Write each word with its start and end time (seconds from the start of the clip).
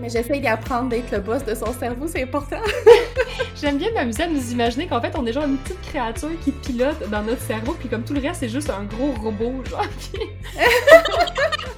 Mais 0.00 0.08
j'essaye 0.08 0.40
d'apprendre 0.40 0.90
d'être 0.90 1.10
le 1.10 1.20
boss 1.20 1.44
de 1.44 1.54
son 1.54 1.72
cerveau, 1.72 2.06
c'est 2.06 2.22
important. 2.22 2.60
J'aime 3.60 3.78
bien 3.78 3.90
m'amuser 3.92 4.24
à 4.24 4.28
nous 4.28 4.52
imaginer 4.52 4.86
qu'en 4.86 5.00
fait, 5.00 5.12
on 5.16 5.24
est 5.26 5.32
genre 5.32 5.44
une 5.44 5.56
petite 5.56 5.80
créature 5.82 6.30
qui 6.44 6.52
pilote 6.52 7.08
dans 7.10 7.22
notre 7.22 7.40
cerveau, 7.40 7.74
puis 7.78 7.88
comme 7.88 8.04
tout 8.04 8.12
le 8.12 8.20
reste, 8.20 8.40
c'est 8.40 8.48
juste 8.48 8.70
un 8.70 8.84
gros 8.84 9.12
robot, 9.22 9.62
genre. 9.68 9.86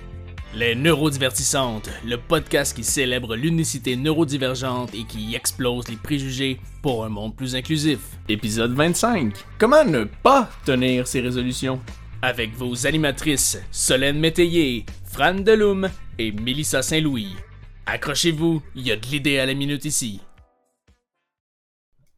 Les 0.55 0.75
Neurodivertissantes, 0.75 1.91
le 2.05 2.17
podcast 2.17 2.75
qui 2.75 2.83
célèbre 2.83 3.37
l'unicité 3.37 3.95
neurodivergente 3.97 4.93
et 4.95 5.05
qui 5.05 5.37
explose 5.37 5.87
les 5.89 5.97
préjugés 5.97 6.59
pour 6.83 7.05
un 7.05 7.11
monde 7.11 7.37
plus 7.37 7.55
inclusif. 7.55 8.01
Épisode 8.29 8.73
25. 8.73 9.35
Comment 9.59 9.85
ne 9.85 10.05
pas 10.05 10.51
tenir 10.65 11.07
ses 11.07 11.21
résolutions? 11.21 11.79
Avec 12.23 12.57
vos 12.57 12.87
animatrices 12.87 13.61
Solène 13.71 14.19
Métayer, 14.19 14.85
Fran 15.05 15.35
Deloum 15.35 15.89
et 16.19 16.33
Mélissa 16.33 16.83
Saint-Louis. 16.83 17.37
Accrochez-vous, 17.91 18.63
il 18.75 18.87
y 18.87 18.93
a 18.93 18.97
de 18.97 19.07
l'idée 19.07 19.39
à 19.39 19.47
la 19.47 19.55
minute 19.55 19.87
ici. 19.87 20.21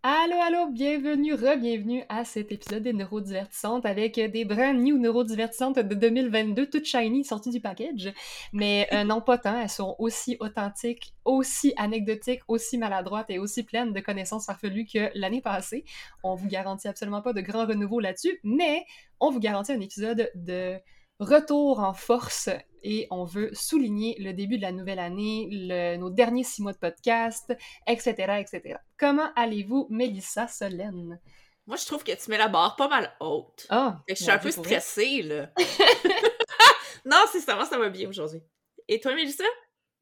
Allô, 0.02 0.34
allô, 0.42 0.66
bienvenue, 0.66 1.34
re-bienvenue 1.34 2.02
à 2.08 2.24
cet 2.24 2.50
épisode 2.50 2.82
des 2.82 2.92
Neurodivertissantes 2.92 3.86
avec 3.86 4.16
des 4.16 4.44
brand 4.44 4.76
new 4.76 4.98
Neurodivertissantes 4.98 5.78
de 5.78 5.94
2022, 5.94 6.68
toutes 6.68 6.86
shiny, 6.86 7.24
sorties 7.24 7.50
du 7.50 7.60
package. 7.60 8.12
Mais 8.52 8.88
euh, 8.92 9.04
non, 9.04 9.20
pas 9.20 9.38
tant, 9.38 9.60
elles 9.60 9.68
sont 9.68 9.94
aussi 10.00 10.36
authentiques, 10.40 11.14
aussi 11.24 11.72
anecdotiques, 11.76 12.42
aussi 12.48 12.76
maladroites 12.76 13.30
et 13.30 13.38
aussi 13.38 13.62
pleines 13.62 13.92
de 13.92 14.00
connaissances 14.00 14.46
farfelues 14.46 14.86
que 14.92 15.12
l'année 15.14 15.40
passée. 15.40 15.84
On 16.24 16.34
vous 16.34 16.48
garantit 16.48 16.88
absolument 16.88 17.22
pas 17.22 17.32
de 17.32 17.42
grand 17.42 17.66
renouveau 17.66 18.00
là-dessus, 18.00 18.40
mais 18.42 18.84
on 19.20 19.30
vous 19.30 19.38
garantit 19.38 19.70
un 19.70 19.80
épisode 19.80 20.32
de 20.34 20.80
retour 21.20 21.78
en 21.78 21.92
force 21.92 22.50
et 22.82 23.06
on 23.10 23.24
veut 23.24 23.50
souligner 23.52 24.16
le 24.18 24.32
début 24.32 24.56
de 24.56 24.62
la 24.62 24.72
nouvelle 24.72 24.98
année, 24.98 25.96
nos 25.98 26.10
derniers 26.10 26.44
six 26.44 26.62
mois 26.62 26.72
de 26.72 26.78
podcast, 26.78 27.52
etc., 27.86 28.12
etc. 28.40 28.76
Comment 28.98 29.30
allez-vous, 29.36 29.86
Mélissa 29.90 30.48
Solène? 30.48 31.18
Moi, 31.66 31.76
je 31.76 31.86
trouve 31.86 32.02
que 32.02 32.12
tu 32.12 32.30
mets 32.30 32.38
la 32.38 32.48
barre 32.48 32.76
pas 32.76 32.88
mal 32.88 33.12
haute. 33.20 33.66
Ah! 33.70 34.00
je 34.08 34.14
suis 34.14 34.30
un 34.30 34.38
peu 34.38 34.50
stressée, 34.50 35.22
là. 35.22 35.50
non, 37.04 37.18
c'est 37.30 37.40
ça, 37.40 37.64
ça 37.64 37.78
va 37.78 37.88
bien 37.88 38.08
aujourd'hui. 38.08 38.40
Et 38.88 38.98
toi, 38.98 39.14
Mélissa? 39.14 39.44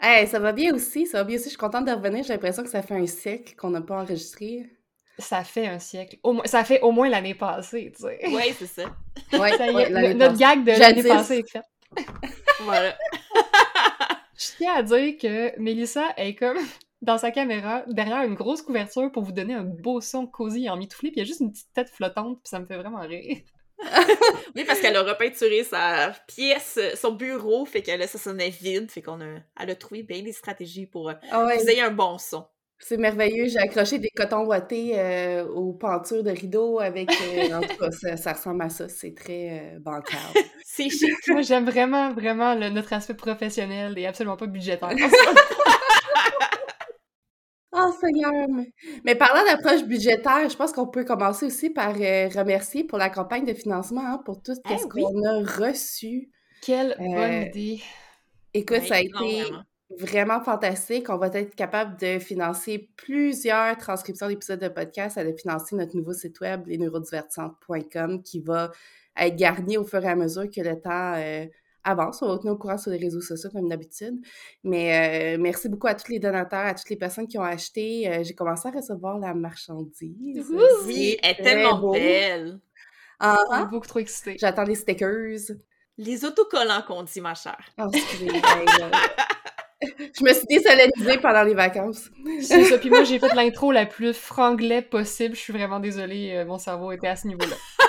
Hey, 0.01 0.29
ça 0.29 0.39
va 0.39 0.53
bien 0.53 0.75
aussi, 0.75 1.07
ça 1.07 1.19
va 1.19 1.25
bien 1.25 1.37
aussi. 1.37 1.47
Je 1.47 1.51
suis 1.51 1.59
contente 1.59 1.85
de 1.85 1.93
revenir. 1.93 2.23
J'ai 2.23 2.33
l'impression 2.33 2.63
que 2.63 2.71
ça 2.71 2.83
fait 2.83 2.95
un 2.95 3.07
siècle 3.07 3.55
qu'on 3.57 3.71
n'a 3.71 3.81
pas 3.81 4.01
enregistré. 4.01 4.71
Ça 5.19 5.43
fait 5.43 5.67
un 5.67 5.81
siècle. 5.81 6.19
Au 6.23 6.33
moins, 6.33 6.45
ça 6.47 6.63
fait 6.65 6.81
au 6.81 6.93
moins 6.93 7.09
l'année 7.09 7.35
passée, 7.35 7.93
tu 7.95 8.05
sais. 8.05 8.21
Oui, 8.29 8.55
c'est 8.57 8.67
ça. 8.67 8.85
Ouais, 9.33 9.57
ça 9.57 9.67
y 9.67 9.75
ouais, 9.75 9.91
est, 9.91 10.15
notre 10.15 10.39
gag 10.39 10.65
de 10.65 10.71
l'année 10.71 11.03
passée 11.03 11.39
est 11.39 11.51
fait. 11.51 11.63
Voilà. 12.61 12.97
Je 14.37 14.47
tiens 14.57 14.75
à 14.75 14.83
dire 14.83 15.19
que 15.21 15.59
Mélissa 15.59 16.09
est 16.17 16.35
comme 16.35 16.59
dans 17.03 17.19
sa 17.19 17.31
caméra, 17.31 17.85
derrière 17.89 18.23
une 18.23 18.35
grosse 18.35 18.63
couverture 18.63 19.11
pour 19.13 19.23
vous 19.23 19.33
donner 19.33 19.55
un 19.55 19.65
beau 19.65 20.01
son 20.01 20.27
cosy 20.27 20.69
en 20.69 20.77
mitouflé, 20.77 21.11
puis 21.11 21.21
il 21.21 21.25
y 21.25 21.27
a 21.27 21.27
juste 21.27 21.41
une 21.41 21.53
petite 21.53 21.73
tête 21.73 21.91
flottante, 21.91 22.41
puis 22.43 22.49
ça 22.49 22.59
me 22.59 22.67
fait 22.67 22.77
vraiment 22.77 23.01
rire. 23.01 23.39
Oui, 24.57 24.65
parce 24.65 24.81
qu'elle 24.81 24.97
a 24.97 25.03
repeinturé 25.03 25.63
sa 25.63 26.13
pièce, 26.27 26.81
son 26.97 27.13
bureau, 27.13 27.65
fait 27.65 27.83
que 27.83 27.93
là, 27.93 28.09
ça 28.09 28.19
sonnait 28.19 28.51
vide, 28.51 28.91
fait 28.91 29.03
qu'on 29.03 29.21
a, 29.21 29.39
elle 29.61 29.71
a 29.71 29.75
trouvé 29.77 30.03
bien 30.03 30.21
des 30.23 30.33
stratégies 30.33 30.87
pour 30.87 31.11
euh, 31.11 31.15
Ah 31.31 31.45
ouais, 31.45 31.57
que 31.57 31.63
vous 31.63 31.69
ayez 31.71 31.83
un 31.83 31.93
bon 31.93 32.19
son. 32.19 32.45
C'est 32.79 32.97
merveilleux. 32.97 33.49
J'ai 33.49 33.59
accroché 33.59 33.99
des 33.99 34.11
cotons 34.11 34.45
ouatés 34.47 34.93
euh, 34.99 35.47
aux 35.49 35.73
pentures 35.73 36.23
de 36.23 36.31
rideaux 36.31 36.79
avec... 36.81 37.11
euh, 37.11 37.53
en 37.59 37.61
tout 37.61 37.77
cas, 37.77 37.91
ça, 37.91 38.17
ça 38.17 38.33
ressemble 38.33 38.63
à 38.63 38.69
ça. 38.71 38.89
C'est 38.89 39.15
très 39.15 39.75
euh, 39.77 39.79
bancal. 39.81 40.19
C'est 40.65 40.89
chic. 40.91 41.11
Moi, 41.29 41.43
j'aime 41.43 41.65
vraiment, 41.65 42.13
vraiment 42.13 42.55
le- 42.55 42.71
notre 42.71 42.93
aspect 42.93 43.15
professionnel 43.15 43.99
et 43.99 44.07
absolument 44.07 44.37
pas 44.37 44.47
budgétaire. 44.47 44.91
Oh 47.73 47.93
Seigneur! 48.01 48.33
Mais, 48.49 48.73
mais 49.05 49.15
parlant 49.15 49.45
d'approche 49.45 49.85
budgétaire, 49.85 50.49
je 50.49 50.57
pense 50.57 50.73
qu'on 50.73 50.87
peut 50.87 51.05
commencer 51.05 51.47
aussi 51.47 51.71
par 51.71 51.95
euh, 52.01 52.29
remercier 52.29 52.85
pour 52.85 52.99
la 52.99 53.11
campagne 53.11 53.45
de 53.45 53.55
financement, 53.55 54.03
hein, 54.07 54.23
pour 54.25 54.43
tout 54.43 54.53
Eh 54.71 54.79
ce 54.79 54.85
oui. 54.95 55.03
qu'on 55.03 55.25
a 55.25 55.43
reçu. 55.69 56.31
Quelle 56.63 56.93
Euh, 56.93 57.05
bonne 57.15 57.43
idée! 57.49 57.83
Écoute, 58.55 58.83
ça 58.85 58.97
a 58.97 59.01
été 59.01 59.11
vraiment. 59.13 59.63
Vraiment 59.97 60.41
fantastique. 60.41 61.09
On 61.09 61.17
va 61.17 61.29
être 61.29 61.55
capable 61.55 61.99
de 61.99 62.19
financer 62.19 62.91
plusieurs 62.97 63.77
transcriptions 63.79 64.29
d'épisodes 64.29 64.61
de 64.61 64.69
podcast, 64.69 65.19
à 65.19 65.25
de 65.25 65.33
financer 65.33 65.77
notre 65.77 65.97
nouveau 65.97 66.13
site 66.13 66.41
web, 66.41 66.67
lesneurodivertissantes.com, 66.67 68.23
qui 68.23 68.41
va 68.41 68.71
être 69.17 69.37
garni 69.37 69.77
au 69.77 69.85
fur 69.85 70.05
et 70.05 70.09
à 70.09 70.17
mesure 70.17 70.49
que 70.51 70.61
le 70.61 70.81
temps 70.81 71.15
euh, 71.17 71.47
avance. 71.85 72.23
On 72.23 72.27
va 72.27 72.33
vous 72.35 72.39
tenir 72.39 72.53
au 72.53 72.59
courant 72.59 72.79
sur 72.79 72.91
les 72.91 72.99
réseaux 72.99 73.21
sociaux 73.21 73.51
comme 73.51 73.69
d'habitude. 73.69 74.21
Mais 74.63 75.37
euh, 75.37 75.41
merci 75.41 75.69
beaucoup 75.69 75.87
à 75.87 75.95
tous 75.95 76.11
les 76.13 76.19
donateurs, 76.19 76.67
à 76.67 76.75
toutes 76.75 76.91
les 76.91 76.97
personnes 76.97 77.27
qui 77.27 77.39
ont 77.39 77.43
acheté. 77.43 78.09
Euh, 78.09 78.23
J'ai 78.23 78.35
commencé 78.35 78.69
à 78.69 78.71
recevoir 78.71 79.19
la 79.19 79.35
marchandise. 79.35 80.47
Oui, 80.85 81.17
elle 81.23 81.31
est 81.31 81.43
tellement 81.43 81.79
beau. 81.79 81.93
belle. 81.93 82.61
Ah, 83.21 83.43
On 83.49 83.55
est 83.55 83.59
ah. 83.59 83.65
beaucoup 83.65 83.87
trop 83.87 83.99
excités. 83.99 84.37
J'attends 84.39 84.65
des 84.65 84.77
stickers. 84.77 85.57
Les 85.97 86.25
autocollants 86.25 86.83
qu'on 86.87 87.03
dit, 87.03 87.21
ma 87.21 87.35
chère. 87.35 87.65
Oh, 87.79 87.89
excusez. 87.93 88.29
Je 89.81 90.25
me 90.25 90.33
suis 90.33 90.47
désolénisée 90.49 91.19
pendant 91.21 91.43
les 91.45 91.55
vacances. 91.55 92.11
C'est 92.41 92.65
ça. 92.65 92.79
Puis 92.79 92.91
moi, 92.91 93.05
j'ai 93.05 93.19
fait 93.19 93.33
l'intro 93.35 93.71
la 93.73 93.87
plus 93.87 94.13
franglais 94.13 94.83
possible. 94.83 95.35
Je 95.37 95.41
suis 95.41 95.53
vraiment 95.53 95.79
désolée. 95.81 96.33
euh, 96.35 96.45
mon 96.45 96.59
cerveau 96.59 96.91
était 96.93 97.07
à 97.09 97.17
ce 97.17 97.29
niveau-là. 97.29 97.57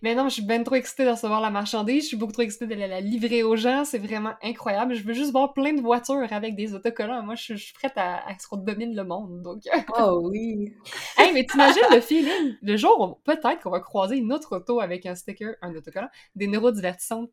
Mais 0.00 0.14
non, 0.14 0.28
je 0.28 0.34
suis 0.34 0.42
bien 0.42 0.62
trop 0.62 0.76
excitée 0.76 1.04
de 1.04 1.10
recevoir 1.10 1.40
la 1.40 1.50
marchandise. 1.50 2.04
Je 2.04 2.08
suis 2.08 2.16
beaucoup 2.16 2.32
trop 2.32 2.42
excitée 2.42 2.68
d'aller 2.68 2.86
la 2.86 3.00
livrer 3.00 3.42
aux 3.42 3.56
gens. 3.56 3.84
C'est 3.84 3.98
vraiment 3.98 4.34
incroyable. 4.44 4.94
Je 4.94 5.02
veux 5.02 5.12
juste 5.12 5.32
voir 5.32 5.52
plein 5.54 5.72
de 5.72 5.80
voitures 5.80 6.32
avec 6.32 6.54
des 6.54 6.72
autocollants. 6.72 7.20
Moi, 7.24 7.34
je 7.34 7.42
suis, 7.42 7.56
je 7.56 7.64
suis 7.64 7.74
prête 7.74 7.94
à, 7.96 8.18
à 8.28 8.38
ce 8.38 8.46
qu'on 8.46 8.58
domine 8.58 8.94
le 8.94 9.02
monde. 9.02 9.42
Donc, 9.42 9.62
Oh 9.98 10.20
oui. 10.30 10.72
hey, 11.16 11.32
mais 11.34 11.44
t'imagines 11.44 11.82
le 11.90 12.00
feeling? 12.00 12.56
Le 12.62 12.76
jour, 12.76 13.00
où 13.00 13.14
peut-être 13.24 13.60
qu'on 13.60 13.70
va 13.70 13.80
croiser 13.80 14.16
une 14.16 14.32
autre 14.32 14.56
auto 14.56 14.78
avec 14.80 15.04
un 15.04 15.16
sticker, 15.16 15.56
un 15.62 15.74
autocollant, 15.74 16.08
des 16.36 16.46
neurodivertissantes. 16.46 17.30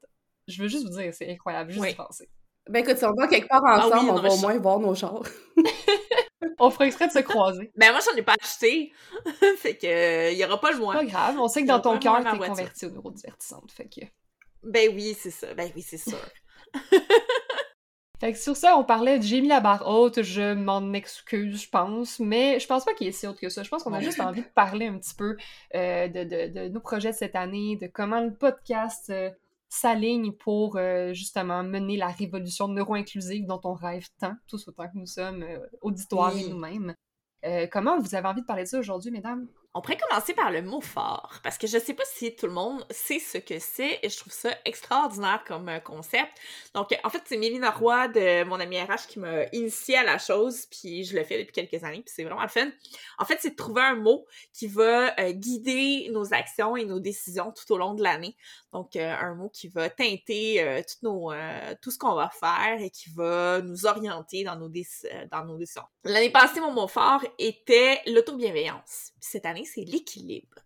Je 0.48 0.62
veux 0.64 0.68
juste 0.68 0.88
vous 0.88 0.98
dire, 1.00 1.14
c'est 1.14 1.30
incroyable, 1.32 1.70
juste 1.72 1.84
Oui. 1.84 1.92
y 1.92 1.96
penser. 1.96 2.30
Ben 2.70 2.80
écoute, 2.84 2.98
si 2.98 3.06
on 3.06 3.14
va 3.14 3.28
quelque 3.28 3.48
part 3.48 3.62
Ah 3.66 3.88
oui, 3.88 3.94
ensemble, 3.94 4.10
on 4.12 4.22
va 4.22 4.30
au 4.34 4.38
moins 4.38 4.58
voir 4.60 4.80
nos 4.80 4.96
chars. 4.96 5.22
On 6.60 6.70
fera 6.70 6.86
exprès 6.88 7.08
de 7.08 7.12
se 7.12 7.20
croiser. 7.20 7.72
Ben, 7.76 7.92
moi, 7.92 8.00
j'en 8.06 8.16
ai 8.16 8.22
pas 8.22 8.36
acheté. 8.42 8.94
fait 9.58 9.76
que, 9.78 9.88
euh, 9.88 10.32
il 10.32 10.38
y 10.38 10.46
aura 10.46 10.60
pas 10.60 10.72
le 10.72 10.78
Pas 10.78 10.84
moins. 10.84 11.04
grave, 11.04 11.36
on 11.40 11.48
sait 11.48 11.64
que 11.64 11.68
dans 11.68 11.80
ton 11.82 11.94
pas 11.94 12.22
cœur, 12.22 12.32
t'es 12.32 12.48
converti 12.48 12.86
aux 12.86 12.92
neurodivertissantes. 12.92 13.72
Fait 13.72 13.86
que... 13.90 14.06
Ben 14.64 14.90
oui, 14.96 15.16
c'est 15.20 15.32
ça. 15.32 15.54
Ben 15.54 15.70
oui, 15.76 15.82
c'est 15.82 15.98
sûr. 15.98 16.18
fait 18.20 18.32
que 18.32 18.38
sur 18.40 18.56
ça, 18.56 18.78
on 18.78 18.84
parlait 18.84 19.20
de 19.20 19.24
j'ai 19.24 19.42
mis 19.42 19.48
la 19.50 19.60
barre 19.60 19.88
haute, 19.88 20.22
je 20.22 20.54
m'en 20.54 20.94
excuse, 20.94 21.64
je 21.64 21.70
pense, 21.70 22.20
mais 22.20 22.60
je 22.60 22.68
pense 22.68 22.86
pas 22.86 22.94
qu'il 22.94 23.08
est 23.08 23.12
si 23.12 23.28
haute 23.28 23.40
que 23.40 23.50
ça. 23.50 23.64
Je 23.64 23.70
pense 23.70 23.84
qu'on 23.84 23.94
a 23.94 24.00
juste 24.02 24.20
envie 24.22 24.42
de 24.42 24.48
parler 24.48 24.88
un 24.88 24.98
petit 24.98 25.16
peu 25.16 25.36
euh, 25.76 26.08
de, 26.08 26.24
de- 26.24 26.54
de 26.54 26.68
nos 26.70 26.80
projets 26.80 27.12
de 27.12 27.18
cette 27.18 27.36
année, 27.36 27.78
de 27.82 27.88
comment 27.88 28.22
le 28.22 28.34
podcast 28.34 29.10
euh, 29.10 29.30
s'aligne 29.70 30.32
pour 30.32 30.78
euh, 30.78 31.14
justement 31.14 31.64
mener 31.64 31.98
la 31.98 32.08
révolution 32.08 32.68
neuro-inclusive 32.68 33.46
dont 33.46 33.62
on 33.64 33.74
rêve 33.74 34.08
tant, 34.20 34.36
tous 34.48 34.68
autant 34.68 34.88
que 34.88 34.98
nous 34.98 35.06
sommes, 35.06 35.44
euh, 35.44 35.60
auditoires 35.82 36.36
et 36.36 36.48
nous-mêmes. 36.48 36.96
Euh, 37.46 37.68
comment 37.72 38.00
vous 38.00 38.16
avez 38.16 38.28
envie 38.28 38.42
de 38.42 38.46
parler 38.46 38.64
de 38.64 38.70
ça 38.70 38.80
aujourd'hui, 38.80 39.12
mesdames? 39.12 39.48
On 39.78 39.82
pourrait 39.82 39.98
commencer 39.98 40.34
par 40.34 40.52
le 40.52 40.62
mot 40.62 40.80
fort, 40.80 41.42
parce 41.44 41.58
que 41.58 41.68
je 41.68 41.78
sais 41.78 41.94
pas 41.94 42.06
si 42.06 42.34
tout 42.34 42.46
le 42.46 42.54
monde 42.54 42.86
sait 42.90 43.20
ce 43.20 43.38
que 43.38 43.60
c'est, 43.60 44.00
et 44.02 44.08
je 44.10 44.18
trouve 44.18 44.32
ça 44.32 44.52
extraordinaire 44.64 45.44
comme 45.46 45.70
concept. 45.84 46.32
Donc, 46.74 46.98
en 47.04 47.10
fait, 47.10 47.22
c'est 47.26 47.36
Mélina 47.36 47.72
Roy 47.72 48.08
de 48.08 48.46
mon 48.46 48.58
ami 48.62 48.80
RH 48.80 49.08
qui 49.10 49.20
m'a 49.20 49.44
initié 49.52 49.98
à 49.98 50.04
la 50.04 50.18
chose, 50.18 50.66
puis 50.68 51.04
je 51.04 51.14
le 51.14 51.26
fais 51.26 51.44
depuis 51.44 51.52
quelques 51.52 51.84
années, 51.84 52.02
puis 52.02 52.14
c'est 52.16 52.24
vraiment 52.24 52.42
le 52.42 52.48
fun. 52.48 52.70
En 53.18 53.26
fait, 53.26 53.40
c'est 53.42 53.50
de 53.50 53.56
trouver 53.58 53.82
un 53.82 53.96
mot 53.96 54.26
qui 54.54 54.68
va 54.68 55.14
euh, 55.20 55.34
guider 55.34 56.08
nos 56.10 56.34
actions 56.34 56.78
et 56.78 56.86
nos 56.86 57.02
décisions 57.02 57.52
tout 57.52 57.70
au 57.74 57.78
long 57.78 57.96
de 57.96 58.02
l'année. 58.02 58.38
Donc, 58.76 58.98
euh, 58.98 59.16
un 59.22 59.36
mot 59.36 59.48
qui 59.48 59.70
va 59.70 59.90
teinter 59.90 60.62
euh, 60.62 60.82
euh, 61.06 61.76
tout 61.82 61.92
ce 61.92 61.98
qu'on 61.98 62.14
va 62.14 62.30
faire 62.30 62.76
et 62.82 62.90
qui 62.90 63.10
va 63.10 63.62
nous 63.62 63.86
orienter 63.86 64.44
dans 64.44 64.58
nos, 64.58 64.68
dans 64.68 65.56
décisions. 65.56 65.84
L'année 66.04 66.30
passée, 66.30 66.60
mon 66.60 66.74
mot 66.74 66.90
fort 66.90 67.24
était 67.40 68.02
l'autobienveillance. 68.06 69.14
Cette 69.22 69.46
année, 69.46 69.64
c'est 69.64 69.86
l'équilibre. 69.86 70.58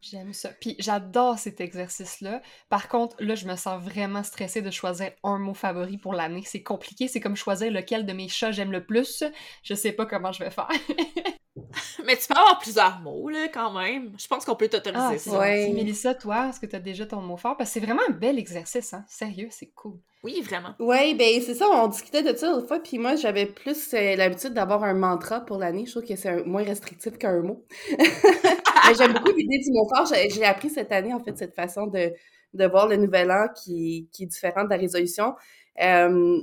J'aime 0.00 0.32
ça. 0.32 0.48
Puis 0.60 0.74
j'adore 0.80 1.38
cet 1.38 1.60
exercice-là. 1.60 2.42
Par 2.68 2.88
contre, 2.88 3.14
là, 3.20 3.36
je 3.36 3.46
me 3.46 3.54
sens 3.54 3.80
vraiment 3.80 4.24
stressée 4.24 4.60
de 4.60 4.72
choisir 4.72 5.12
un 5.22 5.38
mot 5.38 5.54
favori 5.54 5.98
pour 5.98 6.14
l'année. 6.14 6.42
C'est 6.44 6.64
compliqué. 6.64 7.06
C'est 7.06 7.20
comme 7.20 7.36
choisir 7.36 7.70
lequel 7.70 8.06
de 8.06 8.12
mes 8.12 8.26
chats 8.26 8.50
j'aime 8.50 8.72
le 8.72 8.84
plus. 8.84 9.22
Je 9.62 9.74
sais 9.74 9.92
pas 9.92 10.04
comment 10.04 10.32
je 10.32 10.42
vais 10.42 10.50
faire. 10.50 10.68
Mais 12.06 12.16
tu 12.16 12.26
peux 12.28 12.34
avoir 12.38 12.58
plusieurs 12.58 13.00
mots, 13.00 13.28
là, 13.28 13.48
quand 13.52 13.72
même. 13.72 14.12
Je 14.18 14.26
pense 14.26 14.44
qu'on 14.44 14.54
peut 14.54 14.68
t'autoriser 14.68 15.02
Ah, 15.02 15.18
ça. 15.18 15.38
Ouais. 15.38 15.70
Mélissa, 15.72 16.14
toi, 16.14 16.48
est-ce 16.48 16.60
que 16.60 16.66
tu 16.66 16.76
as 16.76 16.80
déjà 16.80 17.06
ton 17.06 17.20
mot 17.20 17.36
fort? 17.36 17.56
Parce 17.56 17.70
que 17.70 17.74
c'est 17.80 17.84
vraiment 17.86 18.02
un 18.08 18.12
bel 18.12 18.38
exercice, 18.38 18.92
hein? 18.94 19.04
Sérieux, 19.08 19.48
c'est 19.50 19.70
cool. 19.74 19.98
Oui, 20.22 20.40
vraiment. 20.42 20.74
Oui, 20.80 21.14
ben 21.14 21.40
c'est 21.40 21.54
ça, 21.54 21.68
on 21.70 21.86
discutait 21.88 22.22
de 22.22 22.36
ça 22.36 22.50
l'autre 22.50 22.66
fois, 22.66 22.80
puis 22.80 22.98
moi 22.98 23.14
j'avais 23.14 23.46
plus 23.46 23.94
euh, 23.94 24.16
l'habitude 24.16 24.54
d'avoir 24.54 24.82
un 24.82 24.94
mantra 24.94 25.40
pour 25.40 25.56
l'année. 25.58 25.86
Je 25.86 25.92
trouve 25.92 26.04
que 26.04 26.16
c'est 26.16 26.28
un- 26.28 26.42
moins 26.44 26.64
restrictif 26.64 27.16
qu'un 27.16 27.42
mot. 27.42 27.64
Mais 27.98 28.94
j'aime 28.98 29.12
beaucoup 29.12 29.32
l'idée 29.32 29.58
du 29.58 29.70
mot 29.72 29.88
fort. 29.88 30.06
J'ai 30.06 30.44
appris 30.44 30.70
cette 30.70 30.90
année, 30.90 31.14
en 31.14 31.20
fait, 31.20 31.36
cette 31.38 31.54
façon 31.54 31.86
de, 31.86 32.12
de 32.54 32.66
voir 32.66 32.88
le 32.88 32.96
nouvel 32.96 33.30
an 33.30 33.46
qui, 33.54 34.08
qui 34.12 34.24
est 34.24 34.26
différente 34.26 34.64
de 34.66 34.70
la 34.70 34.76
résolution. 34.80 35.34
Euh, 35.82 36.40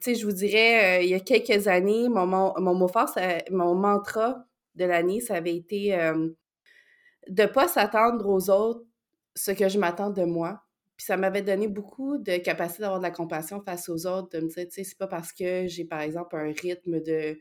tu 0.00 0.12
sais, 0.12 0.14
je 0.14 0.26
vous 0.26 0.32
dirais, 0.32 1.00
euh, 1.00 1.02
il 1.02 1.08
y 1.10 1.14
a 1.14 1.20
quelques 1.20 1.68
années, 1.68 2.08
mon, 2.08 2.26
mon, 2.26 2.74
mot 2.74 2.88
fort, 2.88 3.14
mon 3.50 3.74
mantra 3.74 4.44
de 4.76 4.84
l'année, 4.84 5.20
ça 5.20 5.34
avait 5.34 5.56
été 5.56 5.96
de 5.96 6.36
de 7.28 7.44
pas 7.44 7.66
s'attendre 7.66 8.28
aux 8.28 8.50
autres 8.50 8.84
ce 9.34 9.50
que 9.50 9.68
je 9.68 9.78
m'attends 9.78 10.10
de 10.10 10.22
moi. 10.22 10.62
Puis 10.96 11.06
ça 11.06 11.16
m'avait 11.16 11.42
donné 11.42 11.68
beaucoup 11.68 12.18
de 12.18 12.36
capacité 12.38 12.82
d'avoir 12.82 13.00
de 13.00 13.04
la 13.04 13.10
compassion 13.10 13.60
face 13.60 13.88
aux 13.88 14.06
autres, 14.06 14.30
de 14.38 14.44
me 14.44 14.48
dire, 14.48 14.64
tu 14.64 14.70
sais, 14.70 14.84
c'est 14.84 14.96
pas 14.96 15.08
parce 15.08 15.32
que 15.32 15.66
j'ai, 15.66 15.84
par 15.84 16.00
exemple, 16.00 16.36
un 16.36 16.52
rythme 16.52 17.00
de, 17.00 17.36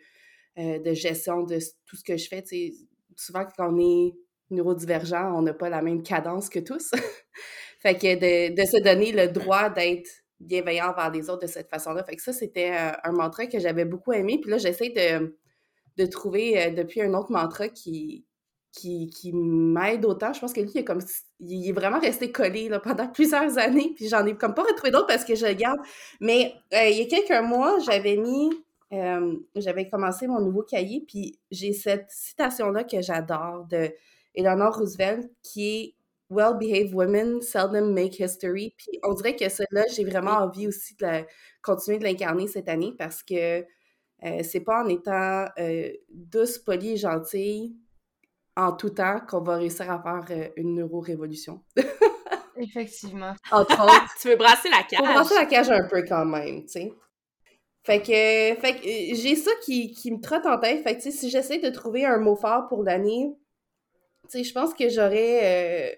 de 0.58 0.94
gestion 0.94 1.44
de 1.44 1.60
tout 1.86 1.96
ce 1.96 2.04
que 2.04 2.18
je 2.18 2.28
fais, 2.28 2.42
tu 2.42 2.50
sais, 2.50 2.74
souvent 3.16 3.46
quand 3.46 3.74
on 3.74 3.80
est 3.80 4.14
neurodivergent, 4.50 5.34
on 5.38 5.42
n'a 5.42 5.54
pas 5.54 5.70
la 5.70 5.82
même 5.82 6.04
cadence 6.04 6.50
que 6.50 6.60
tous. 6.60 6.92
fait 7.80 7.96
que 7.96 8.16
de, 8.16 8.56
de, 8.56 8.66
se 8.66 8.84
donner 8.84 9.12
le 9.12 9.28
droit 9.28 9.70
d'être 9.70 10.10
bienveillant 10.40 10.90
envers 10.90 11.12
les 11.12 11.30
autres 11.30 11.44
de 11.44 11.48
cette 11.48 11.70
façon-là. 11.70 12.04
Fait 12.04 12.16
que 12.16 12.22
ça, 12.22 12.34
c'était 12.34 12.72
un 13.04 13.12
mantra 13.12 13.48
que 13.48 13.60
j'avais 13.60 13.86
beaucoup 13.86 14.12
aimé. 14.12 14.40
Puis 14.42 14.52
là, 14.52 14.58
j'essaie 14.58 14.90
de, 14.90 15.38
de 15.98 16.06
trouver 16.06 16.62
euh, 16.62 16.70
depuis 16.72 17.02
un 17.02 17.14
autre 17.14 17.32
mantra 17.32 17.68
qui, 17.70 18.26
qui, 18.72 19.08
qui 19.08 19.32
m'aide 19.34 20.06
autant. 20.06 20.34
Je 20.34 20.40
pense 20.40 20.54
que 20.54 20.62
lui, 20.62 20.72
il 20.74 20.80
est, 20.80 20.84
comme, 20.84 21.02
il 21.40 21.70
est 21.70 21.72
vraiment 21.72 22.00
resté 22.00 22.32
collé 22.32 22.70
là, 22.70 22.80
pendant 22.80 23.08
plusieurs 23.12 23.58
années. 23.58 23.94
Puis 23.96 24.08
j'en 24.08 24.26
ai 24.26 24.36
comme 24.36 24.54
pas 24.54 24.64
retrouvé 24.64 24.92
d'autres 24.92 25.08
parce 25.08 25.26
que 25.26 25.36
je 25.36 25.46
le 25.46 25.54
garde. 25.54 25.80
Mais 26.20 26.54
euh, 26.74 26.90
il 26.90 26.98
y 26.98 27.02
a 27.02 27.06
quelques 27.06 27.44
mois, 27.44 27.80
j'avais 27.80 28.18
mis, 28.18 28.50
euh, 28.94 29.36
j'avais 29.56 29.88
commencé 29.90 30.28
mon 30.28 30.42
nouveau 30.42 30.64
cahier. 30.64 31.04
Puis 31.08 31.40
j'ai 31.52 31.74
cette 31.74 32.10
citation-là 32.10 32.84
que 32.84 33.02
j'adore 33.02 33.66
de 33.66 33.92
Eleanor 34.36 34.78
Roosevelt 34.78 35.30
qui 35.42 35.68
est 35.68 35.96
Well-behaved 36.32 36.94
women 36.94 37.42
seldom 37.42 37.94
make 37.94 38.20
history. 38.20 38.74
Puis 38.78 39.00
on 39.04 39.14
dirait 39.14 39.36
que 39.36 39.48
celle-là, 39.48 39.84
j'ai 39.96 40.04
vraiment 40.04 40.32
envie 40.32 40.68
aussi 40.68 40.96
de 40.96 41.24
continuer 41.62 42.00
de 42.00 42.04
l'incarner 42.04 42.48
cette 42.48 42.68
année 42.68 42.94
parce 42.98 43.22
que 43.22 43.64
euh, 44.24 44.42
c'est 44.44 44.62
pas 44.62 44.84
en 44.84 44.88
étant 44.88 45.46
douce, 46.10 46.58
polie 46.60 46.92
et 46.94 46.98
gentille 46.98 47.76
en 48.56 48.72
tout 48.72 48.90
temps 48.90 49.20
qu'on 49.28 49.42
va 49.42 49.58
réussir 49.58 49.92
à 49.92 50.02
faire 50.02 50.38
euh, 50.38 50.50
une 50.56 50.76
neuro-révolution. 50.76 51.64
Effectivement. 52.58 53.34
tu 54.22 54.30
veux 54.30 54.38
brasser 54.38 54.70
la 54.70 54.84
cage. 54.84 55.00
Faut 55.00 55.14
brasser 55.14 55.36
la 55.36 55.46
cage 55.46 55.70
un 55.70 55.88
peu 55.88 56.04
quand 56.04 56.26
même, 56.26 56.64
tu 56.64 56.72
sais. 56.72 56.94
Fait 57.84 58.00
que, 58.00 58.60
fait 58.62 58.80
que 58.80 58.88
euh, 58.88 59.16
j'ai 59.16 59.36
ça 59.36 59.52
qui, 59.64 59.92
qui, 59.92 60.12
me 60.12 60.20
trotte 60.20 60.46
en 60.46 60.58
tête. 60.58 60.84
Fait 60.84 60.98
que, 60.98 61.12
si 61.12 61.30
j'essaie 61.30 61.60
de 61.60 61.70
trouver 61.70 62.06
un 62.06 62.18
mot 62.18 62.36
fort 62.36 62.68
pour 62.68 62.82
l'année, 62.84 63.36
tu 64.24 64.40
sais, 64.40 64.44
je 64.44 64.54
pense 64.54 64.74
que 64.74 64.90
j'aurais... 64.90 65.92
Euh, 65.92 65.96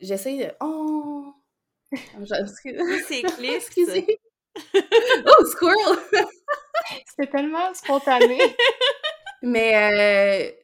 j'essaie 0.00 0.36
de... 0.38 0.52
Oh! 0.60 1.34
C'est 3.08 3.24
Excusez. 3.42 4.20
oh, 4.74 5.44
squirrel! 5.46 6.26
C'était 7.06 7.30
tellement 7.30 7.72
spontané. 7.74 8.38
Mais 9.42 10.56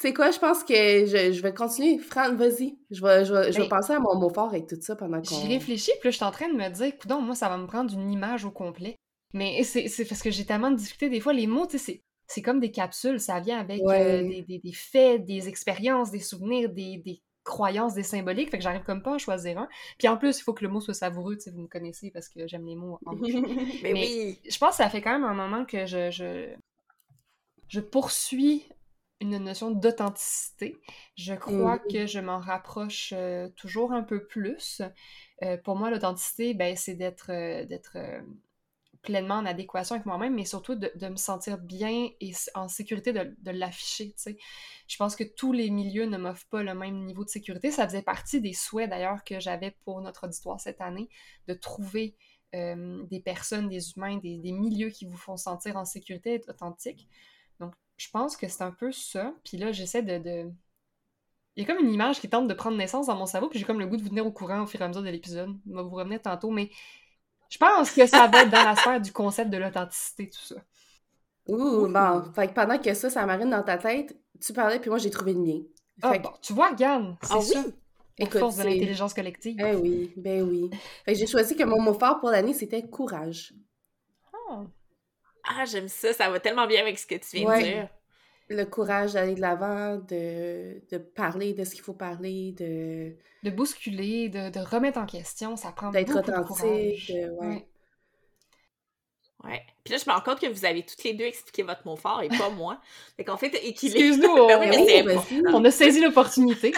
tu 0.00 0.06
sais 0.06 0.14
quoi, 0.14 0.30
je 0.30 0.38
pense 0.38 0.64
que 0.64 0.74
je, 0.74 1.42
vais 1.42 1.52
continuer. 1.52 1.98
Fran, 1.98 2.34
vas-y. 2.34 2.78
Je 2.90 3.02
vais, 3.02 3.24
je, 3.26 3.34
vais, 3.34 3.52
je 3.52 3.60
vais 3.60 3.68
penser 3.68 3.92
à 3.92 4.00
mon 4.00 4.18
mot 4.18 4.30
fort 4.30 4.48
avec 4.48 4.66
tout 4.66 4.78
ça 4.80 4.96
pendant 4.96 5.20
qu'on... 5.20 5.34
J'y 5.34 5.48
réfléchis, 5.48 5.92
puis 6.00 6.08
là, 6.08 6.10
je 6.10 6.16
suis 6.16 6.24
en 6.24 6.30
train 6.30 6.48
de 6.48 6.54
me 6.54 6.68
dire, 6.70 6.86
écoute, 6.86 7.10
moi, 7.20 7.34
ça 7.34 7.50
va 7.50 7.58
me 7.58 7.66
prendre 7.66 7.92
une 7.92 8.10
image 8.10 8.46
au 8.46 8.50
complet. 8.50 8.96
Mais 9.34 9.62
c'est 9.62 10.04
parce 10.06 10.22
que 10.22 10.30
j'ai 10.30 10.46
tellement 10.46 10.70
discuté 10.70 11.08
des 11.10 11.20
fois, 11.20 11.32
les 11.32 11.46
mots, 11.46 11.66
tu 11.66 11.78
sais, 11.78 12.02
c'est 12.26 12.42
comme 12.42 12.60
des 12.60 12.70
capsules, 12.70 13.20
ça 13.20 13.40
vient 13.40 13.58
avec 13.58 13.80
euh, 13.82 14.22
des, 14.22 14.42
des, 14.42 14.58
des, 14.58 14.72
faits, 14.72 15.24
des 15.24 15.48
expériences, 15.48 16.10
des 16.10 16.20
souvenirs, 16.20 16.70
des, 16.70 16.96
des, 16.98 17.20
croyances, 17.44 17.94
des 17.94 18.02
symboliques, 18.02 18.50
fait 18.50 18.58
que 18.58 18.62
j'arrive 18.62 18.82
comme 18.82 19.02
pas 19.02 19.14
à 19.14 19.18
choisir 19.18 19.58
un. 19.58 19.68
Puis 19.98 20.08
en 20.08 20.16
plus, 20.16 20.38
il 20.38 20.42
faut 20.42 20.52
que 20.52 20.64
le 20.64 20.70
mot 20.70 20.80
soit 20.80 20.94
savoureux, 20.94 21.36
tu 21.36 21.44
sais, 21.44 21.50
vous 21.50 21.62
me 21.62 21.68
connaissez 21.68 22.10
parce 22.10 22.28
que 22.28 22.46
j'aime 22.46 22.66
les 22.66 22.76
mots 22.76 22.98
en 23.06 23.12
Mais, 23.16 23.32
Mais 23.82 23.92
oui. 23.92 24.38
je 24.48 24.58
pense 24.58 24.70
que 24.70 24.82
ça 24.82 24.90
fait 24.90 25.00
quand 25.02 25.12
même 25.12 25.24
un 25.24 25.34
moment 25.34 25.64
que 25.64 25.86
je, 25.86 26.10
je, 26.10 26.54
je 27.68 27.80
poursuis 27.80 28.66
une 29.20 29.38
notion 29.38 29.70
d'authenticité. 29.70 30.76
Je 31.16 31.34
crois 31.34 31.76
mmh. 31.76 31.92
que 31.92 32.06
je 32.06 32.20
m'en 32.20 32.40
rapproche 32.40 33.12
euh, 33.14 33.48
toujours 33.56 33.92
un 33.92 34.02
peu 34.02 34.26
plus. 34.26 34.82
Euh, 35.42 35.56
pour 35.58 35.76
moi, 35.76 35.90
l'authenticité, 35.90 36.54
ben, 36.54 36.74
c'est 36.76 36.94
d'être 36.94 37.30
euh, 37.30 37.64
d'être 37.66 37.98
pleinement 39.02 39.36
en 39.36 39.46
adéquation 39.46 39.94
avec 39.94 40.06
moi-même, 40.06 40.34
mais 40.34 40.44
surtout 40.44 40.74
de, 40.74 41.08
me 41.08 41.16
sentir 41.16 41.58
bien 41.58 42.10
et 42.20 42.32
en 42.54 42.68
sécurité 42.68 43.12
de, 43.12 43.50
l'afficher. 43.50 44.14
Je 44.86 44.96
pense 44.96 45.16
que 45.16 45.24
tous 45.24 45.52
les 45.52 45.70
milieux 45.70 46.06
ne 46.06 46.18
m'offrent 46.18 46.48
pas 46.48 46.62
le 46.62 46.74
même 46.74 47.04
niveau 47.04 47.24
de 47.24 47.30
sécurité. 47.30 47.70
Ça 47.70 47.86
faisait 47.86 48.02
partie 48.02 48.40
des 48.40 48.52
souhaits 48.52 48.90
d'ailleurs 48.90 49.24
que 49.24 49.40
j'avais 49.40 49.76
pour 49.84 50.00
notre 50.00 50.26
auditoire 50.26 50.60
cette 50.60 50.80
année, 50.80 51.08
de 51.48 51.54
trouver 51.54 52.16
des 52.52 53.22
personnes, 53.24 53.68
des 53.68 53.92
humains, 53.92 54.18
des, 54.18 54.52
milieux 54.52 54.90
qui 54.90 55.06
vous 55.06 55.16
font 55.16 55.36
sentir 55.36 55.76
en 55.76 55.84
sécurité, 55.84 56.34
être 56.34 56.50
authentique. 56.50 57.08
Donc, 57.60 57.74
je 57.96 58.08
pense 58.10 58.36
que 58.36 58.48
c'est 58.48 58.62
un 58.62 58.72
peu 58.72 58.92
ça. 58.92 59.34
Puis 59.44 59.56
là, 59.56 59.72
j'essaie 59.72 60.02
de, 60.02 60.50
Il 61.56 61.62
y 61.62 61.64
a 61.64 61.72
comme 61.72 61.84
une 61.84 61.92
image 61.92 62.20
qui 62.20 62.28
tente 62.28 62.48
de 62.48 62.54
prendre 62.54 62.76
naissance 62.76 63.06
dans 63.06 63.16
mon 63.16 63.26
cerveau, 63.26 63.48
puis 63.48 63.58
j'ai 63.58 63.64
comme 63.64 63.78
le 63.78 63.86
goût 63.86 63.96
de 63.96 64.02
vous 64.02 64.08
tenir 64.08 64.26
au 64.26 64.32
courant 64.32 64.62
au 64.62 64.66
fur 64.66 64.80
et 64.80 64.84
à 64.84 64.88
mesure 64.88 65.02
de 65.02 65.08
l'épisode. 65.08 65.56
Va 65.66 65.82
vous 65.82 65.94
revenir 65.94 66.20
tantôt, 66.20 66.50
mais 66.50 66.70
je 67.50 67.58
pense 67.58 67.90
que 67.90 68.06
ça 68.06 68.28
va 68.28 68.42
être 68.42 68.50
dans 68.50 68.64
la 68.64 68.76
sphère 68.76 69.00
du 69.00 69.12
concept 69.12 69.50
de 69.50 69.58
l'authenticité, 69.58 70.30
tout 70.30 70.54
ça. 70.54 70.54
Ouh, 71.48 71.88
bon. 71.88 72.22
Fait 72.32 72.48
que 72.48 72.52
pendant 72.52 72.78
que 72.78 72.94
ça, 72.94 73.10
ça 73.10 73.26
marine 73.26 73.50
dans 73.50 73.62
ta 73.62 73.76
tête, 73.76 74.16
tu 74.40 74.52
parlais, 74.52 74.78
puis 74.78 74.88
moi, 74.88 74.98
j'ai 74.98 75.10
trouvé 75.10 75.34
le 75.34 75.40
mien. 75.40 75.60
Ah, 76.00 76.16
bon, 76.18 76.30
tu 76.40 76.52
vois, 76.52 76.70
regarde, 76.70 77.16
c'est 77.22 77.34
ah, 77.34 77.40
ça. 77.40 77.64
Oui? 77.66 77.74
force 78.26 78.56
de 78.56 78.64
l'intelligence 78.64 79.14
collective. 79.14 79.56
Ben 79.56 79.76
oui, 79.76 80.12
ben 80.16 80.42
oui. 80.42 80.70
Fait 81.04 81.14
que 81.14 81.18
j'ai 81.18 81.26
choisi 81.26 81.56
que 81.56 81.64
mon 81.64 81.80
mot 81.80 81.94
fort 81.94 82.20
pour 82.20 82.30
l'année, 82.30 82.54
c'était 82.54 82.82
courage. 82.86 83.54
Oh. 84.32 84.64
Ah, 85.44 85.64
j'aime 85.64 85.88
ça, 85.88 86.12
ça 86.12 86.30
va 86.30 86.38
tellement 86.38 86.66
bien 86.66 86.82
avec 86.82 86.98
ce 86.98 87.06
que 87.06 87.14
tu 87.14 87.38
viens 87.38 87.56
de 87.56 87.62
dire. 87.62 87.88
Le 88.50 88.64
courage 88.64 89.14
d'aller 89.14 89.34
de 89.34 89.40
l'avant, 89.40 89.96
de, 89.96 90.82
de, 90.90 90.98
parler 90.98 91.54
de 91.54 91.64
ce 91.64 91.70
qu'il 91.70 91.82
faut 91.82 91.94
parler, 91.94 92.52
de... 92.58 93.14
De 93.42 93.50
bousculer, 93.50 94.28
de, 94.28 94.50
de, 94.50 94.60
remettre 94.60 94.98
en 94.98 95.06
question, 95.06 95.56
ça 95.56 95.72
prend 95.72 95.90
D'être 95.90 96.18
authentique, 96.18 97.12
ouais. 97.40 97.66
ouais. 99.44 99.62
Puis 99.84 99.94
là, 99.94 99.98
je 100.04 100.10
me 100.10 100.14
rends 100.14 100.20
compte 100.20 100.40
que 100.40 100.48
vous 100.48 100.64
avez 100.64 100.84
toutes 100.84 101.02
les 101.04 101.14
deux 101.14 101.24
expliqué 101.24 101.62
votre 101.62 101.86
mot 101.86 101.96
fort 101.96 102.22
et 102.22 102.28
pas 102.28 102.50
moi. 102.50 102.80
Fait 103.16 103.24
qu'en 103.24 103.36
fait, 103.36 103.54
équilibre... 103.64 103.98
Excuse-nous, 104.00 105.46
on, 105.48 105.54
on 105.54 105.64
a 105.64 105.70
saisi 105.70 106.02
l'opportunité. 106.02 106.72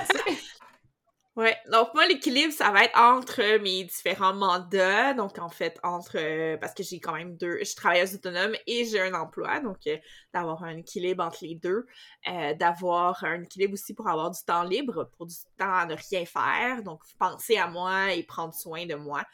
Ouais, 1.34 1.56
donc 1.70 1.94
moi 1.94 2.06
l'équilibre 2.06 2.52
ça 2.52 2.70
va 2.72 2.84
être 2.84 2.98
entre 2.98 3.40
mes 3.62 3.84
différents 3.84 4.34
mandats, 4.34 5.14
donc 5.14 5.38
en 5.38 5.48
fait 5.48 5.78
entre 5.82 6.18
euh, 6.18 6.58
parce 6.58 6.74
que 6.74 6.82
j'ai 6.82 7.00
quand 7.00 7.14
même 7.14 7.38
deux, 7.38 7.56
je 7.60 7.64
suis 7.64 7.74
travailleuse 7.74 8.14
autonome 8.16 8.52
et 8.66 8.84
j'ai 8.84 9.00
un 9.00 9.14
emploi, 9.14 9.60
donc 9.60 9.78
euh, 9.86 9.96
d'avoir 10.34 10.62
un 10.62 10.76
équilibre 10.76 11.24
entre 11.24 11.38
les 11.40 11.54
deux, 11.54 11.86
euh, 12.28 12.52
d'avoir 12.52 13.24
un 13.24 13.44
équilibre 13.44 13.72
aussi 13.72 13.94
pour 13.94 14.08
avoir 14.08 14.30
du 14.30 14.40
temps 14.46 14.62
libre, 14.62 15.10
pour 15.16 15.24
du 15.26 15.34
temps 15.56 15.72
à 15.72 15.86
ne 15.86 15.94
rien 15.94 16.26
faire, 16.26 16.82
donc 16.82 17.00
penser 17.18 17.56
à 17.56 17.66
moi 17.66 18.12
et 18.12 18.24
prendre 18.24 18.52
soin 18.52 18.84
de 18.84 18.94
moi. 18.94 19.24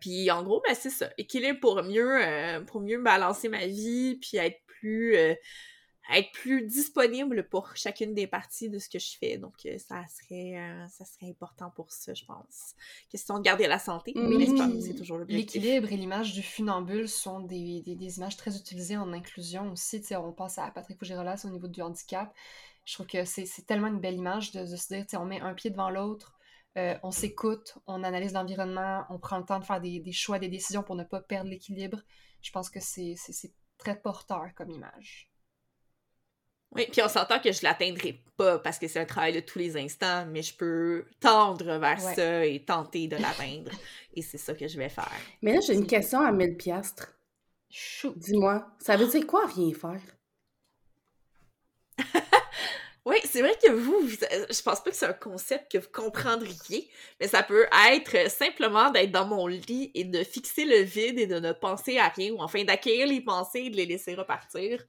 puis 0.00 0.30
en 0.30 0.44
gros 0.44 0.62
ben 0.64 0.76
c'est 0.76 0.90
ça, 0.90 1.10
équilibre 1.18 1.58
pour 1.58 1.82
mieux 1.82 2.20
pour 2.66 2.80
mieux 2.80 3.02
balancer 3.02 3.48
ma 3.48 3.66
vie, 3.66 4.16
puis 4.20 4.36
être 4.36 4.60
plus 4.66 5.16
être 6.14 6.30
plus 6.32 6.66
disponible 6.66 7.48
pour 7.48 7.74
chacune 7.76 8.14
des 8.14 8.26
parties 8.26 8.70
de 8.70 8.78
ce 8.78 8.88
que 8.88 8.98
je 8.98 9.16
fais. 9.18 9.38
Donc, 9.38 9.54
euh, 9.66 9.76
ça 9.78 10.04
serait, 10.08 10.56
euh, 10.56 10.86
ça 10.88 11.04
serait 11.04 11.30
important 11.30 11.70
pour 11.70 11.90
ça, 11.90 12.14
je 12.14 12.24
pense. 12.24 12.74
Question 13.10 13.38
de 13.38 13.42
garder 13.42 13.66
la 13.66 13.78
santé, 13.78 14.12
oui. 14.14 14.56
c'est 14.82 14.94
toujours 14.94 15.18
L'équilibre 15.28 15.92
et 15.92 15.96
l'image 15.96 16.34
du 16.34 16.42
funambule 16.42 17.08
sont 17.08 17.40
des, 17.40 17.82
des, 17.84 18.16
images 18.18 18.36
très 18.36 18.56
utilisées 18.56 18.96
en 18.96 19.12
inclusion 19.12 19.72
aussi. 19.72 20.02
on 20.12 20.32
pense 20.32 20.58
à 20.58 20.70
Patrick 20.70 20.98
Fougirolas 20.98 21.42
au 21.44 21.48
niveau 21.48 21.68
du 21.68 21.82
handicap. 21.82 22.32
Je 22.84 22.94
trouve 22.94 23.06
que 23.06 23.24
c'est 23.24 23.66
tellement 23.66 23.88
une 23.88 24.00
belle 24.00 24.14
image 24.14 24.52
de, 24.52 24.64
se 24.64 24.94
dire, 24.94 25.20
on 25.20 25.24
met 25.24 25.40
un 25.40 25.54
pied 25.54 25.70
devant 25.70 25.90
l'autre, 25.90 26.38
euh, 26.78 26.96
on 27.02 27.10
s'écoute, 27.10 27.78
on 27.88 28.04
analyse 28.04 28.32
l'environnement, 28.32 29.04
on 29.10 29.18
prend 29.18 29.38
le 29.38 29.44
temps 29.44 29.58
de 29.58 29.64
faire 29.64 29.80
des, 29.80 29.98
des 29.98 30.12
choix, 30.12 30.38
des 30.38 30.48
décisions 30.48 30.84
pour 30.84 30.94
ne 30.94 31.02
pas 31.02 31.20
perdre 31.20 31.50
l'équilibre. 31.50 32.02
Je 32.42 32.52
pense 32.52 32.70
que 32.70 32.78
c'est 32.78 33.16
très 33.76 34.00
porteur 34.00 34.54
comme 34.54 34.70
image. 34.70 35.28
Oui, 36.76 36.86
puis 36.92 37.02
on 37.02 37.08
s'entend 37.08 37.38
que 37.40 37.52
je 37.52 37.62
l'atteindrai 37.62 38.20
pas 38.36 38.58
parce 38.58 38.78
que 38.78 38.86
c'est 38.86 39.00
un 39.00 39.06
travail 39.06 39.32
de 39.32 39.40
tous 39.40 39.58
les 39.58 39.76
instants, 39.76 40.26
mais 40.26 40.42
je 40.42 40.54
peux 40.54 41.04
tendre 41.20 41.78
vers 41.78 42.00
ça 42.00 42.44
et 42.44 42.64
tenter 42.64 43.08
de 43.08 43.16
l'atteindre. 43.16 43.70
et 44.14 44.22
c'est 44.22 44.38
ça 44.38 44.54
que 44.54 44.68
je 44.68 44.76
vais 44.76 44.88
faire. 44.88 45.10
Mais 45.42 45.54
là, 45.54 45.60
j'ai 45.60 45.74
une 45.74 45.86
question 45.86 46.20
à 46.20 46.32
1000 46.32 46.56
piastres. 46.56 47.08
Dis-moi, 48.16 48.66
ça 48.78 48.96
veut 48.96 49.06
dire 49.06 49.26
quoi 49.26 49.46
rien 49.46 49.72
faire? 49.74 50.00
oui, 53.04 53.16
c'est 53.24 53.40
vrai 53.40 53.56
que 53.62 53.70
vous, 53.70 54.08
je 54.08 54.62
pense 54.62 54.82
pas 54.82 54.90
que 54.90 54.96
c'est 54.96 55.06
un 55.06 55.12
concept 55.12 55.72
que 55.72 55.78
vous 55.78 55.90
comprendriez, 55.92 56.88
mais 57.20 57.28
ça 57.28 57.42
peut 57.42 57.66
être 57.90 58.30
simplement 58.30 58.90
d'être 58.90 59.12
dans 59.12 59.26
mon 59.26 59.46
lit 59.46 59.90
et 59.94 60.04
de 60.04 60.22
fixer 60.24 60.64
le 60.64 60.82
vide 60.82 61.18
et 61.18 61.26
de 61.26 61.38
ne 61.38 61.52
penser 61.52 61.98
à 61.98 62.08
rien, 62.08 62.32
ou 62.32 62.40
enfin 62.40 62.64
d'accueillir 62.64 63.06
les 63.06 63.20
pensées 63.20 63.64
et 63.64 63.70
de 63.70 63.76
les 63.76 63.86
laisser 63.86 64.14
repartir. 64.14 64.84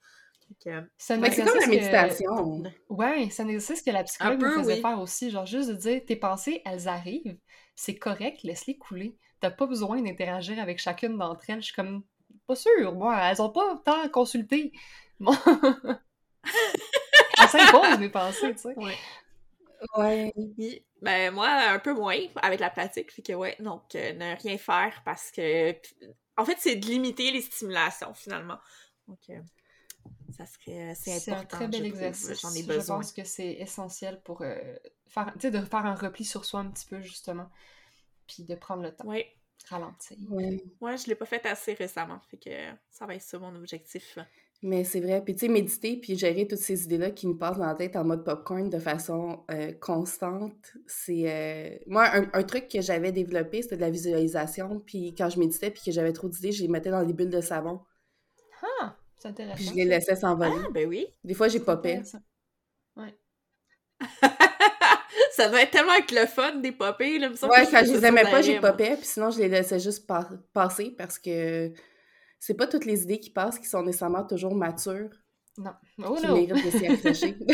C'est 0.97 1.15
comme 1.15 1.59
la 1.59 1.67
méditation. 1.67 2.63
Ouais, 2.89 3.27
c'est 3.31 3.43
un 3.43 3.47
exercice 3.47 3.81
que 3.81 3.91
la 3.91 4.03
psychologue 4.03 4.41
nous 4.41 4.63
faisait 4.63 4.81
faire 4.81 4.99
aussi. 4.99 5.29
Genre, 5.29 5.45
juste 5.45 5.69
de 5.69 5.75
dire, 5.75 6.01
tes 6.05 6.15
pensées, 6.15 6.61
elles 6.65 6.87
arrivent, 6.87 7.37
c'est 7.75 7.95
correct, 7.95 8.43
laisse-les 8.43 8.77
couler. 8.77 9.17
t'as 9.39 9.51
pas 9.51 9.67
besoin 9.67 10.01
d'interagir 10.01 10.59
avec 10.59 10.79
chacune 10.79 11.17
d'entre 11.17 11.49
elles. 11.49 11.61
Je 11.61 11.65
suis 11.65 11.75
comme, 11.75 12.03
pas 12.47 12.55
sûre, 12.55 12.93
moi, 12.93 13.17
elles 13.29 13.41
ont 13.41 13.51
pas 13.51 13.81
tant 13.85 14.07
consulté. 14.09 14.71
Bon. 15.19 15.33
ça 17.35 17.47
s'impose 17.47 17.99
mes 17.99 18.09
pensées, 18.09 18.53
tu 18.53 18.61
sais. 18.61 18.77
Ouais. 18.77 18.95
Ouais. 19.95 20.33
Oui. 20.35 20.83
Ben, 21.01 21.33
moi, 21.33 21.49
un 21.49 21.79
peu 21.79 21.93
moins 21.93 22.17
avec 22.37 22.59
la 22.59 22.69
pratique. 22.69 23.11
Fait 23.11 23.21
que, 23.21 23.33
ouais, 23.33 23.55
donc, 23.59 23.95
euh, 23.95 24.13
ne 24.13 24.35
rien 24.41 24.57
faire 24.57 25.01
parce 25.05 25.31
que. 25.31 25.75
En 26.35 26.45
fait, 26.45 26.57
c'est 26.59 26.75
de 26.75 26.85
limiter 26.85 27.31
les 27.31 27.41
stimulations, 27.41 28.13
finalement. 28.13 28.59
Donc, 29.07 29.19
euh, 29.29 29.39
ça 30.35 30.45
serait. 30.45 30.93
C'est 30.95 31.19
C'est 31.19 31.31
un 31.31 31.45
très 31.45 31.67
bel 31.67 31.81
je 31.83 31.87
exercice. 31.87 32.41
J'en 32.41 32.53
ai 32.53 32.63
Je 32.63 32.67
besoin. 32.67 32.97
pense 32.97 33.11
que 33.11 33.23
c'est 33.23 33.53
essentiel 33.53 34.21
pour 34.23 34.41
euh, 34.41 34.55
faire, 35.07 35.31
tu 35.33 35.41
sais, 35.41 35.51
de 35.51 35.59
faire 35.61 35.85
un 35.85 35.95
repli 35.95 36.23
sur 36.25 36.45
soi 36.45 36.61
un 36.61 36.69
petit 36.71 36.85
peu, 36.85 37.01
justement. 37.01 37.49
Puis 38.27 38.43
de 38.43 38.55
prendre 38.55 38.83
le 38.83 38.91
temps, 38.95 39.05
Oui. 39.07 39.23
ralentir. 39.69 40.17
Ouais. 40.29 40.63
Ouais, 40.81 40.97
je 40.97 41.07
l'ai 41.07 41.15
pas 41.15 41.25
fait 41.25 41.45
assez 41.45 41.73
récemment. 41.73 42.19
Fait 42.29 42.37
que 42.37 42.49
ça 42.89 43.05
va 43.05 43.15
être 43.15 43.21
ça 43.21 43.39
mon 43.39 43.55
objectif. 43.55 44.17
Mais 44.63 44.83
c'est 44.83 45.01
vrai. 45.01 45.23
Puis, 45.23 45.35
tu 45.35 45.41
sais, 45.41 45.47
méditer 45.49 45.97
puis 45.97 46.17
gérer 46.17 46.47
toutes 46.47 46.57
ces 46.59 46.83
idées-là 46.85 47.11
qui 47.11 47.27
nous 47.27 47.37
passent 47.37 47.57
dans 47.59 47.67
la 47.67 47.75
tête 47.75 47.95
en 47.95 48.03
mode 48.03 48.23
popcorn 48.25 48.69
de 48.71 48.79
façon 48.79 49.45
euh, 49.51 49.71
constante, 49.73 50.73
c'est... 50.87 51.29
euh, 51.31 51.77
Moi, 51.85 52.03
un, 52.11 52.27
un 52.33 52.43
truc 52.43 52.67
que 52.67 52.81
j'avais 52.81 53.11
développé, 53.11 53.61
c'était 53.61 53.75
de 53.75 53.81
la 53.81 53.91
visualisation. 53.91 54.79
Puis 54.79 55.13
quand 55.15 55.29
je 55.29 55.39
méditais 55.39 55.69
puis 55.69 55.83
que 55.85 55.91
j'avais 55.91 56.11
trop 56.13 56.27
d'idées, 56.27 56.51
je 56.51 56.63
les 56.63 56.69
mettais 56.69 56.89
dans 56.89 57.03
des 57.05 57.13
bulles 57.13 57.29
de 57.29 57.41
savon. 57.41 57.81
C'est 59.19 59.29
intéressant. 59.29 59.55
Puis 59.55 59.65
je 59.65 59.73
les 59.73 59.85
laissais 59.85 60.15
s'envoler. 60.15 60.61
Ah, 60.65 60.69
ben 60.71 60.87
oui. 60.87 61.07
Des 61.23 61.33
fois, 61.33 61.47
j'ai 61.47 61.59
popé. 61.59 62.01
Ça 65.31 65.49
doit 65.49 65.61
être 65.61 65.71
tellement 65.71 65.91
avec 65.91 66.11
le 66.11 66.25
fun 66.25 66.55
des 66.55 66.71
popées, 66.71 67.19
là. 67.19 67.29
Ouais, 67.29 67.67
quand 67.69 67.85
je 67.85 67.93
les 67.93 68.05
aimais 68.05 68.23
pas, 68.23 68.41
j'ai 68.41 68.59
popé. 68.59 68.95
Puis 68.95 69.05
sinon, 69.05 69.29
je 69.29 69.39
les 69.39 69.47
laissais 69.47 69.79
juste 69.79 70.09
passer 70.53 70.95
parce 70.97 71.19
que 71.19 71.71
c'est 72.39 72.55
pas 72.55 72.67
toutes 72.67 72.85
les 72.85 73.03
idées 73.03 73.19
qui 73.19 73.29
passent 73.29 73.59
qui 73.59 73.67
sont 73.67 73.83
nécessairement 73.83 74.23
toujours 74.23 74.55
matures, 74.55 75.09
Non. 75.57 75.73
Oh 76.03 76.15
qui 76.15 76.27
non! 76.27 76.35
méritent 76.35 76.65
de 76.65 76.71
s'y 76.71 76.87
accrocher. 76.87 77.37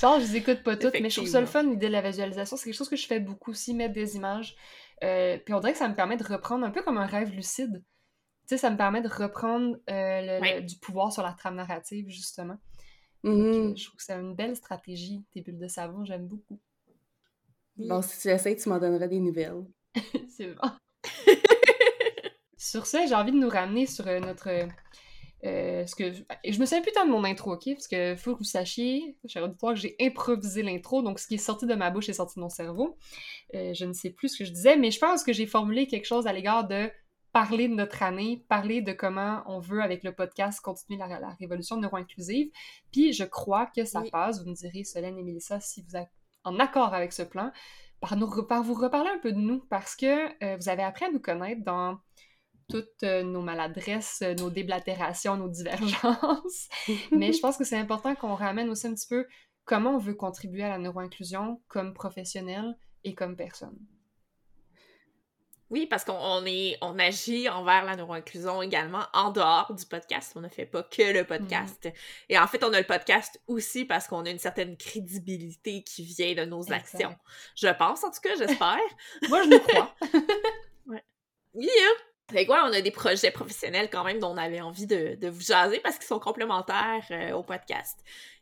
Genre, 0.00 0.20
je 0.20 0.26
les 0.26 0.36
écoute 0.36 0.62
pas 0.62 0.76
toutes, 0.76 1.00
mais 1.00 1.10
je 1.10 1.16
trouve 1.16 1.28
ça 1.28 1.40
le 1.40 1.46
fun, 1.46 1.62
l'idée 1.62 1.86
de 1.86 1.92
la 1.92 2.02
visualisation. 2.02 2.56
C'est 2.56 2.64
quelque 2.64 2.76
chose 2.76 2.90
que 2.90 2.96
je 2.96 3.06
fais 3.06 3.20
beaucoup 3.20 3.52
aussi, 3.52 3.74
mettre 3.74 3.94
des 3.94 4.16
images. 4.16 4.56
Euh, 5.02 5.38
puis 5.38 5.54
on 5.54 5.60
dirait 5.60 5.72
que 5.72 5.78
ça 5.78 5.88
me 5.88 5.94
permet 5.94 6.16
de 6.16 6.24
reprendre 6.24 6.64
un 6.64 6.70
peu 6.70 6.82
comme 6.82 6.98
un 6.98 7.06
rêve 7.06 7.32
lucide. 7.32 7.82
Tu 8.46 8.54
sais, 8.54 8.58
ça 8.58 8.70
me 8.70 8.76
permet 8.76 9.00
de 9.00 9.08
reprendre 9.08 9.76
euh, 9.90 10.40
le- 10.40 10.60
du 10.62 10.76
pouvoir 10.76 11.12
sur 11.12 11.22
la 11.22 11.32
trame 11.32 11.56
narrative, 11.56 12.08
justement. 12.10 12.58
Mhm. 13.22 13.68
Donc, 13.68 13.76
je 13.78 13.84
trouve 13.86 13.96
que 13.96 14.02
c'est 14.02 14.12
une 14.14 14.34
belle 14.34 14.54
stratégie, 14.56 15.24
tes 15.32 15.40
bulles 15.40 15.58
de 15.58 15.68
savon, 15.68 16.04
j'aime 16.04 16.26
beaucoup. 16.26 16.60
Bon, 17.76 18.02
si 18.02 18.20
tu 18.20 18.28
l'essayes, 18.28 18.56
tu 18.56 18.68
m'en 18.68 18.78
donneras 18.78 19.08
des 19.08 19.18
nouvelles. 19.20 19.64
c'est 20.28 20.48
bon. 20.54 20.70
sur 22.56 22.86
ça, 22.86 23.06
j'ai 23.06 23.14
envie 23.14 23.32
de 23.32 23.36
nous 23.38 23.48
ramener 23.48 23.86
sur 23.86 24.06
euh, 24.06 24.20
notre. 24.20 24.48
euh, 25.44 25.86
ce 25.86 25.94
que 25.94 26.12
je 26.12 26.58
me 26.60 26.64
souviens 26.66 26.82
plus 26.82 26.92
tant 26.92 27.04
de 27.06 27.10
mon 27.10 27.24
intro, 27.24 27.52
ok? 27.54 27.64
Parce 27.74 27.88
que 27.88 28.14
faut 28.16 28.32
que 28.34 28.38
vous 28.38 28.44
sachiez, 28.44 29.16
cher 29.26 29.42
auditoire, 29.42 29.74
que 29.74 29.80
j'ai 29.80 29.96
improvisé 30.00 30.62
l'intro, 30.62 31.02
donc 31.02 31.18
ce 31.18 31.26
qui 31.26 31.34
est 31.34 31.38
sorti 31.38 31.66
de 31.66 31.74
ma 31.74 31.90
bouche 31.90 32.08
est 32.08 32.14
sorti 32.14 32.36
de 32.36 32.42
mon 32.42 32.48
cerveau. 32.48 32.96
Euh, 33.54 33.74
je 33.74 33.84
ne 33.84 33.92
sais 33.92 34.10
plus 34.10 34.28
ce 34.30 34.38
que 34.38 34.44
je 34.44 34.52
disais, 34.52 34.76
mais 34.76 34.90
je 34.90 34.98
pense 35.00 35.24
que 35.24 35.32
j'ai 35.32 35.46
formulé 35.46 35.86
quelque 35.86 36.06
chose 36.06 36.26
à 36.26 36.32
l'égard 36.32 36.66
de 36.68 36.90
parler 37.34 37.66
de 37.68 37.74
notre 37.74 38.02
année, 38.04 38.44
parler 38.48 38.80
de 38.80 38.92
comment 38.92 39.42
on 39.46 39.58
veut, 39.58 39.82
avec 39.82 40.04
le 40.04 40.12
podcast, 40.12 40.60
continuer 40.60 40.98
la, 41.00 41.08
la 41.18 41.30
révolution 41.40 41.76
neuro-inclusive. 41.76 42.48
Puis 42.92 43.12
je 43.12 43.24
crois 43.24 43.66
que 43.66 43.84
ça 43.84 44.02
Oui. 44.02 44.10
passe, 44.10 44.40
vous 44.42 44.48
me 44.48 44.54
direz, 44.54 44.84
Solène 44.84 45.18
et 45.18 45.22
Mélissa, 45.24 45.58
si 45.58 45.82
vous 45.82 45.96
êtes 45.96 46.08
en 46.44 46.60
accord 46.60 46.94
avec 46.94 47.12
ce 47.12 47.22
plan, 47.22 47.50
par, 48.00 48.16
nous, 48.16 48.46
par 48.46 48.62
vous 48.62 48.74
reparler 48.74 49.10
un 49.10 49.18
peu 49.18 49.32
de 49.32 49.38
nous, 49.38 49.60
parce 49.68 49.96
que 49.96 50.28
euh, 50.44 50.56
vous 50.56 50.68
avez 50.68 50.84
appris 50.84 51.06
à 51.06 51.10
nous 51.10 51.18
connaître 51.18 51.64
dans 51.64 51.98
toutes 52.70 53.02
euh, 53.02 53.24
nos 53.24 53.42
maladresses, 53.42 54.22
euh, 54.22 54.34
nos 54.36 54.48
déblatérations, 54.50 55.36
nos 55.36 55.48
divergences. 55.48 56.68
Mais 57.10 57.32
je 57.32 57.40
pense 57.40 57.56
que 57.56 57.64
c'est 57.64 57.76
important 57.76 58.14
qu'on 58.14 58.34
ramène 58.36 58.70
aussi 58.70 58.86
un 58.86 58.94
petit 58.94 59.08
peu 59.08 59.26
comment 59.64 59.96
on 59.96 59.98
veut 59.98 60.14
contribuer 60.14 60.62
à 60.62 60.68
la 60.68 60.78
neuroinclusion 60.78 61.60
comme 61.66 61.94
professionnel 61.94 62.76
et 63.02 63.14
comme 63.16 63.34
personne. 63.34 63.76
Oui, 65.70 65.86
parce 65.86 66.04
qu'on 66.04 66.12
on 66.12 66.44
est, 66.46 66.76
on 66.82 66.98
agit 66.98 67.48
envers 67.48 67.84
la 67.84 67.96
neuroinclusion 67.96 68.62
également 68.62 69.04
en 69.12 69.30
dehors 69.30 69.72
du 69.74 69.84
podcast. 69.86 70.32
On 70.36 70.40
ne 70.40 70.48
fait 70.48 70.66
pas 70.66 70.82
que 70.82 71.12
le 71.12 71.24
podcast. 71.24 71.88
Et 72.28 72.38
en 72.38 72.46
fait, 72.46 72.62
on 72.62 72.72
a 72.72 72.78
le 72.78 72.86
podcast 72.86 73.40
aussi 73.46 73.84
parce 73.84 74.06
qu'on 74.06 74.24
a 74.26 74.30
une 74.30 74.38
certaine 74.38 74.76
crédibilité 74.76 75.82
qui 75.82 76.04
vient 76.04 76.34
de 76.34 76.44
nos 76.44 76.62
Exact. 76.62 76.94
actions. 76.94 77.16
Je 77.56 77.68
pense, 77.68 78.04
en 78.04 78.10
tout 78.10 78.20
cas, 78.22 78.36
j'espère. 78.36 78.78
Moi, 79.28 79.42
je 79.44 79.48
nous 79.48 79.60
crois. 79.60 79.94
Oui, 81.54 81.68
hein? 81.68 81.92
Fait 82.32 82.46
que 82.46 82.50
ouais, 82.50 82.58
on 82.64 82.72
a 82.72 82.80
des 82.80 82.90
projets 82.90 83.30
professionnels 83.30 83.88
quand 83.90 84.02
même 84.02 84.18
dont 84.18 84.30
on 84.30 84.36
avait 84.36 84.60
envie 84.60 84.86
de, 84.86 85.14
de 85.14 85.28
vous 85.28 85.42
jaser 85.42 85.78
parce 85.80 85.98
qu'ils 85.98 86.06
sont 86.06 86.18
complémentaires 86.18 87.04
euh, 87.10 87.32
au 87.32 87.42
podcast. 87.42 88.00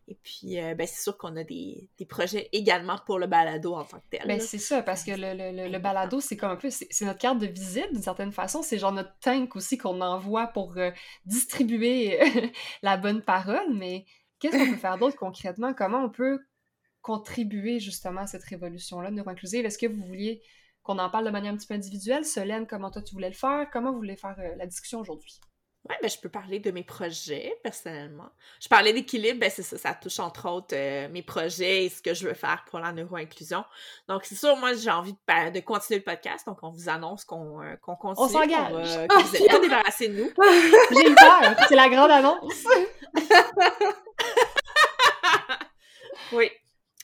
Et 0.08 0.16
puis, 0.22 0.58
euh, 0.60 0.74
ben, 0.74 0.86
c'est 0.86 1.02
sûr 1.02 1.16
qu'on 1.16 1.36
a 1.36 1.44
des, 1.44 1.88
des 1.98 2.04
projets 2.06 2.48
également 2.52 2.98
pour 3.06 3.18
le 3.18 3.26
balado 3.26 3.74
en 3.74 3.84
tant 3.84 4.00
que 4.00 4.08
tel. 4.10 4.26
Ben, 4.26 4.40
c'est 4.40 4.58
ça, 4.58 4.82
parce 4.82 5.04
que 5.04 5.12
le, 5.12 5.34
le, 5.34 5.56
le, 5.56 5.68
le 5.68 5.78
balado, 5.78 6.20
c'est 6.20 6.36
comme 6.36 6.50
un 6.50 6.56
peu, 6.56 6.70
c'est 6.70 6.88
c'est 6.90 7.04
notre 7.04 7.20
carte 7.20 7.38
de 7.38 7.46
visite 7.46 7.92
d'une 7.92 8.02
certaine 8.02 8.32
façon. 8.32 8.62
C'est 8.62 8.78
genre 8.78 8.92
notre 8.92 9.16
tank 9.20 9.54
aussi 9.56 9.78
qu'on 9.78 10.00
envoie 10.00 10.48
pour 10.48 10.76
euh, 10.76 10.90
distribuer 11.24 12.18
la 12.82 12.96
bonne 12.96 13.22
parole. 13.22 13.72
Mais 13.74 14.04
qu'est-ce 14.40 14.56
qu'on 14.56 14.70
peut 14.70 14.76
faire 14.76 14.98
d'autre 14.98 15.16
concrètement? 15.16 15.72
Comment 15.72 16.04
on 16.04 16.10
peut 16.10 16.40
contribuer 17.00 17.80
justement 17.80 18.22
à 18.22 18.26
cette 18.26 18.44
révolution-là 18.44 19.10
neuroinclusive? 19.10 19.64
Est-ce 19.64 19.78
que 19.78 19.86
vous 19.86 20.02
vouliez 20.04 20.42
qu'on 20.82 20.98
en 20.98 21.10
parle 21.10 21.26
de 21.26 21.30
manière 21.30 21.52
un 21.52 21.56
petit 21.56 21.66
peu 21.66 21.74
individuelle? 21.74 22.24
Solène, 22.24 22.66
comment 22.66 22.90
toi 22.90 23.02
tu 23.02 23.14
voulais 23.14 23.28
le 23.28 23.34
faire? 23.34 23.68
Comment 23.72 23.92
vous 23.92 23.98
voulez 23.98 24.16
faire 24.16 24.36
euh, 24.38 24.56
la 24.56 24.66
discussion 24.66 25.00
aujourd'hui? 25.00 25.40
Ouais, 25.88 25.96
ben, 26.00 26.08
je 26.08 26.16
peux 26.18 26.28
parler 26.28 26.60
de 26.60 26.70
mes 26.70 26.84
projets, 26.84 27.58
personnellement. 27.64 28.30
Je 28.60 28.68
parlais 28.68 28.92
d'équilibre, 28.92 29.40
ben, 29.40 29.50
c'est 29.50 29.64
ça, 29.64 29.76
ça 29.76 29.94
touche 29.94 30.20
entre 30.20 30.48
autres 30.48 30.76
euh, 30.76 31.08
mes 31.08 31.22
projets 31.22 31.86
et 31.86 31.88
ce 31.88 32.00
que 32.00 32.14
je 32.14 32.28
veux 32.28 32.34
faire 32.34 32.64
pour 32.70 32.78
la 32.78 32.92
neuroinclusion. 32.92 33.64
Donc, 34.06 34.24
c'est 34.24 34.36
sûr, 34.36 34.56
moi, 34.56 34.74
j'ai 34.74 34.90
envie 34.90 35.12
de, 35.12 35.60
continuer 35.60 35.98
le 35.98 36.04
podcast, 36.04 36.46
donc 36.46 36.58
on 36.62 36.70
vous 36.70 36.88
annonce 36.88 37.24
qu'on 37.24 37.60
euh, 37.62 37.74
continue. 37.76 38.28
s'engage. 38.28 38.68
qu'on 38.68 38.76
va- 38.76 39.06
que 39.08 39.22
vous 39.26 39.32
n'êtes 39.32 39.50
pas 39.50 39.58
débarrassés 39.58 40.08
de 40.08 40.22
nous. 40.22 40.30
J'ai 40.92 41.10
eu 41.10 41.14
peur! 41.16 41.56
C'est 41.68 41.74
la 41.76 41.88
grande 41.88 42.10
annonce! 42.12 42.64
Oui. 46.32 46.50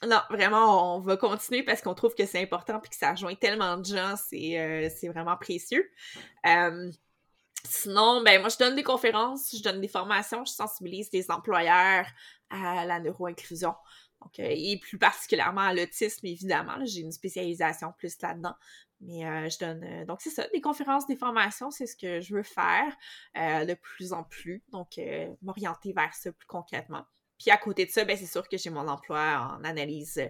Non, 0.07 0.21
vraiment, 0.31 0.97
on 0.97 1.01
va 1.01 1.17
continuer 1.17 1.65
parce 1.65 1.83
qu'on 1.83 1.95
trouve 1.95 2.15
que 2.15 2.25
c'est 2.25 2.41
important 2.41 2.79
puis 2.79 2.89
que 2.91 2.97
ça 2.97 3.11
rejoint 3.11 3.35
tellement 3.35 3.77
de 3.77 3.85
gens, 3.85 4.15
c'est 4.17 4.59
euh, 4.59 5.11
vraiment 5.11 5.37
précieux. 5.37 5.91
Euh, 6.47 6.91
sinon, 7.69 8.23
ben 8.23 8.41
moi, 8.41 8.49
je 8.49 8.59
donne 8.59 8.75
des 8.75 8.83
conférences, 8.83 9.55
je 9.57 9.63
donne 9.63 9.81
des 9.81 9.89
formations, 9.89 10.45
je 10.45 10.53
sensibilise 10.53 11.11
des 11.11 11.31
employeurs 11.31 12.07
à 12.51 12.85
la 12.87 13.01
neuroinclusion. 13.01 13.75
Donc, 14.21 14.39
euh, 14.41 14.49
et 14.49 14.79
plus 14.81 14.99
particulièrement 14.99 15.61
à 15.61 15.75
l'autisme, 15.75 16.27
évidemment. 16.27 16.85
J'ai 16.85 17.03
une 17.03 17.13
spécialisation 17.13 17.93
plus 17.97 18.21
là-dedans. 18.21 18.55
Mais 19.01 19.25
euh, 19.25 19.49
je 19.49 19.59
donne... 19.59 19.85
euh, 19.85 20.05
donc, 20.07 20.21
c'est 20.21 20.31
ça, 20.31 20.49
des 20.49 20.61
conférences, 20.61 21.07
des 21.07 21.17
formations, 21.17 21.71
c'est 21.71 21.87
ce 21.87 21.95
que 21.95 22.21
je 22.21 22.35
veux 22.35 22.43
faire 22.43 22.97
de 23.37 23.75
plus 23.75 24.13
en 24.13 24.25
plus. 24.25 24.65
Donc, 24.73 25.01
m'orienter 25.43 25.93
vers 25.93 26.13
ça 26.15 26.33
plus 26.33 26.47
concrètement. 26.47 27.05
Puis 27.39 27.53
à 27.53 27.57
côté 27.57 27.87
de 27.87 27.91
ça, 27.93 28.05
ben, 28.05 28.17
c'est 28.17 28.27
sûr 28.27 28.49
que 28.49 28.57
j'ai 28.57 28.71
mon 28.71 28.89
emploi 28.89 29.57
en 29.57 29.63
analyse 29.63 30.21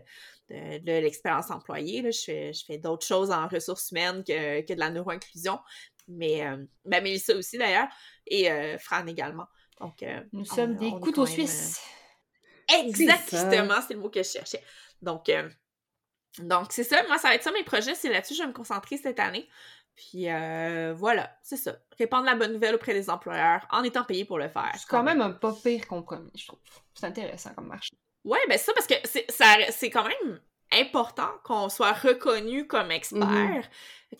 de, 0.50 0.78
de 0.78 0.92
l'expérience 1.00 1.50
employée. 1.50 2.02
Là. 2.02 2.11
Je 2.11 2.21
fais, 2.21 2.52
je 2.52 2.62
fais 2.66 2.76
d'autres 2.76 3.07
choses 3.07 3.30
en 3.30 3.49
ressources 3.49 3.90
humaines 3.92 4.23
que, 4.23 4.61
que 4.61 4.75
de 4.75 4.78
la 4.78 4.90
neuroinclusion. 4.90 5.59
Mais 6.09 6.47
euh, 6.47 6.65
ben, 6.85 7.03
Mélissa 7.03 7.35
aussi 7.37 7.59
d'ailleurs, 7.59 7.88
et 8.27 8.50
euh, 8.50 8.79
Fran 8.79 9.07
également. 9.07 9.47
Donc, 9.81 10.03
euh, 10.03 10.21
Nous 10.33 10.41
on- 10.41 10.55
sommes 10.55 10.73
on 10.73 10.81
des 10.81 10.91
couteaux 11.00 11.25
même, 11.25 11.33
euh, 11.33 11.35
suisses. 11.35 11.81
Exactement, 12.69 13.81
c'est 13.87 13.95
le 13.95 14.00
mot 14.00 14.11
que 14.11 14.23
je 14.23 14.29
cherchais. 14.29 14.62
Donc, 15.03 15.29
euh, 15.29 15.49
donc 16.38 16.73
c'est 16.73 16.85
ça. 16.85 17.03
Moi, 17.07 17.19
ça 17.19 17.29
va 17.29 17.35
être 17.35 17.43
ça 17.43 17.53
mes 17.53 17.65
projets. 17.65 17.95
C'est 17.95 18.09
là-dessus 18.11 18.35
que 18.35 18.38
je 18.38 18.43
vais 18.43 18.49
me 18.49 18.53
concentrer 18.53 18.97
cette 18.97 19.19
année. 19.21 19.49
Puis 19.97 20.31
euh, 20.31 20.95
voilà, 20.97 21.37
c'est 21.43 21.57
ça. 21.57 21.77
Répandre 21.99 22.25
la 22.25 22.37
bonne 22.37 22.53
nouvelle 22.53 22.75
auprès 22.75 22.95
des 22.95 23.11
employeurs 23.11 23.67
en 23.71 23.83
étant 23.83 24.05
payé 24.05 24.25
pour 24.25 24.38
le 24.38 24.49
faire. 24.49 24.71
C'est 24.77 24.87
quand 24.88 25.03
même 25.03 25.21
un 25.21 25.31
pas 25.31 25.53
pire 25.53 25.87
compromis, 25.88 26.31
je 26.37 26.47
trouve. 26.47 26.61
C'est 26.95 27.07
intéressant 27.07 27.53
comme 27.55 27.67
marché. 27.67 27.91
Ouais, 28.25 28.38
ben 28.49 28.59
ça, 28.59 28.73
parce 28.75 28.87
que 28.87 28.95
c'est 29.05 29.29
ça- 29.31 29.57
c'est 29.71 29.91
quand 29.91 30.05
même 30.07 30.41
important 30.73 31.31
qu'on 31.45 31.69
soit 31.69 31.93
reconnu 31.93 32.67
comme 32.67 32.91
expert. 32.91 33.23
Mhm. 33.27 33.63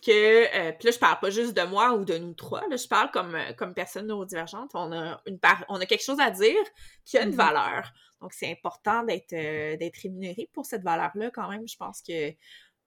Que, 0.05 0.45
euh, 0.55 0.71
puis 0.73 0.85
là, 0.87 0.91
je 0.91 0.99
parle 0.99 1.19
pas 1.19 1.29
juste 1.31 1.55
de 1.55 1.63
moi 1.63 1.93
ou 1.93 2.05
de 2.05 2.17
nous 2.17 2.33
trois, 2.33 2.61
là, 2.69 2.75
je 2.75 2.87
parle 2.87 3.09
comme, 3.11 3.33
euh, 3.33 3.53
comme 3.53 3.73
personne 3.73 4.05
neurodivergente. 4.07 4.71
On 4.75 4.91
a, 4.91 5.19
une 5.25 5.39
on 5.67 5.81
a 5.81 5.85
quelque 5.87 6.03
chose 6.03 6.19
à 6.19 6.29
dire 6.29 6.63
qui 7.05 7.17
a 7.17 7.23
une 7.23 7.29
Mhm. 7.29 7.35
valeur. 7.35 7.91
Donc, 8.21 8.33
c'est 8.33 8.51
important 8.51 9.03
d'être 9.03 9.33
euh, 9.33 9.77
d'être 9.77 9.97
rémunéré 9.97 10.49
pour 10.53 10.65
cette 10.65 10.83
valeur-là 10.83 11.31
quand 11.31 11.49
même. 11.49 11.67
Je 11.67 11.77
pense 11.77 12.01
que 12.01 12.33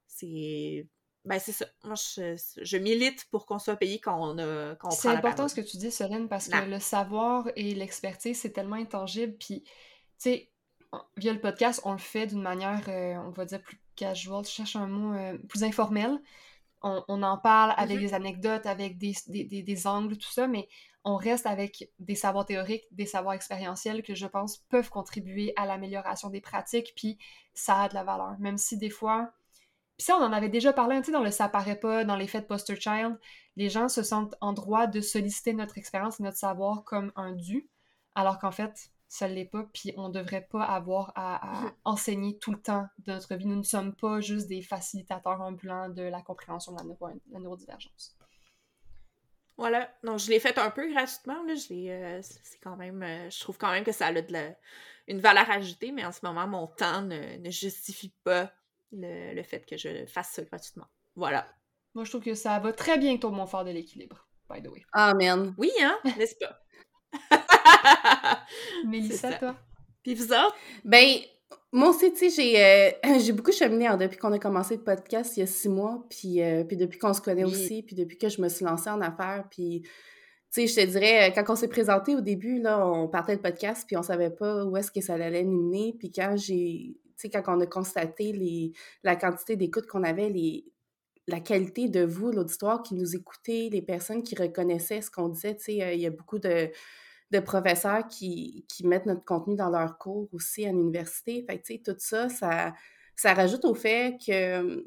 c'est... 0.06 0.86
Ben, 1.24 1.38
c'est 1.38 1.52
ça. 1.52 1.66
Moi, 1.84 1.94
je, 1.94 2.36
je 2.60 2.76
milite 2.76 3.26
pour 3.30 3.46
qu'on 3.46 3.58
soit 3.58 3.76
payé 3.76 4.00
quand 4.00 4.18
on, 4.20 4.38
a, 4.38 4.74
quand 4.76 4.90
C'est 4.90 5.08
la 5.08 5.18
important 5.18 5.48
ce 5.48 5.54
que 5.54 5.60
tu 5.60 5.76
dis, 5.76 5.90
Solène, 5.92 6.28
parce 6.28 6.48
que 6.48 6.64
le 6.68 6.80
savoir 6.80 7.48
et 7.56 7.74
l'expertise, 7.74 8.40
c'est 8.40 8.50
tellement 8.50 8.76
intangible. 8.76 9.36
Puis, 9.38 9.62
tu 9.62 9.70
sais, 10.18 10.51
via 11.16 11.32
le 11.32 11.40
podcast, 11.40 11.80
on 11.84 11.92
le 11.92 11.98
fait 11.98 12.26
d'une 12.26 12.42
manière, 12.42 12.82
euh, 12.88 13.14
on 13.16 13.30
va 13.30 13.44
dire, 13.44 13.62
plus 13.62 13.80
casual, 13.96 14.44
je 14.44 14.50
cherche 14.50 14.76
un 14.76 14.86
mot 14.86 15.14
euh, 15.14 15.38
plus 15.48 15.64
informel. 15.64 16.18
On, 16.82 17.04
on, 17.08 17.22
en 17.22 17.38
parle 17.38 17.74
avec 17.78 17.98
Mhm. 17.98 18.00
des 18.00 18.14
anecdotes, 18.14 18.66
avec 18.66 18.98
des, 18.98 19.14
des, 19.28 19.44
des, 19.44 19.62
des 19.62 19.86
angles, 19.86 20.18
tout 20.18 20.30
ça, 20.30 20.46
mais 20.48 20.68
on 21.04 21.16
reste 21.16 21.46
avec 21.46 21.90
des 22.00 22.14
savoirs 22.16 22.46
théoriques, 22.46 22.84
des 22.92 23.06
savoirs 23.06 23.34
expérientiels 23.34 24.02
que 24.02 24.14
je 24.14 24.26
pense 24.26 24.58
peuvent 24.68 24.90
contribuer 24.90 25.52
à 25.56 25.66
l'amélioration 25.66 26.30
des 26.30 26.40
pratiques, 26.40 26.92
puis 26.96 27.18
ça 27.54 27.82
a 27.82 27.88
de 27.88 27.94
la 27.94 28.04
valeur. 28.04 28.36
Même 28.40 28.58
si 28.58 28.78
des 28.78 28.90
fois, 28.90 29.32
puis 29.96 30.06
ça, 30.06 30.16
on 30.18 30.22
en 30.24 30.32
avait 30.32 30.48
déjà 30.48 30.72
parlé, 30.72 30.98
tu 30.98 31.06
sais, 31.06 31.12
dans 31.12 31.22
le 31.22 31.30
Ça 31.30 31.48
paraît 31.48 31.78
pas, 31.78 32.04
dans 32.04 32.16
les 32.16 32.26
fêtes 32.26 32.48
Poster 32.48 32.76
Child, 32.80 33.18
les 33.56 33.68
gens 33.68 33.88
se 33.88 34.02
sentent 34.02 34.34
en 34.40 34.52
droit 34.52 34.86
de 34.86 35.00
solliciter 35.00 35.52
notre 35.54 35.78
expérience 35.78 36.18
et 36.20 36.22
notre 36.22 36.38
savoir 36.38 36.84
comme 36.84 37.12
un 37.16 37.32
dû, 37.32 37.68
alors 38.14 38.38
qu'en 38.38 38.52
fait, 38.52 38.90
ça 39.14 39.28
l'est 39.28 39.44
pas, 39.44 39.64
puis 39.74 39.92
on 39.98 40.08
devrait 40.08 40.46
pas 40.50 40.64
avoir 40.64 41.12
à, 41.16 41.36
à 41.36 41.60
Mhm. 41.64 41.72
enseigner 41.84 42.38
tout 42.38 42.50
le 42.50 42.62
temps 42.62 42.86
de 43.00 43.12
notre 43.12 43.34
vie. 43.34 43.44
Nous 43.44 43.56
ne 43.56 43.62
sommes 43.62 43.94
pas 43.94 44.20
juste 44.22 44.48
des 44.48 44.62
facilitateurs 44.62 45.38
ambulants 45.42 45.90
de 45.90 46.02
la 46.02 46.22
compréhension 46.22 46.72
de 46.72 46.78
la, 46.78 46.84
neuro- 46.84 47.20
la 47.30 47.38
neurodivergence. 47.38 48.16
Voilà. 49.58 49.92
Donc, 50.02 50.18
je 50.18 50.30
l'ai 50.30 50.40
fait 50.40 50.58
un 50.58 50.70
peu 50.70 50.90
gratuitement. 50.90 51.42
Là. 51.44 51.54
Je 51.54 51.90
euh, 51.90 52.20
c'est 52.22 52.58
quand 52.62 52.76
même. 52.76 53.02
euh, 53.02 53.28
je 53.28 53.38
trouve 53.40 53.58
quand 53.58 53.70
même 53.70 53.84
que 53.84 53.92
ça 53.92 54.06
a 54.06 54.12
de 54.14 54.32
la- 54.32 54.56
une 55.06 55.20
valeur 55.20 55.50
ajoutée, 55.50 55.92
mais 55.92 56.06
en 56.06 56.12
ce 56.12 56.20
moment, 56.24 56.46
mon 56.46 56.66
temps 56.66 57.02
ne, 57.02 57.36
ne 57.36 57.50
justifie 57.50 58.14
pas 58.24 58.50
le, 58.92 59.34
le 59.34 59.42
fait 59.42 59.66
que 59.66 59.76
je 59.76 60.06
fasse 60.06 60.30
ça 60.30 60.42
gratuitement. 60.42 60.86
Voilà. 61.16 61.46
Moi, 61.94 62.04
je 62.04 62.10
trouve 62.10 62.22
que 62.22 62.34
ça 62.34 62.58
va 62.60 62.72
très 62.72 62.96
bien 62.96 63.10
avec 63.10 63.20
ton 63.20 63.30
mot 63.30 63.46
fort 63.46 63.64
de 63.64 63.72
l'équilibre, 63.72 64.26
by 64.48 64.62
the 64.62 64.68
way. 64.68 64.82
Amen. 64.94 65.54
Oui, 65.58 65.70
hein? 65.82 65.98
N'est-ce 66.16 66.36
pas? 66.36 66.58
Mélissa, 68.86 69.32
ça. 69.32 69.38
toi? 69.38 69.56
Puis 70.02 70.14
vous 70.14 70.32
autres? 70.32 70.56
Ben, 70.84 71.18
moi 71.72 71.90
aussi, 71.90 72.12
tu 72.12 72.30
sais, 72.30 72.30
j'ai 72.30 72.62
euh, 72.62 73.18
j'ai 73.20 73.32
beaucoup 73.32 73.52
cheminé 73.52 73.86
hein, 73.86 73.96
depuis 73.96 74.18
qu'on 74.18 74.32
a 74.32 74.38
commencé 74.38 74.76
le 74.76 74.82
podcast 74.82 75.36
il 75.36 75.40
y 75.40 75.42
a 75.42 75.46
six 75.46 75.68
mois, 75.68 76.04
puis, 76.10 76.42
euh, 76.42 76.64
puis 76.64 76.76
depuis 76.76 76.98
qu'on 76.98 77.14
se 77.14 77.20
connaît 77.20 77.44
Oui. 77.44 77.52
aussi, 77.52 77.82
puis 77.82 77.96
depuis 77.96 78.18
que 78.18 78.28
je 78.28 78.40
me 78.42 78.48
suis 78.48 78.64
lancée 78.64 78.90
en 78.90 79.00
affaires, 79.00 79.46
puis, 79.50 79.82
tu 79.82 79.90
sais, 80.50 80.66
je 80.66 80.74
te 80.74 80.90
dirais, 80.92 81.30
euh, 81.30 81.32
quand 81.34 81.50
on 81.52 81.56
s'est 81.56 81.68
présenté 81.68 82.14
au 82.14 82.20
début, 82.20 82.60
là, 82.60 82.86
on 82.86 83.08
partait 83.08 83.34
le 83.34 83.40
podcast, 83.40 83.84
puis 83.86 83.96
on 83.96 84.02
savait 84.02 84.30
pas 84.30 84.64
où 84.64 84.76
est-ce 84.76 84.90
que 84.90 85.00
ça 85.00 85.14
allait 85.14 85.44
nous 85.44 85.62
mener, 85.68 85.94
puis 85.98 86.10
quand 86.10 86.36
j'ai, 86.36 86.96
tu 87.04 87.12
sais, 87.16 87.30
quand 87.30 87.42
on 87.56 87.60
a 87.60 87.66
constaté 87.66 88.32
les, 88.32 88.72
la 89.02 89.16
quantité 89.16 89.56
d'écoute 89.56 89.86
qu'on 89.86 90.02
avait, 90.02 90.28
les, 90.28 90.64
la 91.28 91.40
qualité 91.40 91.88
de 91.88 92.04
vous, 92.04 92.32
l'auditoire 92.32 92.82
qui 92.82 92.94
nous 92.94 93.14
écoutait, 93.16 93.68
les 93.72 93.82
personnes 93.82 94.22
qui 94.22 94.34
reconnaissaient 94.34 95.00
ce 95.00 95.10
qu'on 95.10 95.28
disait, 95.28 95.56
tu 95.56 95.64
sais, 95.64 95.82
euh, 95.82 95.92
il 95.94 96.00
y 96.00 96.06
a 96.06 96.10
beaucoup 96.10 96.38
de 96.38 96.68
de 97.32 97.40
professeurs 97.40 98.06
qui, 98.06 98.64
qui 98.68 98.86
mettent 98.86 99.06
notre 99.06 99.24
contenu 99.24 99.56
dans 99.56 99.70
leurs 99.70 99.98
cours 99.98 100.28
aussi 100.32 100.66
à 100.66 100.68
l'université. 100.70 101.44
Fait 101.48 101.58
que, 101.58 101.66
tu 101.66 101.74
sais, 101.74 101.82
tout 101.84 101.96
ça, 101.98 102.28
ça, 102.28 102.74
ça 103.16 103.34
rajoute 103.34 103.64
au 103.64 103.74
fait 103.74 104.18
que, 104.24 104.76
tu 104.76 104.84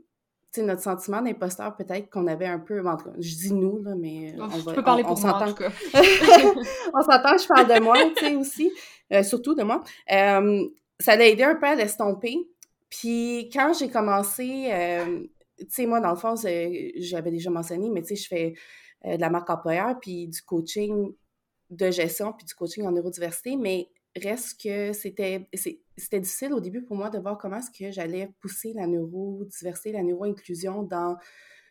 sais, 0.52 0.62
notre 0.62 0.84
sentiment 0.84 1.22
d'imposteur, 1.22 1.76
peut-être 1.76 2.10
qu'on 2.10 2.28
avait 2.28 2.46
un 2.46 2.60
peu, 2.60 2.86
en 2.88 2.98
tout 2.98 3.06
cas, 3.06 3.16
je 3.18 3.36
dis 3.36 3.54
nous, 3.54 3.82
là, 3.82 3.96
mais 3.98 4.36
Oh, 4.38 4.44
on 4.44 4.58
va, 4.60 4.74
peux 4.74 4.84
parler 4.84 5.04
on, 5.04 5.12
on 5.12 5.16
pour 5.16 5.22
moi, 5.22 5.36
en 5.36 5.40
s'entend 5.40 5.54
tout 5.54 5.64
cas. 5.64 5.72
on 6.94 7.02
s'entend 7.02 7.38
je 7.38 7.48
parle 7.48 7.68
de 7.68 7.84
moi, 7.84 7.98
tu 8.16 8.26
sais, 8.26 8.36
aussi, 8.36 8.72
euh, 9.12 9.24
surtout 9.24 9.56
de 9.56 9.64
moi. 9.64 9.84
Euh, 10.12 10.64
ça 11.00 11.16
l'a 11.16 11.28
aidé 11.28 11.44
un 11.44 11.56
peu 11.56 11.66
à 11.66 11.76
l'estomper. 11.76 12.38
Puis 12.90 13.50
quand 13.52 13.74
j'ai 13.78 13.90
commencé, 13.90 14.70
euh, 14.72 15.22
tu 15.58 15.66
sais, 15.70 15.86
moi, 15.88 16.00
dans 16.00 16.12
le 16.12 16.16
fond, 16.16 16.36
j'avais 16.36 17.32
déjà 17.32 17.50
mentionné, 17.50 17.90
mais 17.90 18.04
tu 18.04 18.10
sais, 18.10 18.16
je 18.16 18.28
fais 18.28 18.54
euh, 19.06 19.18
de 19.18 19.22
la 19.22 19.30
marque 19.30 19.50
employeur, 19.50 20.00
puis 20.00 20.28
du 20.28 20.42
coaching 20.42 21.14
de 21.70 21.92
gestion, 21.92 22.34
puis 22.34 22.46
du 22.46 22.54
coaching 22.54 22.86
en 22.86 22.92
neurodiversité, 22.92 23.56
mais 23.58 23.90
reste 24.16 24.62
que 24.62 24.94
c'était 24.94 25.50
difficile 26.14 26.54
au 26.54 26.60
début 26.60 26.84
pour 26.84 26.96
moi 26.96 27.10
de 27.10 27.20
voir 27.20 27.38
comment 27.38 27.58
est-ce 27.58 27.72
que 27.72 27.92
j'allais 27.92 28.30
pousser 28.40 28.74
la 28.74 28.88
neurodiversité, 28.88 29.92
la 29.92 30.04
neuroinclusion 30.04 30.84
dans 30.84 31.18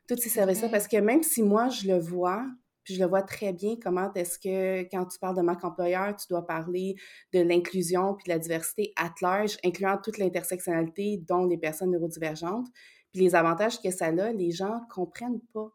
tous 0.07 0.19
ces 0.19 0.29
services-là, 0.29 0.69
parce 0.69 0.87
que 0.87 0.99
même 0.99 1.23
si 1.23 1.43
moi, 1.43 1.69
je 1.69 1.89
le 1.89 1.99
vois, 1.99 2.45
puis 2.83 2.95
je 2.95 3.03
le 3.03 3.09
vois 3.09 3.23
très 3.23 3.55
bien, 3.55 3.77
comment 3.83 4.13
est-ce 4.13 4.39
que 4.39 4.83
quand 4.91 5.07
tu 5.07 5.19
parles 5.19 5.37
de 5.37 5.43
marque 5.43 5.65
employeur, 5.65 6.15
tu 6.17 6.27
dois 6.29 6.47
parler 6.47 6.97
de 7.33 7.41
l'inclusion 7.41 8.15
puis 8.15 8.25
de 8.25 8.29
la 8.31 8.39
diversité 8.39 8.93
at 8.97 9.15
large, 9.23 9.57
incluant 9.65 9.97
toute 9.97 10.19
l'intersectionnalité, 10.19 11.23
dont 11.27 11.47
les 11.47 11.57
personnes 11.57 11.93
neurodivergentes, 11.93 12.67
puis 13.13 13.23
les 13.23 13.35
avantages 13.35 13.81
que 13.81 13.91
ça 13.91 14.07
a, 14.07 14.33
les 14.33 14.51
gens 14.51 14.81
comprennent 14.91 15.41
pas. 15.55 15.71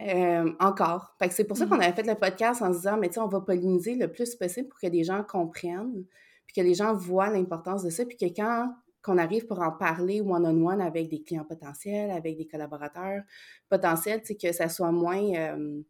Euh, 0.00 0.52
encore. 0.60 1.16
Fait 1.18 1.28
que 1.28 1.34
c'est 1.34 1.42
pour 1.44 1.56
ça 1.56 1.66
qu'on 1.66 1.74
Mhm. 1.74 1.80
avait 1.82 1.92
fait 1.92 2.06
le 2.06 2.14
podcast 2.14 2.62
en 2.62 2.72
se 2.72 2.78
disant, 2.78 2.96
mais 2.96 3.08
tu 3.08 3.14
sais, 3.14 3.20
on 3.20 3.26
va 3.26 3.40
polliniser 3.40 3.96
le 3.96 4.06
plus 4.06 4.36
possible 4.36 4.68
pour 4.68 4.78
que 4.78 4.86
les 4.86 5.02
gens 5.02 5.24
comprennent, 5.24 6.04
puis 6.46 6.54
que 6.54 6.60
les 6.60 6.74
gens 6.74 6.94
voient 6.94 7.30
l'importance 7.30 7.82
de 7.82 7.90
ça, 7.90 8.04
puis 8.06 8.16
que 8.16 8.26
quand 8.26 8.72
qu'on 9.02 9.18
arrive 9.18 9.46
pour 9.46 9.60
en 9.60 9.72
parler 9.72 10.20
one-on-one 10.20 10.80
avec 10.80 11.08
des 11.08 11.22
clients 11.22 11.44
potentiels, 11.44 12.10
avec 12.10 12.36
des 12.36 12.46
collaborateurs 12.46 13.22
potentiels, 13.68 14.20
tu 14.20 14.28
sais, 14.28 14.34
que 14.36 14.52
ça 14.52 14.68
soit 14.68 14.92
moins, 14.92 15.34
euh, 15.34 15.80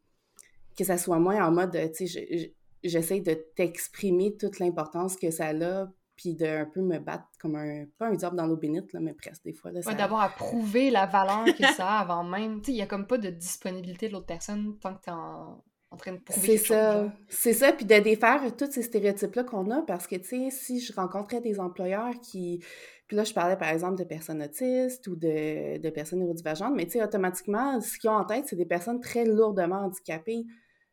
que 0.77 0.83
ça 0.83 0.97
soit 0.97 1.19
moins 1.19 1.45
en 1.45 1.51
mode, 1.51 1.77
tu 1.95 2.07
sais, 2.07 2.27
je- 2.27 2.37
je- 2.37 2.47
j'essaie 2.83 3.19
de 3.19 3.33
t'exprimer 3.55 4.35
toute 4.37 4.59
l'importance 4.59 5.17
que 5.17 5.29
ça 5.31 5.47
a, 5.49 5.87
puis 6.21 6.35
de 6.35 6.45
un 6.45 6.65
peu 6.65 6.81
me 6.81 6.99
battre 6.99 7.23
comme 7.39 7.55
un, 7.55 7.85
pas 7.97 8.07
un 8.07 8.13
diable 8.15 8.35
dans 8.35 8.45
l'eau 8.45 8.57
bénite, 8.57 8.91
là, 8.91 8.99
mais 8.99 9.13
presque 9.13 9.45
des 9.45 9.53
fois. 9.53 9.71
Là, 9.71 9.77
Ouais, 9.77 9.83
ça- 9.83 9.93
d'avoir 9.93 10.19
à 10.21 10.27
prouver 10.29 10.89
la 10.89 11.05
valeur 11.05 11.45
que 11.45 11.63
ça 11.77 11.87
a 11.87 11.99
avant 12.01 12.25
même. 12.25 12.59
Tu 12.59 12.65
sais, 12.65 12.71
il 12.73 12.77
y 12.77 12.81
a 12.81 12.87
comme 12.87 13.07
pas 13.07 13.17
de 13.17 13.29
disponibilité 13.29 14.09
de 14.09 14.13
l'autre 14.13 14.25
personne 14.25 14.77
tant 14.79 14.95
que 14.95 15.01
t'es 15.01 15.11
en, 15.11 15.63
en 15.91 15.95
train 15.97 16.11
de 16.11 16.19
prouver 16.19 16.57
C'est 16.57 16.65
ça, 16.73 17.13
c'est 17.29 17.53
ça, 17.53 17.71
puis 17.71 17.85
de 17.85 17.97
défaire 17.99 18.41
tous 18.57 18.69
ces 18.69 18.81
stéréotypes-là 18.83 19.45
qu'on 19.45 19.71
a, 19.71 19.81
parce 19.83 20.07
que, 20.07 20.17
tu 20.17 20.25
sais, 20.27 20.49
si 20.51 20.81
je 20.81 20.91
rencontrais 20.93 21.39
des 21.39 21.59
employeurs 21.61 22.13
qui... 22.21 22.61
Puis 23.07 23.15
là, 23.17 23.23
je 23.23 23.33
parlais, 23.33 23.55
par 23.57 23.69
exemple, 23.69 23.97
de 23.97 24.03
personnes 24.03 24.43
autistes 24.43 25.07
ou 25.07 25.15
de, 25.15 25.79
de 25.79 25.89
personnes 25.89 26.19
neurodivergentes, 26.19 26.73
mais, 26.75 26.85
tu 26.85 26.91
sais, 26.91 27.03
automatiquement, 27.03 27.79
ce 27.81 27.97
qu'ils 27.97 28.09
ont 28.09 28.13
en 28.17 28.25
tête, 28.25 28.45
c'est 28.47 28.55
des 28.57 28.65
personnes 28.67 28.99
très 28.99 29.23
lourdement 29.25 29.77
handicapées, 29.85 30.45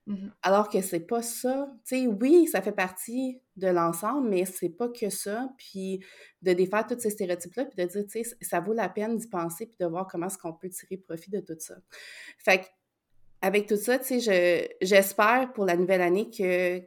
Mhm. 0.06 0.30
alors 0.42 0.68
que 0.68 0.80
c'est 0.82 1.00
pas 1.00 1.20
ça. 1.20 1.68
Tu 1.84 1.96
sais, 1.96 2.06
oui, 2.06 2.46
ça 2.46 2.62
fait 2.62 2.70
partie 2.70 3.40
de 3.56 3.68
l'ensemble, 3.68 4.28
mais 4.28 4.44
c'est 4.44 4.68
pas 4.68 4.88
que 4.88 5.08
ça, 5.10 5.48
puis 5.56 6.04
de 6.42 6.52
défaire 6.52 6.86
tous 6.86 6.98
ces 6.98 7.10
stéréotypes-là, 7.10 7.64
puis 7.66 7.84
de 7.84 7.88
dire, 7.90 8.04
tu 8.06 8.22
sais, 8.24 8.36
ça 8.40 8.60
vaut 8.60 8.72
la 8.74 8.88
peine 8.88 9.16
d'y 9.16 9.28
penser, 9.28 9.66
puis 9.66 9.76
de 9.80 9.86
voir 9.86 10.06
comment 10.06 10.26
est-ce 10.26 10.38
qu'on 10.38 10.52
peut 10.52 10.68
tirer 10.68 10.96
profit 10.98 11.30
de 11.30 11.40
tout 11.40 11.56
ça. 11.58 11.76
Fait 12.38 12.66
avec 13.42 13.66
tout 13.66 13.76
ça, 13.76 13.98
tu 13.98 14.20
sais, 14.20 14.20
je- 14.20 14.86
j'espère 14.86 15.52
pour 15.52 15.64
la 15.66 15.76
nouvelle 15.76 16.00
année 16.00 16.30
que, 16.30 16.80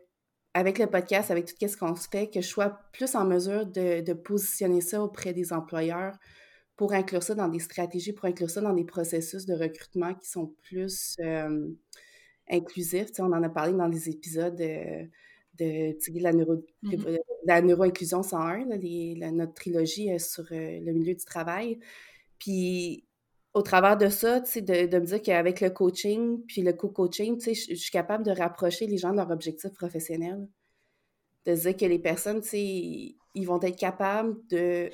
avec 0.53 0.79
le 0.79 0.88
podcast, 0.88 1.32
avec 1.32 1.45
tout 1.45 1.67
ce 1.67 1.77
qu'on 1.77 1.95
se 1.95 2.08
fait, 2.10 2.29
que 2.29 2.41
je 2.41 2.47
sois 2.47 2.69
plus 2.91 3.15
en 3.15 3.25
mesure 3.25 3.65
de, 3.65 4.01
de 4.01 4.13
positionner 4.13 4.82
ça 4.82 5.01
auprès 5.03 5.32
des 5.34 5.53
employeurs 5.53 6.17
pour 6.75 6.93
inclure 6.93 7.21
ça 7.23 7.36
dans 7.36 7.49
des 7.49 7.60
stratégies, 7.60 8.13
pour 8.13 8.25
inclure 8.25 8.49
ça 8.49 8.62
dans 8.62 8.73
des 8.73 8.86
processus 8.86 9.45
de 9.45 9.53
recrutement 9.53 10.13
qui 10.15 10.27
sont 10.29 10.55
plus 10.63 11.15
euh, 11.19 11.67
inclusifs. 12.49 13.08
Tu 13.08 13.15
sais, 13.15 13.21
on 13.21 13.25
en 13.34 13.43
a 13.43 13.49
parlé 13.49 13.73
dans 13.73 13.88
les 13.88 14.10
épisodes 14.10 14.60
euh, 14.60 15.03
de, 15.60 15.91
de 16.17 16.24
la, 16.24 16.34
neuro, 16.34 16.56
de 16.84 17.19
la 17.45 17.62
neuroinclusion 17.62 18.24
101, 18.24 18.65
là, 18.65 18.78
les- 18.78 19.15
la- 19.15 19.32
notre 19.32 19.54
trilogie 19.54 20.12
euh, 20.12 20.19
sur 20.19 20.43
euh, 20.52 20.80
le 20.82 20.91
milieu 20.93 21.13
du 21.15 21.26
travail. 21.26 21.80
Puis 22.39 23.06
au 23.54 23.62
travers 23.62 23.98
de 23.98 24.10
ça, 24.10 24.39
de, 24.41 24.86
de 24.88 25.00
me 25.00 25.06
dire 25.06 25.22
qu'avec 25.22 25.62
le 25.62 25.69
coaching 25.72 26.43
puis 26.48 26.62
le 26.62 26.74
co-coaching, 26.74 27.39
je 27.41 27.76
suis 27.76 27.91
capable 27.91 28.24
de 28.24 28.32
rapprocher 28.32 28.86
les 28.88 28.98
gens 28.98 29.12
de 29.12 29.17
leur 29.17 29.32
objectif 29.32 29.72
professionnel. 29.74 30.48
De 31.45 31.56
dire 31.56 31.76
que 31.78 31.86
les 31.86 32.00
personnes, 32.00 32.41
ils 32.54 33.15
vont 33.45 33.60
être 33.62 33.78
capables 33.78 34.36
de 34.50 34.89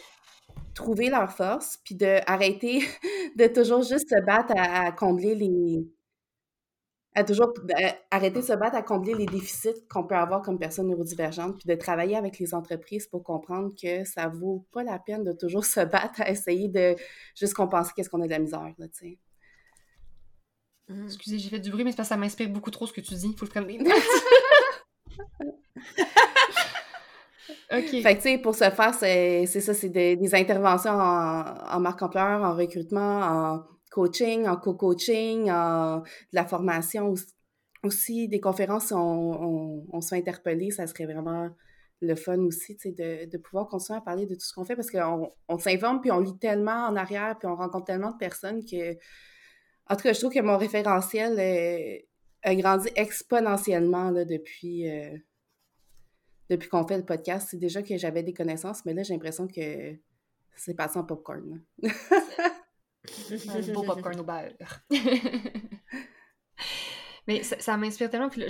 trouver 0.73 1.09
leur 1.09 1.31
force 1.31 1.79
puis 1.83 1.95
de 1.95 2.19
arrêter 2.27 2.79
de 3.37 3.47
toujours 3.47 3.81
juste 3.81 4.09
se 4.09 4.25
battre 4.25 4.53
à, 4.57 4.87
à 4.87 4.91
combler 4.91 5.35
les... 5.35 5.85
à 7.15 7.23
toujours 7.23 7.53
à- 7.81 7.95
arrêter 8.11 8.41
de 8.41 8.45
se 8.45 8.53
battre 8.53 8.75
à 8.75 8.81
combler 8.81 9.13
les 9.15 9.25
déficits 9.25 9.87
qu'on 9.89 10.03
peut 10.03 10.15
avoir 10.15 10.41
comme 10.41 10.59
personne 10.59 10.87
neurodivergente 10.89 11.55
puis 11.57 11.67
de 11.67 11.75
travailler 11.75 12.17
avec 12.17 12.37
les 12.39 12.53
entreprises 12.53 13.07
pour 13.07 13.23
comprendre 13.23 13.73
que 13.81 14.03
ça 14.03 14.27
vaut 14.27 14.65
pas 14.73 14.83
la 14.83 14.99
peine 14.99 15.23
de 15.23 15.31
toujours 15.31 15.65
se 15.65 15.79
battre 15.79 16.21
à 16.21 16.29
essayer 16.29 16.67
de 16.67 16.95
juste 17.35 17.53
compenser 17.53 17.93
qu'est-ce 17.95 18.09
qu'on 18.09 18.21
a 18.21 18.25
de 18.25 18.31
la 18.31 18.39
misère, 18.39 18.73
là, 18.77 18.87
tu 18.89 18.93
sais. 18.93 19.17
Mm. 20.89 21.05
Excusez, 21.05 21.39
j'ai 21.39 21.49
fait 21.49 21.59
du 21.59 21.71
bruit, 21.71 21.83
mais 21.83 21.91
c'est 21.91 21.97
parce 21.97 22.09
que 22.09 22.13
ça 22.15 22.17
m'inspire 22.19 22.49
beaucoup 22.49 22.69
trop 22.69 22.85
ce 22.85 22.93
que 22.93 23.01
tu 23.01 23.15
dis. 23.15 23.27
Il 23.27 23.37
faut 23.37 23.45
que 23.45 23.47
je 23.47 23.51
prenne 23.51 23.65
des 23.65 23.79
notes. 23.79 23.93
ok. 27.71 27.89
Fait 27.89 28.03
que, 28.03 28.13
tu 28.15 28.21
sais, 28.21 28.37
pour 28.37 28.53
ce 28.53 28.69
faire, 28.69 28.93
c'est 28.93 29.45
ça, 29.47 29.73
c'est 29.73 29.89
des, 29.89 30.15
des 30.15 30.35
interventions 30.35 30.91
en, 30.91 31.43
en 31.71 31.79
marque 31.79 32.01
employeur, 32.03 32.43
en 32.43 32.55
recrutement, 32.55 33.21
en 33.21 33.63
coaching, 33.95 34.45
en 34.45 34.57
co-coaching, 34.57 35.49
en 35.49 35.99
de 35.99 36.03
la 36.33 36.45
formation 36.45 37.13
aussi, 37.83 38.27
des 38.27 38.41
conférences, 38.41 38.91
on, 38.91 38.97
on, 38.97 39.85
on 39.89 40.01
se 40.01 40.09
fait 40.09 40.17
interpeller, 40.17 40.69
ça 40.69 40.85
serait 40.85 41.05
vraiment 41.05 41.49
le 42.01 42.15
fun 42.15 42.39
aussi, 42.39 42.75
de, 42.75 43.37
pouvoir 43.37 43.67
continuer 43.67 43.97
à 43.97 44.01
parler 44.01 44.25
de 44.25 44.35
tout 44.35 44.41
ce 44.41 44.53
qu'on 44.53 44.65
fait 44.65 44.75
parce 44.75 44.91
qu'on 44.91 45.31
on 45.47 45.57
s'informe, 45.57 46.01
puis 46.01 46.11
on 46.11 46.19
lit 46.19 46.37
tellement 46.37 46.87
en 46.87 46.95
arrière, 46.97 47.37
puis 47.39 47.47
on 47.47 47.55
rencontre 47.55 47.85
tellement 47.85 48.11
de 48.11 48.17
personnes 48.17 48.65
que... 48.65 48.97
En 49.87 49.95
tout 49.95 50.03
cas, 50.03 50.13
je 50.13 50.19
trouve 50.19 50.33
que 50.33 50.41
mon 50.41 50.57
référentiel 50.57 51.39
euh, 51.39 51.97
a 52.43 52.55
grandi 52.55 52.89
exponentiellement 52.95 54.11
depuis... 54.11 54.89
euh, 54.89 55.17
depuis 56.49 56.67
qu'on 56.67 56.85
fait 56.85 56.97
le 56.97 57.05
podcast, 57.05 57.47
c'est 57.49 57.57
déjà 57.57 57.81
que 57.81 57.97
j'avais 57.97 58.23
des 58.23 58.33
connaissances, 58.33 58.83
mais 58.85 58.93
là, 58.93 59.03
j'ai 59.03 59.13
l'impression 59.13 59.47
que 59.47 59.95
C'est 60.55 60.75
passé 60.75 60.99
en 60.99 61.05
popcorn. 61.05 61.63
Un 63.49 63.73
beau 63.73 63.83
popcorn 63.83 64.19
au 64.19 64.23
beurre. 64.23 64.53
Mais 67.27 67.43
ça, 67.43 67.77
m'inspire 67.77 68.09
tellement. 68.09 68.29
Puis 68.29 68.45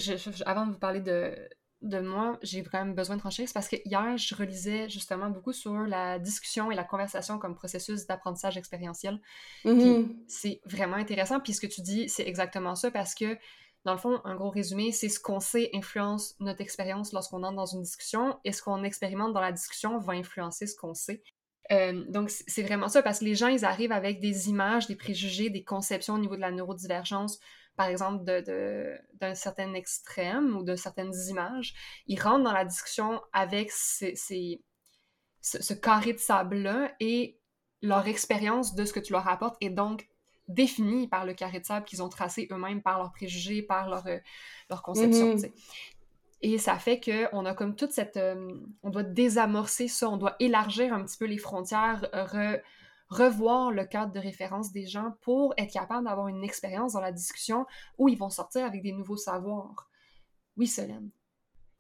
avant 0.46 0.65
de 0.65 0.74
vous 0.74 0.80
parler 0.80 1.00
de, 1.00 1.34
de 1.82 2.00
moi, 2.00 2.38
j'ai 2.41 2.63
quand 2.63 2.80
même 2.80 2.96
besoin 2.96 3.15
de 3.15 3.22
trancher. 3.22 3.48
C'est 3.48 3.54
parce 3.54 3.70
que 3.70 3.78
hier, 3.86 4.18
je 4.18 4.36
relisais 4.36 4.89
justement 4.89 5.30
beaucoup 5.30 5.54
sur 5.54 5.74
la 5.74 6.20
discussion 6.20 6.72
et 6.72 6.76
la 6.76 6.84
conversation 6.84 7.39
comme 7.39 7.56
processus 7.56 8.06
d'apprentissage 8.06 8.58
expérientiel. 8.58 9.22
Mm-hmm. 9.63 10.15
C'est 10.28 10.62
vraiment 10.65 10.98
intéressant. 10.98 11.39
Puis 11.39 11.54
ce 11.54 11.62
que 11.62 11.68
tu 11.68 11.82
dis, 11.82 12.10
c'est 12.10 12.28
exactement 12.28 12.76
ça 12.76 12.91
parce 12.91 13.15
que 13.15 13.38
dans 13.86 13.94
le 13.94 14.00
fond, 14.00 14.20
un 14.26 14.36
gros 14.36 14.50
résumé, 14.50 14.91
c'est 14.91 15.10
ce 15.10 15.20
qu'on 15.20 15.39
sait 15.39 15.70
influence 15.74 16.36
notre 16.39 16.62
expérience 16.62 17.13
lorsqu'on 17.13 17.44
entre 17.44 17.56
dans 17.56 17.68
une 17.68 17.84
discussion 17.84 18.39
et 18.44 18.52
ce 18.52 18.63
qu'on 18.63 18.84
expérimente 18.84 19.32
dans 19.32 19.41
la 19.41 19.52
discussion 19.52 20.00
va 20.00 20.13
influencer 20.13 20.65
ce 20.65 20.76
qu'on 20.76 20.96
sait. 20.96 21.22
Euh, 21.71 22.04
donc, 22.10 22.30
c'est 22.30 22.63
vraiment 22.63 22.88
ça, 22.88 23.01
parce 23.01 23.19
que 23.19 23.25
les 23.25 23.36
gens, 23.36 23.47
ils 23.47 23.65
arrivent 23.65 23.91
avec 23.91 24.19
des 24.19 24.49
images, 24.49 24.88
des 24.88 24.95
préjugés, 24.95 25.49
des 25.49 25.63
conceptions 25.63 26.15
au 26.15 26.19
niveau 26.19 26.36
de 26.36 26.41
la 26.41 26.51
neurodivergence, 26.51 27.39
par 27.75 27.88
exemple, 27.88 28.23
d'un 28.23 28.41
de, 28.41 29.34
certain 29.34 29.73
extrême 29.73 30.56
ou 30.56 30.63
de 30.63 30.75
certaines 30.75 31.13
images. 31.30 31.73
Ils 32.08 32.21
rentrent 32.21 32.43
dans 32.43 32.54
la 32.54 32.65
discussion 32.65 33.21
avec 33.34 33.71
ces, 33.71 34.15
ce, 34.15 35.62
ce, 35.62 35.73
carré 35.73 36.13
de 36.13 36.19
sable-là 36.19 36.93
et 36.99 37.39
leur 37.82 38.08
expérience 38.08 38.75
de 38.75 38.86
ce 38.86 38.93
que 38.93 38.99
tu 38.99 39.12
leur 39.12 39.28
apportes 39.28 39.58
est 39.62 39.69
donc 39.69 40.08
définie 40.47 41.08
par 41.08 41.25
le 41.25 41.34
carré 41.34 41.60
de 41.60 41.65
sable 41.65 41.86
qu'ils 41.86 42.04
ont 42.04 42.10
tracé 42.10 42.47
eux-mêmes, 42.51 42.82
par 42.82 42.99
leurs 42.99 43.12
préjugés, 43.12 43.62
par 43.62 43.89
leur, 43.89 44.06
euh, 44.08 44.19
leur 44.69 44.82
conception. 44.84 45.36
Mm-hmm. 45.36 45.51
Et 46.41 46.58
ça 46.58 46.78
fait 46.78 47.00
qu'on 47.00 47.45
a 47.45 47.54
comme 47.54 47.76
toute 47.76 47.91
cette... 47.91 48.17
Euh, 48.17 48.52
on 48.84 48.89
doit 48.89 49.04
désamorcer 49.04 49.88
ça, 49.88 50.10
on 50.10 50.17
doit 50.17 50.36
élargir 50.39 50.93
un 50.93 51.04
petit 51.04 51.17
peu 51.17 51.26
les 51.26 51.38
frontières, 51.38 52.06
revoir 53.10 53.71
le 53.71 53.86
cadre 53.86 54.12
de 54.12 54.19
référence 54.19 54.71
des 54.71 54.86
gens 54.86 55.15
pour 55.21 55.54
être 55.58 55.71
capable 55.71 56.06
d'avoir 56.06 56.28
une 56.28 56.43
expérience 56.43 56.93
dans 56.93 57.02
la 57.02 57.12
discussion 57.12 57.65
où 57.98 58.10
ils 58.10 58.17
vont 58.17 58.30
sortir 58.30 58.65
avec 58.65 58.82
des 58.82 58.91
nouveaux 58.91 59.17
savoirs. 59.17 59.89
Oui, 60.58 60.67
Solène. 60.67 61.12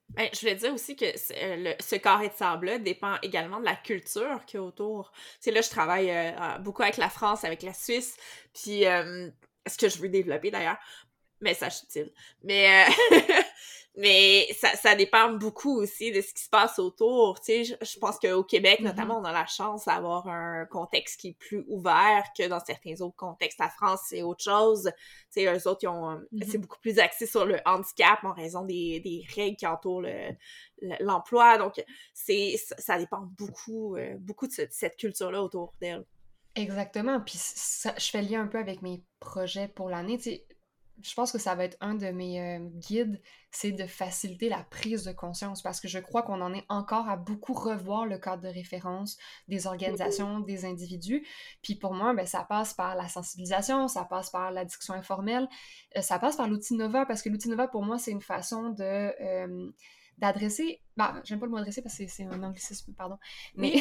Ben, 0.09 0.29
je 0.33 0.39
voulais 0.39 0.55
dire 0.55 0.73
aussi 0.73 0.95
que 0.95 1.05
euh, 1.05 1.73
ce 1.79 1.95
carré 1.95 2.29
de 2.29 2.33
sable-là 2.33 2.77
dépend 2.77 3.15
également 3.21 3.59
de 3.59 3.65
la 3.65 3.75
culture 3.75 4.45
qu'il 4.45 4.59
y 4.59 4.63
a 4.63 4.63
autour. 4.63 5.11
Tu 5.41 5.51
là, 5.51 5.61
je 5.61 5.69
travaille 5.69 6.11
euh, 6.11 6.57
beaucoup 6.59 6.83
avec 6.83 6.97
la 6.97 7.09
France, 7.09 7.43
avec 7.43 7.63
la 7.63 7.73
Suisse, 7.73 8.15
puis 8.53 8.85
euh, 8.85 9.29
ce 9.67 9.77
que 9.77 9.89
je 9.89 9.97
veux 9.97 10.09
développer 10.09 10.51
d'ailleurs, 10.51 10.77
message 11.41 11.83
utile. 11.83 12.13
Mais 12.43 12.85
Mais 13.97 14.47
ça, 14.59 14.69
ça 14.75 14.93
dépend 14.93 15.31
beaucoup 15.31 15.77
aussi 15.77 16.11
de 16.11 16.19
ce 16.19 16.33
qui 16.33 16.43
se 16.43 16.49
passe 16.49 16.79
autour. 16.79 17.39
Tu 17.39 17.45
sais, 17.45 17.63
je, 17.63 17.73
je 17.81 17.97
pense 17.97 18.19
qu'au 18.19 18.43
Québec, 18.43 18.79
mm-hmm. 18.79 18.83
notamment, 18.83 19.19
on 19.19 19.23
a 19.23 19.31
la 19.31 19.45
chance 19.45 19.85
d'avoir 19.85 20.27
un 20.27 20.65
contexte 20.65 21.19
qui 21.19 21.29
est 21.29 21.37
plus 21.37 21.63
ouvert 21.69 22.23
que 22.37 22.47
dans 22.47 22.59
certains 22.59 22.99
autres 23.01 23.15
contextes. 23.15 23.59
La 23.59 23.69
France, 23.69 24.01
c'est 24.09 24.21
autre 24.21 24.43
chose. 24.43 24.91
Tu 25.33 25.41
sais, 25.41 25.45
eux 25.45 25.67
autres, 25.67 25.79
ils 25.83 25.87
ont, 25.87 26.15
mm-hmm. 26.15 26.51
c'est 26.51 26.57
beaucoup 26.57 26.79
plus 26.81 26.99
axé 26.99 27.25
sur 27.25 27.45
le 27.45 27.59
handicap 27.65 28.23
en 28.23 28.33
raison 28.33 28.65
des, 28.65 28.99
des 28.99 29.23
règles 29.33 29.55
qui 29.55 29.67
entourent 29.67 30.03
l'emploi. 30.99 31.57
Donc, 31.57 31.81
c'est, 32.13 32.55
ça 32.77 32.97
dépend 32.97 33.29
beaucoup, 33.37 33.95
euh, 33.95 34.15
beaucoup 34.19 34.47
de 34.47 34.53
cette 34.69 34.97
culture-là 34.97 35.41
autour 35.41 35.73
d'elle. 35.79 36.05
Exactement. 36.55 37.19
Puis 37.19 37.37
ça, 37.37 37.93
je 37.97 38.09
fais 38.09 38.21
le 38.21 38.29
lien 38.29 38.41
un 38.41 38.47
peu 38.47 38.57
avec 38.57 38.81
mes 38.81 39.03
projets 39.19 39.67
pour 39.67 39.89
l'année. 39.89 40.17
Tu 40.17 40.31
sais, 40.31 40.45
je 41.01 41.13
pense 41.13 41.31
que 41.31 41.37
ça 41.37 41.55
va 41.55 41.65
être 41.65 41.77
un 41.81 41.95
de 41.95 42.07
mes 42.07 42.41
euh, 42.41 42.59
guides, 42.59 43.21
c'est 43.51 43.71
de 43.71 43.85
faciliter 43.85 44.49
la 44.49 44.63
prise 44.63 45.03
de 45.03 45.11
conscience 45.11 45.61
parce 45.61 45.79
que 45.79 45.87
je 45.87 45.99
crois 45.99 46.23
qu'on 46.23 46.41
en 46.41 46.53
est 46.53 46.65
encore 46.69 47.09
à 47.09 47.17
beaucoup 47.17 47.53
revoir 47.53 48.05
le 48.05 48.17
cadre 48.17 48.43
de 48.43 48.47
référence 48.47 49.17
des 49.47 49.67
organisations, 49.67 50.39
des 50.39 50.65
individus. 50.65 51.25
Puis 51.61 51.75
pour 51.75 51.93
moi, 51.93 52.13
ben, 52.13 52.25
ça 52.25 52.43
passe 52.43 52.73
par 52.73 52.95
la 52.95 53.07
sensibilisation, 53.07 53.87
ça 53.87 54.05
passe 54.05 54.29
par 54.29 54.51
la 54.51 54.65
discussion 54.65 54.93
informelle, 54.93 55.47
euh, 55.97 56.01
ça 56.01 56.19
passe 56.19 56.37
par 56.37 56.47
l'outil 56.47 56.75
Nova 56.75 57.05
parce 57.05 57.21
que 57.21 57.29
l'outil 57.29 57.49
Nova, 57.49 57.67
pour 57.67 57.83
moi, 57.83 57.97
c'est 57.97 58.11
une 58.11 58.21
façon 58.21 58.69
de... 58.69 58.83
Euh, 58.83 59.71
d'adresser, 60.17 60.81
bah, 60.95 61.21
j'aime 61.25 61.41
pas 61.41 61.45
le 61.45 61.51
mot 61.51 61.57
adresser 61.57 61.81
parce 61.81 61.97
que 61.97 62.07
c'est 62.07 62.23
un 62.23 62.41
anglicisme, 62.41 62.93
pardon, 62.93 63.17
mais 63.53 63.75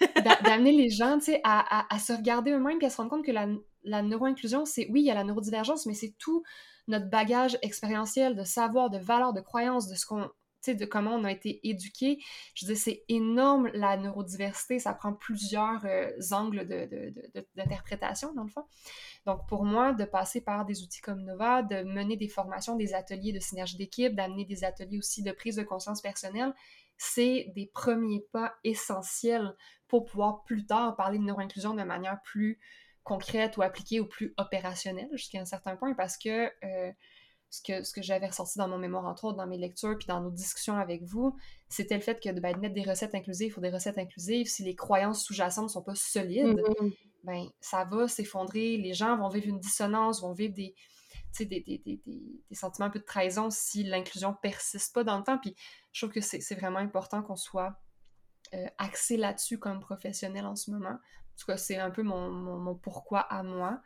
d'amener 0.44 0.72
les 0.72 0.88
gens 0.88 1.18
à, 1.44 1.94
à, 1.94 1.98
se 1.98 2.14
regarder 2.14 2.52
eux-mêmes 2.52 2.78
et 2.80 2.86
à 2.86 2.88
se 2.88 2.96
rendre 2.96 3.10
compte 3.10 3.22
que 3.22 3.32
la, 3.32 3.46
la 3.84 4.02
neuroinclusion, 4.02 4.64
c'est 4.64 4.88
oui, 4.90 5.02
il 5.02 5.06
y 5.06 5.10
a 5.10 5.14
la 5.14 5.24
neurodivergence, 5.24 5.86
mais 5.86 5.94
c'est 5.94 6.14
tout 6.18 6.42
notre 6.88 7.08
bagage 7.08 7.58
expérientiel 7.62 8.34
de 8.36 8.44
savoir, 8.44 8.90
de 8.90 8.98
valeurs, 8.98 9.32
de 9.32 9.40
croyances, 9.40 9.88
de 9.88 9.94
ce 9.94 10.06
qu'on 10.06 10.30
de 10.70 10.84
comment 10.84 11.16
on 11.16 11.24
a 11.24 11.32
été 11.32 11.58
éduqué. 11.68 12.22
Je 12.54 12.66
dis, 12.66 12.76
c'est 12.76 13.02
énorme 13.08 13.68
la 13.74 13.96
neurodiversité, 13.96 14.78
ça 14.78 14.92
prend 14.92 15.12
plusieurs 15.12 15.84
euh, 15.84 16.10
angles 16.30 16.66
d'interprétation, 17.56 18.30
de, 18.30 18.36
dans 18.36 18.44
le 18.44 18.48
fond. 18.48 18.64
Donc, 19.26 19.48
pour 19.48 19.64
moi, 19.64 19.92
de 19.92 20.04
passer 20.04 20.40
par 20.40 20.64
des 20.64 20.82
outils 20.82 21.00
comme 21.00 21.24
Nova, 21.24 21.62
de 21.62 21.82
mener 21.82 22.16
des 22.16 22.28
formations, 22.28 22.76
des 22.76 22.94
ateliers 22.94 23.32
de 23.32 23.40
synergie 23.40 23.76
d'équipe, 23.76 24.14
d'amener 24.14 24.44
des 24.44 24.62
ateliers 24.62 24.98
aussi 24.98 25.22
de 25.22 25.32
prise 25.32 25.56
de 25.56 25.62
conscience 25.62 26.00
personnelle, 26.00 26.54
c'est 26.96 27.52
des 27.56 27.66
premiers 27.66 28.24
pas 28.32 28.54
essentiels 28.62 29.56
pour 29.88 30.04
pouvoir 30.04 30.44
plus 30.44 30.64
tard 30.64 30.94
parler 30.94 31.18
de 31.18 31.24
neuroinclusion 31.24 31.74
de 31.74 31.82
manière 31.82 32.22
plus 32.22 32.60
concrète 33.04 33.56
ou 33.56 33.62
appliquée 33.62 34.00
ou 34.00 34.06
plus 34.06 34.34
opérationnelle 34.36 35.08
jusqu'à 35.12 35.40
un 35.40 35.44
certain 35.44 35.76
point 35.76 35.94
parce 35.94 36.16
que 36.16 36.50
euh, 36.64 36.92
ce 37.50 37.60
que, 37.60 37.82
ce 37.82 37.92
que 37.92 38.00
j'avais 38.00 38.26
ressorti 38.26 38.58
dans 38.58 38.68
mon 38.68 38.78
mémoire, 38.78 39.04
entre 39.04 39.24
autres, 39.24 39.36
dans 39.36 39.46
mes 39.46 39.58
lectures, 39.58 39.96
puis 39.98 40.06
dans 40.06 40.22
nos 40.22 40.30
discussions 40.30 40.76
avec 40.76 41.02
vous, 41.02 41.36
c'était 41.68 41.96
le 41.96 42.00
fait 42.00 42.18
que 42.18 42.30
ben, 42.40 42.54
de 42.54 42.60
mettre 42.60 42.74
des 42.74 42.82
recettes 42.82 43.14
inclusives 43.14 43.52
pour 43.52 43.62
des 43.62 43.68
recettes 43.68 43.98
inclusives, 43.98 44.46
si 44.46 44.64
les 44.64 44.74
croyances 44.74 45.22
sous-jacentes 45.22 45.64
ne 45.64 45.68
sont 45.68 45.82
pas 45.82 45.94
solides, 45.94 46.46
mm-hmm. 46.46 46.96
ben 47.24 47.46
ça 47.60 47.84
va 47.84 48.08
s'effondrer, 48.08 48.78
les 48.78 48.94
gens 48.94 49.18
vont 49.18 49.28
vivre 49.28 49.48
une 49.48 49.60
dissonance, 49.60 50.22
vont 50.22 50.32
vivre 50.32 50.54
des, 50.54 50.74
des, 51.40 51.44
des, 51.44 51.82
des, 51.84 52.00
des, 52.06 52.54
sentiments 52.54 52.86
un 52.86 52.90
peu 52.90 53.00
de 53.00 53.04
trahison 53.04 53.50
si 53.50 53.82
l'inclusion 53.84 54.34
persiste 54.40 54.94
pas 54.94 55.04
dans 55.04 55.18
le 55.18 55.24
temps. 55.24 55.38
Puis 55.38 55.54
je 55.92 56.00
trouve 56.06 56.14
que 56.14 56.22
c'est 56.22 56.54
vraiment 56.54 56.78
important 56.78 57.22
qu'on 57.22 57.36
soit 57.36 57.76
euh, 58.54 58.66
axé 58.78 59.16
là-dessus 59.16 59.58
comme 59.58 59.80
professionnel 59.80 60.46
en 60.46 60.56
ce 60.56 60.70
moment. 60.70 60.98
En 61.32 61.38
tout 61.38 61.46
cas, 61.46 61.56
c'est 61.56 61.78
un 61.78 61.90
peu 61.90 62.02
mon, 62.02 62.30
mon, 62.30 62.74
pourquoi 62.74 63.20
à 63.20 63.42
moi. 63.42 63.80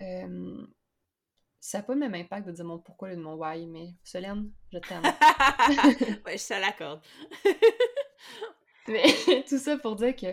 Euh, 0.00 0.66
ça 1.62 1.78
n'a 1.78 1.84
pas 1.84 1.94
le 1.94 2.00
même 2.00 2.14
impact 2.14 2.46
de 2.46 2.52
dire 2.52 2.64
mon 2.64 2.78
pourquoi 2.78 3.12
et 3.12 3.16
de 3.16 3.20
mon 3.20 3.34
why, 3.34 3.66
mais 3.66 3.94
Solène, 4.02 4.50
je 4.72 4.78
t'aime. 4.78 5.02
ouais, 6.26 6.36
je 6.36 6.48
te 6.48 6.60
l'accorde. 6.60 7.00
mais 8.88 9.04
tout 9.48 9.58
ça 9.58 9.78
pour 9.78 9.94
dire 9.94 10.14
que 10.16 10.26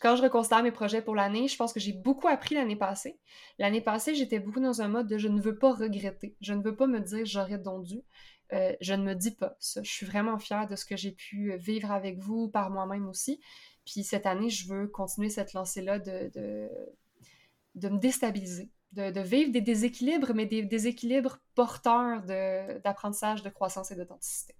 quand 0.00 0.16
je 0.16 0.22
reconsidère 0.22 0.62
mes 0.62 0.72
projets 0.72 1.02
pour 1.02 1.14
l'année, 1.14 1.46
je 1.46 1.56
pense 1.56 1.72
que 1.74 1.78
j'ai 1.78 1.92
beaucoup 1.92 2.26
appris 2.26 2.54
l'année 2.54 2.74
passée. 2.74 3.20
L'année 3.58 3.82
passée, 3.82 4.14
j'étais 4.14 4.40
beaucoup 4.40 4.60
dans 4.60 4.80
un 4.80 4.88
mode 4.88 5.06
de 5.06 5.18
je 5.18 5.28
ne 5.28 5.40
veux 5.40 5.56
pas 5.56 5.72
regretter. 5.72 6.36
Je 6.40 6.54
ne 6.54 6.62
veux 6.62 6.74
pas 6.74 6.86
me 6.86 7.00
dire 7.00 7.24
j'aurais 7.24 7.58
donc 7.58 7.84
dû. 7.84 8.02
Euh, 8.52 8.74
je 8.80 8.94
ne 8.94 9.04
me 9.04 9.14
dis 9.14 9.30
pas 9.30 9.56
ça. 9.60 9.82
Je 9.82 9.90
suis 9.90 10.06
vraiment 10.06 10.38
fière 10.38 10.66
de 10.66 10.74
ce 10.74 10.84
que 10.84 10.96
j'ai 10.96 11.12
pu 11.12 11.56
vivre 11.56 11.92
avec 11.92 12.18
vous, 12.18 12.48
par 12.48 12.70
moi-même 12.70 13.08
aussi. 13.08 13.40
Puis 13.84 14.04
cette 14.04 14.26
année, 14.26 14.50
je 14.50 14.68
veux 14.68 14.86
continuer 14.86 15.28
cette 15.28 15.52
lancée-là 15.52 15.98
de, 15.98 16.30
de, 17.74 17.88
me 17.88 17.98
déstabiliser, 17.98 18.70
de, 18.92 19.20
vivre 19.20 19.50
des 19.50 19.60
déséquilibres, 19.60 20.34
mais 20.34 20.46
des 20.46 20.62
déséquilibres 20.62 21.38
porteurs 21.54 22.22
d'apprentissage, 22.22 23.42
de, 23.42 23.50
croissance 23.50 23.90
et 23.90 23.96
d'authenticité. 23.96 24.54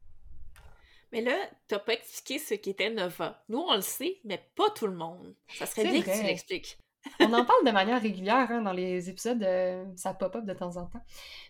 Mais 1.12 1.20
là, 1.20 1.36
t'as 1.68 1.78
pas 1.78 1.92
expliqué 1.92 2.38
ce 2.38 2.54
qu'était 2.54 2.90
Nova. 2.90 3.44
Nous, 3.48 3.58
on 3.58 3.76
le 3.76 3.82
sait, 3.82 4.20
mais 4.24 4.48
pas 4.56 4.70
tout 4.70 4.86
le 4.86 4.96
monde. 4.96 5.34
Ça 5.58 5.66
serait 5.66 5.84
bien 5.84 6.00
que 6.00 6.18
tu 6.18 6.24
l'expliques. 6.24 6.78
On 7.20 7.32
en 7.32 7.44
parle 7.44 7.64
de 7.66 7.70
manière 7.70 8.00
régulière 8.00 8.50
hein, 8.50 8.62
dans 8.62 8.72
les 8.72 9.08
épisodes, 9.08 9.42
euh, 9.42 9.84
ça 9.96 10.14
pop-up 10.14 10.44
de 10.44 10.52
temps 10.52 10.76
en 10.76 10.86
temps. 10.86 11.02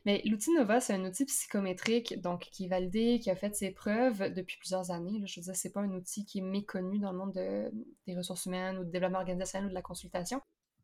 Mais 0.06 0.22
l'outil 0.24 0.52
Nova, 0.52 0.80
c'est 0.80 0.94
un 0.94 1.04
outil 1.04 1.24
psychométrique 1.24 2.20
donc 2.20 2.48
qui 2.52 2.64
est 2.64 2.68
validé, 2.68 3.20
qui 3.20 3.30
a 3.30 3.36
fait 3.36 3.54
ses 3.54 3.70
preuves 3.70 4.32
depuis 4.32 4.56
plusieurs 4.58 4.90
années. 4.90 5.22
Je 5.26 5.40
veux 5.40 5.44
dire, 5.44 5.56
c'est 5.56 5.72
pas 5.72 5.80
un 5.80 5.92
outil 5.92 6.24
qui 6.24 6.38
est 6.38 6.42
méconnu 6.42 6.98
dans 6.98 7.12
le 7.12 7.18
monde 7.18 7.32
des 8.06 8.16
ressources 8.16 8.46
humaines 8.46 8.78
ou 8.78 8.84
du 8.84 8.90
développement 8.90 9.18
organisationnel 9.18 9.66
ou 9.66 9.70
de 9.70 9.74
la 9.74 9.82
consultation, 9.82 10.40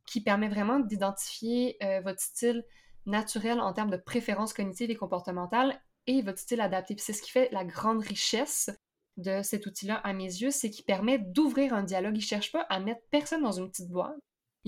qui 0.06 0.22
permet 0.22 0.48
vraiment 0.48 0.80
d'identifier 0.80 1.76
euh, 1.82 2.00
votre 2.00 2.20
style 2.20 2.64
naturel 3.06 3.60
en 3.60 3.72
termes 3.72 3.90
de 3.90 3.96
préférences 3.96 4.52
cognitives 4.52 4.90
et 4.90 4.96
comportementales 4.96 5.80
et 6.06 6.22
votre 6.22 6.38
style 6.38 6.60
adapté. 6.60 6.94
c'est 6.98 7.12
ce 7.12 7.22
qui 7.22 7.30
fait 7.30 7.48
la 7.52 7.64
grande 7.64 8.02
richesse 8.02 8.70
de 9.16 9.42
cet 9.42 9.66
outil-là 9.66 9.96
à 9.96 10.12
mes 10.12 10.24
yeux, 10.24 10.50
c'est 10.50 10.70
qu'il 10.70 10.84
permet 10.84 11.18
d'ouvrir 11.18 11.74
un 11.74 11.82
dialogue. 11.82 12.16
Il 12.16 12.22
cherche 12.22 12.52
pas 12.52 12.62
à 12.62 12.78
mettre 12.80 13.02
personne 13.10 13.42
dans 13.42 13.52
une 13.52 13.68
petite 13.68 13.90
boîte 13.90 14.14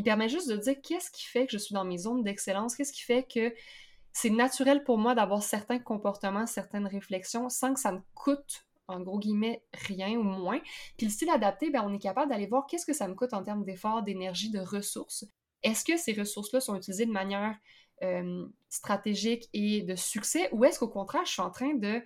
il 0.00 0.02
permet 0.02 0.30
juste 0.30 0.48
de 0.48 0.56
dire 0.56 0.76
qu'est-ce 0.82 1.10
qui 1.10 1.26
fait 1.26 1.44
que 1.44 1.52
je 1.52 1.58
suis 1.58 1.74
dans 1.74 1.84
mes 1.84 1.98
zones 1.98 2.22
d'excellence, 2.22 2.74
qu'est-ce 2.74 2.92
qui 2.94 3.02
fait 3.02 3.22
que 3.22 3.54
c'est 4.14 4.30
naturel 4.30 4.82
pour 4.82 4.96
moi 4.96 5.14
d'avoir 5.14 5.42
certains 5.42 5.78
comportements, 5.78 6.46
certaines 6.46 6.86
réflexions 6.86 7.50
sans 7.50 7.74
que 7.74 7.80
ça 7.80 7.92
me 7.92 8.00
coûte 8.14 8.64
en 8.88 9.00
gros 9.00 9.18
guillemets, 9.18 9.62
rien 9.74 10.12
ou 10.16 10.22
moins. 10.22 10.58
Puis 10.96 11.06
le 11.06 11.12
style 11.12 11.28
adapté, 11.28 11.68
ben, 11.68 11.84
on 11.86 11.92
est 11.92 11.98
capable 11.98 12.30
d'aller 12.30 12.46
voir 12.46 12.66
qu'est-ce 12.66 12.86
que 12.86 12.94
ça 12.94 13.06
me 13.08 13.14
coûte 13.14 13.34
en 13.34 13.44
termes 13.44 13.62
d'efforts, 13.62 14.02
d'énergie, 14.02 14.50
de 14.50 14.58
ressources. 14.58 15.26
Est-ce 15.62 15.84
que 15.84 15.98
ces 15.98 16.14
ressources-là 16.14 16.60
sont 16.60 16.74
utilisées 16.74 17.04
de 17.04 17.12
manière 17.12 17.54
euh, 18.02 18.46
stratégique 18.70 19.50
et 19.52 19.82
de 19.82 19.96
succès 19.96 20.48
ou 20.52 20.64
est-ce 20.64 20.78
qu'au 20.78 20.88
contraire, 20.88 21.26
je 21.26 21.32
suis 21.32 21.42
en 21.42 21.50
train 21.50 21.74
de, 21.74 22.02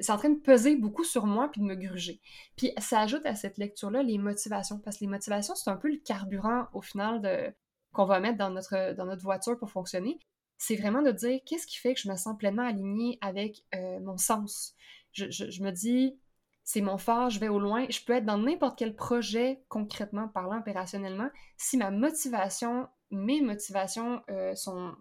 c'est 0.00 0.12
en 0.12 0.18
train 0.18 0.30
de 0.30 0.40
peser 0.40 0.76
beaucoup 0.76 1.04
sur 1.04 1.26
moi 1.26 1.50
puis 1.50 1.60
de 1.60 1.66
me 1.66 1.74
gruger. 1.74 2.20
Puis 2.56 2.72
ça 2.78 3.00
ajoute 3.00 3.26
à 3.26 3.34
cette 3.34 3.58
lecture-là 3.58 4.02
les 4.02 4.18
motivations, 4.18 4.78
parce 4.78 4.96
que 4.98 5.04
les 5.04 5.10
motivations, 5.10 5.54
c'est 5.54 5.70
un 5.70 5.76
peu 5.76 5.90
le 5.90 5.98
carburant 5.98 6.66
au 6.72 6.80
final 6.80 7.20
de 7.20 7.52
qu'on 7.92 8.06
va 8.06 8.20
mettre 8.20 8.38
dans 8.38 8.50
notre, 8.50 8.94
dans 8.94 9.04
notre 9.04 9.22
voiture 9.22 9.58
pour 9.58 9.70
fonctionner. 9.70 10.18
C'est 10.58 10.76
vraiment 10.76 11.02
de 11.02 11.10
dire 11.10 11.40
qu'est-ce 11.44 11.66
qui 11.66 11.76
fait 11.76 11.94
que 11.94 12.00
je 12.00 12.08
me 12.08 12.16
sens 12.16 12.36
pleinement 12.38 12.66
alignée 12.66 13.18
avec 13.20 13.64
euh, 13.74 14.00
mon 14.00 14.16
sens? 14.16 14.74
Je, 15.12 15.62
me 15.62 15.70
dis, 15.70 16.18
c'est 16.64 16.80
mon 16.80 16.96
phare, 16.96 17.28
je 17.28 17.38
vais 17.38 17.48
au 17.48 17.58
loin. 17.58 17.86
Je 17.90 18.00
peux 18.02 18.14
être 18.14 18.24
dans 18.24 18.38
n'importe 18.38 18.78
quel 18.78 18.96
projet, 18.96 19.62
concrètement 19.68 20.28
parlant, 20.28 20.60
opérationnellement, 20.60 21.28
si 21.58 21.76
ma 21.76 21.90
motivation, 21.90 22.88
mes 23.10 23.42
motivations 23.42 24.22
euh, 24.30 24.54
sont, 24.54 24.94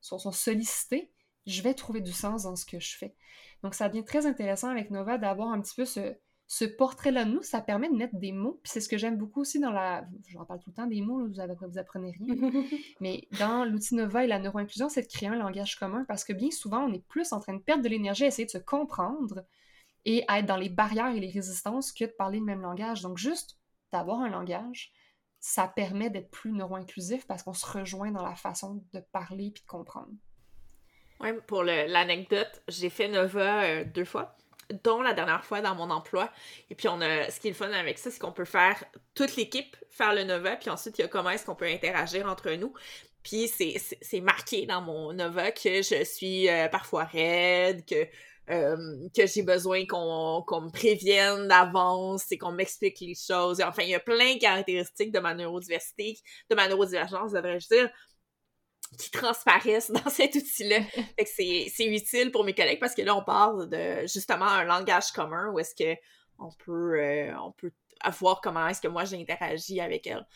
sont 0.00 0.18
sollicitées, 0.32 1.12
je 1.46 1.62
vais 1.62 1.74
trouver 1.74 2.00
du 2.00 2.12
sens 2.12 2.44
dans 2.44 2.56
ce 2.56 2.66
que 2.66 2.80
je 2.80 2.96
fais. 2.96 3.14
Donc, 3.62 3.74
ça 3.74 3.88
devient 3.88 4.04
très 4.04 4.26
intéressant 4.26 4.68
avec 4.68 4.90
Nova 4.90 5.18
d'avoir 5.18 5.48
un 5.48 5.60
petit 5.60 5.74
peu 5.74 5.84
ce, 5.84 6.14
ce 6.46 6.64
portrait-là 6.64 7.24
de 7.24 7.30
nous. 7.30 7.42
Ça 7.42 7.60
permet 7.60 7.88
de 7.88 7.94
mettre 7.94 8.16
des 8.16 8.32
mots. 8.32 8.60
Puis 8.62 8.70
c'est 8.72 8.80
ce 8.80 8.88
que 8.88 8.98
j'aime 8.98 9.16
beaucoup 9.16 9.40
aussi 9.40 9.60
dans 9.60 9.70
la. 9.70 10.06
J'en 10.28 10.44
parle 10.44 10.60
tout 10.60 10.70
le 10.70 10.74
temps 10.74 10.86
des 10.86 11.00
mots, 11.00 11.26
vous, 11.26 11.40
avez, 11.40 11.54
vous 11.54 11.78
apprenez 11.78 12.12
rien. 12.18 12.50
Mais 13.00 13.28
dans 13.38 13.64
l'outil 13.64 13.94
Nova 13.94 14.24
et 14.24 14.26
la 14.26 14.38
neuroinclusion, 14.38 14.88
c'est 14.88 15.02
de 15.02 15.08
créer 15.08 15.28
un 15.28 15.36
langage 15.36 15.76
commun 15.76 16.04
parce 16.06 16.24
que 16.24 16.32
bien 16.32 16.50
souvent, 16.50 16.84
on 16.84 16.92
est 16.92 17.06
plus 17.06 17.32
en 17.32 17.40
train 17.40 17.54
de 17.54 17.62
perdre 17.62 17.82
de 17.82 17.88
l'énergie 17.88 18.24
à 18.24 18.28
essayer 18.28 18.46
de 18.46 18.50
se 18.50 18.58
comprendre 18.58 19.44
et 20.04 20.24
à 20.28 20.40
être 20.40 20.46
dans 20.46 20.56
les 20.56 20.68
barrières 20.68 21.14
et 21.14 21.20
les 21.20 21.30
résistances 21.30 21.92
que 21.92 22.04
de 22.04 22.10
parler 22.10 22.38
le 22.38 22.44
même 22.44 22.60
langage. 22.60 23.02
Donc, 23.02 23.16
juste 23.16 23.58
d'avoir 23.90 24.20
un 24.20 24.28
langage, 24.28 24.92
ça 25.40 25.68
permet 25.68 26.10
d'être 26.10 26.30
plus 26.30 26.52
neuro-inclusif 26.52 27.26
parce 27.26 27.42
qu'on 27.42 27.54
se 27.54 27.66
rejoint 27.66 28.10
dans 28.10 28.24
la 28.24 28.34
façon 28.34 28.82
de 28.92 29.00
parler 29.12 29.50
puis 29.50 29.62
de 29.62 29.68
comprendre. 29.68 30.12
Oui, 31.20 31.30
pour 31.46 31.62
l'anecdote, 31.62 32.62
j'ai 32.68 32.90
fait 32.90 33.08
Nova 33.08 33.64
euh, 33.64 33.84
deux 33.84 34.04
fois, 34.04 34.36
dont 34.82 35.00
la 35.00 35.14
dernière 35.14 35.44
fois 35.44 35.60
dans 35.60 35.74
mon 35.74 35.90
emploi. 35.90 36.30
Et 36.70 36.74
puis, 36.74 36.88
on 36.88 37.00
a, 37.00 37.30
ce 37.30 37.40
qui 37.40 37.48
est 37.48 37.50
le 37.52 37.56
fun 37.56 37.70
avec 37.72 37.98
ça, 37.98 38.10
c'est 38.10 38.18
qu'on 38.18 38.32
peut 38.32 38.44
faire 38.44 38.84
toute 39.14 39.36
l'équipe 39.36 39.76
faire 39.90 40.14
le 40.14 40.24
Nova, 40.24 40.56
puis 40.56 40.70
ensuite, 40.70 40.98
il 40.98 41.02
y 41.02 41.04
a 41.04 41.08
comment 41.08 41.30
est-ce 41.30 41.46
qu'on 41.46 41.54
peut 41.54 41.66
interagir 41.66 42.26
entre 42.26 42.50
nous. 42.52 42.74
Puis, 43.22 43.48
c'est 43.48 44.20
marqué 44.20 44.66
dans 44.66 44.82
mon 44.82 45.12
Nova 45.12 45.52
que 45.52 45.82
je 45.82 46.04
suis 46.04 46.48
euh, 46.48 46.68
parfois 46.68 47.04
raide, 47.04 47.86
que 47.86 48.06
euh, 48.50 49.08
que 49.16 49.26
j'ai 49.26 49.42
besoin 49.42 49.86
qu'on 49.86 50.44
me 50.60 50.70
prévienne 50.70 51.48
d'avance 51.48 52.30
et 52.30 52.36
qu'on 52.36 52.52
m'explique 52.52 53.00
les 53.00 53.14
choses. 53.14 53.62
enfin, 53.62 53.84
il 53.84 53.88
y 53.88 53.94
a 53.94 54.00
plein 54.00 54.34
de 54.34 54.38
caractéristiques 54.38 55.12
de 55.12 55.18
ma 55.18 55.32
neurodiversité, 55.32 56.18
de 56.50 56.54
ma 56.54 56.68
neurodivergence, 56.68 57.32
devrais-je 57.32 57.68
dire, 57.68 57.90
qui 58.96 59.10
transparaissent 59.10 59.90
dans 59.90 60.10
cet 60.10 60.34
outil-là. 60.34 60.80
c'est 61.26 61.86
utile 61.86 62.30
pour 62.30 62.44
mes 62.44 62.54
collègues 62.54 62.80
parce 62.80 62.94
que 62.94 63.02
là, 63.02 63.16
on 63.16 63.24
parle 63.24 63.68
de 63.68 64.06
justement 64.06 64.46
un 64.46 64.64
langage 64.64 65.12
commun 65.12 65.50
où 65.52 65.58
est-ce 65.58 65.74
que 65.74 65.98
on 66.38 66.50
peut, 66.64 67.00
euh, 67.00 67.32
on 67.40 67.52
peut 67.52 67.72
voir 68.18 68.40
comment 68.40 68.66
est-ce 68.68 68.80
que 68.80 68.88
moi 68.88 69.04
j'interagis 69.04 69.80
avec 69.80 70.06
elle. 70.06 70.26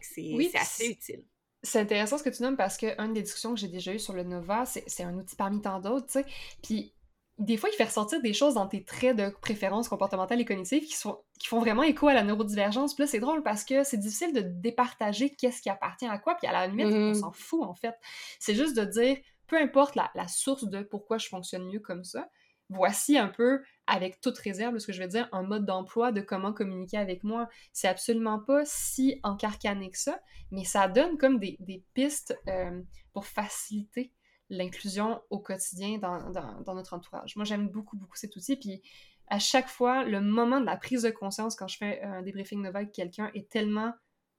c'est 0.00 0.56
assez 0.56 0.88
utile. 0.88 1.24
C'est 1.62 1.80
intéressant 1.80 2.18
ce 2.18 2.22
que 2.22 2.30
tu 2.30 2.42
nommes 2.42 2.56
parce 2.56 2.76
qu'une 2.76 3.12
des 3.12 3.22
discussions 3.22 3.52
que 3.52 3.60
j'ai 3.60 3.68
déjà 3.68 3.92
eues 3.92 3.98
sur 3.98 4.12
le 4.12 4.22
Nova, 4.22 4.64
c'est 4.64 5.02
un 5.02 5.14
outil 5.14 5.34
parmi 5.34 5.60
tant 5.60 5.80
d'autres, 5.80 6.06
tu 6.06 6.12
sais. 6.12 6.24
Puis 6.62 6.94
des 7.38 7.56
fois, 7.56 7.68
il 7.72 7.76
fait 7.76 7.84
ressortir 7.84 8.20
des 8.20 8.32
choses 8.32 8.54
dans 8.54 8.66
tes 8.66 8.82
traits 8.82 9.16
de 9.16 9.30
préférence 9.40 9.88
comportementale 9.88 10.40
et 10.40 10.44
cognitive 10.44 10.84
qui, 10.84 10.96
sont, 10.96 11.20
qui 11.38 11.46
font 11.46 11.60
vraiment 11.60 11.84
écho 11.84 12.08
à 12.08 12.14
la 12.14 12.24
neurodivergence. 12.24 12.94
Puis 12.94 13.04
là, 13.04 13.06
c'est 13.06 13.20
drôle 13.20 13.44
parce 13.44 13.64
que 13.64 13.84
c'est 13.84 13.96
difficile 13.96 14.32
de 14.32 14.40
départager 14.40 15.30
qu'est-ce 15.30 15.62
qui 15.62 15.70
appartient 15.70 16.06
à 16.06 16.18
quoi. 16.18 16.34
Puis 16.34 16.48
à 16.48 16.52
la 16.52 16.66
limite, 16.66 16.86
on 16.86 17.12
mm-hmm. 17.12 17.20
s'en 17.20 17.32
fout, 17.32 17.62
en 17.62 17.74
fait. 17.74 17.94
C'est 18.40 18.56
juste 18.56 18.76
de 18.76 18.84
dire, 18.84 19.16
peu 19.46 19.56
importe 19.56 19.94
la, 19.94 20.10
la, 20.16 20.26
source 20.26 20.64
de 20.64 20.82
pourquoi 20.82 21.18
je 21.18 21.28
fonctionne 21.28 21.64
mieux 21.64 21.78
comme 21.78 22.02
ça, 22.02 22.28
voici 22.70 23.16
un 23.16 23.28
peu, 23.28 23.62
avec 23.86 24.20
toute 24.20 24.36
réserve, 24.38 24.76
ce 24.78 24.86
que 24.88 24.92
je 24.92 25.00
veux 25.00 25.08
dire, 25.08 25.28
un 25.30 25.42
mode 25.42 25.64
d'emploi 25.64 26.10
de 26.10 26.20
comment 26.20 26.52
communiquer 26.52 26.98
avec 26.98 27.22
moi. 27.22 27.48
C'est 27.72 27.88
absolument 27.88 28.40
pas 28.40 28.62
si 28.64 29.20
encarcané 29.22 29.90
que 29.90 29.98
ça, 29.98 30.20
mais 30.50 30.64
ça 30.64 30.88
donne 30.88 31.16
comme 31.16 31.38
des, 31.38 31.56
des 31.60 31.84
pistes 31.94 32.36
euh, 32.48 32.82
pour 33.12 33.26
faciliter 33.26 34.12
l'inclusion 34.50 35.20
au 35.30 35.38
quotidien 35.38 35.98
dans, 35.98 36.74
notre 36.74 36.94
entourage. 36.94 37.36
Moi, 37.36 37.44
j'aime 37.44 37.68
beaucoup, 37.68 37.96
beaucoup 37.96 38.16
cet 38.16 38.36
outil. 38.36 38.56
Puis 38.56 38.82
à 39.28 39.38
chaque 39.38 39.68
fois, 39.68 40.04
le 40.04 40.20
moment 40.20 40.60
de 40.60 40.66
la 40.66 40.76
prise 40.76 41.02
de 41.02 41.10
conscience 41.10 41.54
quand 41.54 41.68
je 41.68 41.76
fais 41.76 42.00
un 42.02 42.22
débriefing 42.22 42.62
de 42.62 42.68
avec 42.68 42.92
quelqu'un 42.92 43.30
est 43.34 43.50
tellement 43.50 43.92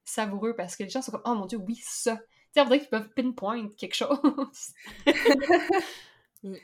savoureux 0.04 0.56
parce 0.56 0.76
que 0.76 0.84
les 0.84 0.90
gens 0.90 1.02
sont 1.02 1.12
comme 1.12 1.22
Oh 1.26 1.36
mon 1.36 1.46
Dieu, 1.46 1.60
oui, 1.60 1.80
ça. 1.84 2.18
Tu 2.18 2.24
sais, 2.54 2.62
on 2.62 2.66
dirait 2.66 2.80
qu'ils 2.80 2.90
peuvent 2.90 3.10
pinpoint 3.16 3.70
quelque 3.78 3.94
chose. 3.94 4.18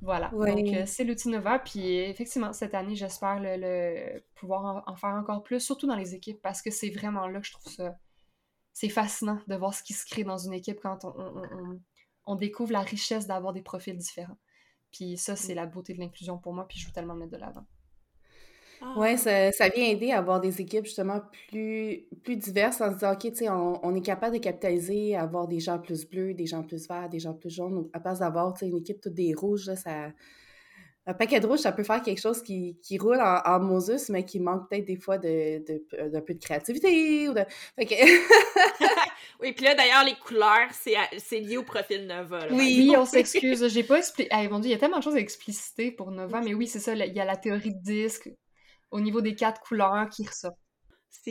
voilà. 0.00 0.28
Donc, 0.30 0.68
euh, 0.68 0.82
c'est 0.86 1.04
l'outil 1.04 1.28
Nova. 1.28 1.60
Puis 1.60 1.86
effectivement, 1.86 2.52
cette 2.52 2.74
année, 2.74 2.96
j'espère 2.96 3.38
le, 3.40 4.20
pouvoir 4.34 4.82
en, 4.86 4.96
faire 4.96 5.10
encore 5.10 5.44
plus, 5.44 5.60
surtout 5.60 5.86
dans 5.86 5.94
les 5.94 6.16
équipes, 6.16 6.42
parce 6.42 6.62
que 6.62 6.72
c'est 6.72 6.90
vraiment 6.90 7.28
là 7.28 7.40
que 7.40 7.46
je 7.46 7.52
trouve 7.52 7.72
ça. 7.72 7.96
C'est 8.72 8.88
fascinant 8.88 9.38
de 9.46 9.54
voir 9.54 9.72
ce 9.72 9.82
qui 9.84 9.94
se 9.94 10.04
crée 10.04 10.24
dans 10.24 10.36
une 10.36 10.52
équipe 10.52 10.80
quand 10.82 11.04
on 11.04 11.14
on 11.16 11.80
découvre 12.34 12.72
la 12.72 12.80
richesse 12.80 13.26
d'avoir 13.26 13.52
des 13.52 13.62
profils 13.62 13.96
différents. 13.96 14.38
Puis 14.90 15.16
ça, 15.16 15.36
c'est 15.36 15.54
la 15.54 15.66
beauté 15.66 15.94
de 15.94 16.00
l'inclusion 16.00 16.38
pour 16.38 16.52
moi, 16.52 16.66
puis 16.66 16.78
je 16.78 16.86
veux 16.86 16.92
tellement 16.92 17.14
mettre 17.14 17.32
de 17.32 17.36
l'avant. 17.36 17.66
Ah. 18.82 18.94
Oui, 18.96 19.16
ça, 19.16 19.68
vient 19.74 19.84
aider 19.84 20.10
à 20.10 20.18
avoir 20.18 20.40
des 20.40 20.60
équipes 20.60 20.84
justement 20.84 21.20
plus, 21.48 22.06
plus 22.22 22.36
diverses 22.36 22.80
en 22.80 22.90
se 22.90 22.94
disant, 22.94 23.12
OK, 23.12 23.20
tu 23.20 23.34
sais, 23.34 23.48
on, 23.48 23.94
est 23.94 24.02
capable 24.02 24.36
de 24.36 24.40
capitaliser, 24.40 25.16
avoir 25.16 25.48
des 25.48 25.60
gens 25.60 25.78
plus 25.78 26.06
bleus, 26.06 26.34
des 26.34 26.46
gens 26.46 26.62
plus 26.62 26.86
verts, 26.86 27.08
des 27.08 27.18
gens 27.18 27.34
plus 27.34 27.50
jaunes, 27.50 27.88
à 27.92 28.00
place 28.00 28.18
d'avoir, 28.18 28.54
une 28.62 28.76
équipe 28.76 29.00
toute 29.00 29.14
des 29.14 29.34
rouges, 29.34 29.72
ça... 29.74 30.10
Un 31.08 31.14
paquet 31.14 31.38
de 31.38 31.46
rouge, 31.46 31.60
ça 31.60 31.70
peut 31.70 31.84
faire 31.84 32.02
quelque 32.02 32.20
chose 32.20 32.42
qui, 32.42 32.76
roule 32.98 33.20
en, 33.20 33.40
en 33.44 33.60
Moses, 33.60 34.08
mais 34.08 34.24
qui 34.24 34.40
manque 34.40 34.68
peut-être 34.68 34.86
des 34.86 34.96
fois 34.96 35.18
d'un 35.18 35.28
de, 35.28 36.08
de, 36.10 36.20
peu 36.20 36.34
de 36.34 36.40
créativité. 36.40 37.28
Ou 37.28 37.32
de... 37.32 37.42
Oui, 39.40 39.52
puis 39.52 39.64
là, 39.64 39.74
d'ailleurs, 39.74 40.04
les 40.04 40.14
couleurs, 40.14 40.68
c'est 40.72 41.40
lié 41.40 41.56
au 41.56 41.62
profil 41.62 42.06
Nova. 42.06 42.46
Oui, 42.50 42.94
on 42.96 43.04
s'excuse. 43.04 43.68
J'ai 43.68 43.82
pas 43.82 43.98
expliqué. 43.98 44.28
Ah, 44.32 44.44
il 44.44 44.66
y 44.68 44.74
a 44.74 44.78
tellement 44.78 44.98
de 44.98 45.02
choses 45.02 45.16
à 45.16 45.20
expliciter 45.20 45.90
pour 45.90 46.10
Nova, 46.10 46.40
mais 46.40 46.54
oui, 46.54 46.66
c'est 46.66 46.80
ça. 46.80 46.94
Il 46.94 47.14
y 47.14 47.20
a 47.20 47.24
la 47.24 47.36
théorie 47.36 47.74
de 47.74 47.82
disque 47.82 48.30
au 48.90 49.00
niveau 49.00 49.20
des 49.20 49.34
quatre 49.34 49.60
couleurs 49.60 50.08
qui 50.08 50.26
ressortent. 50.26 50.56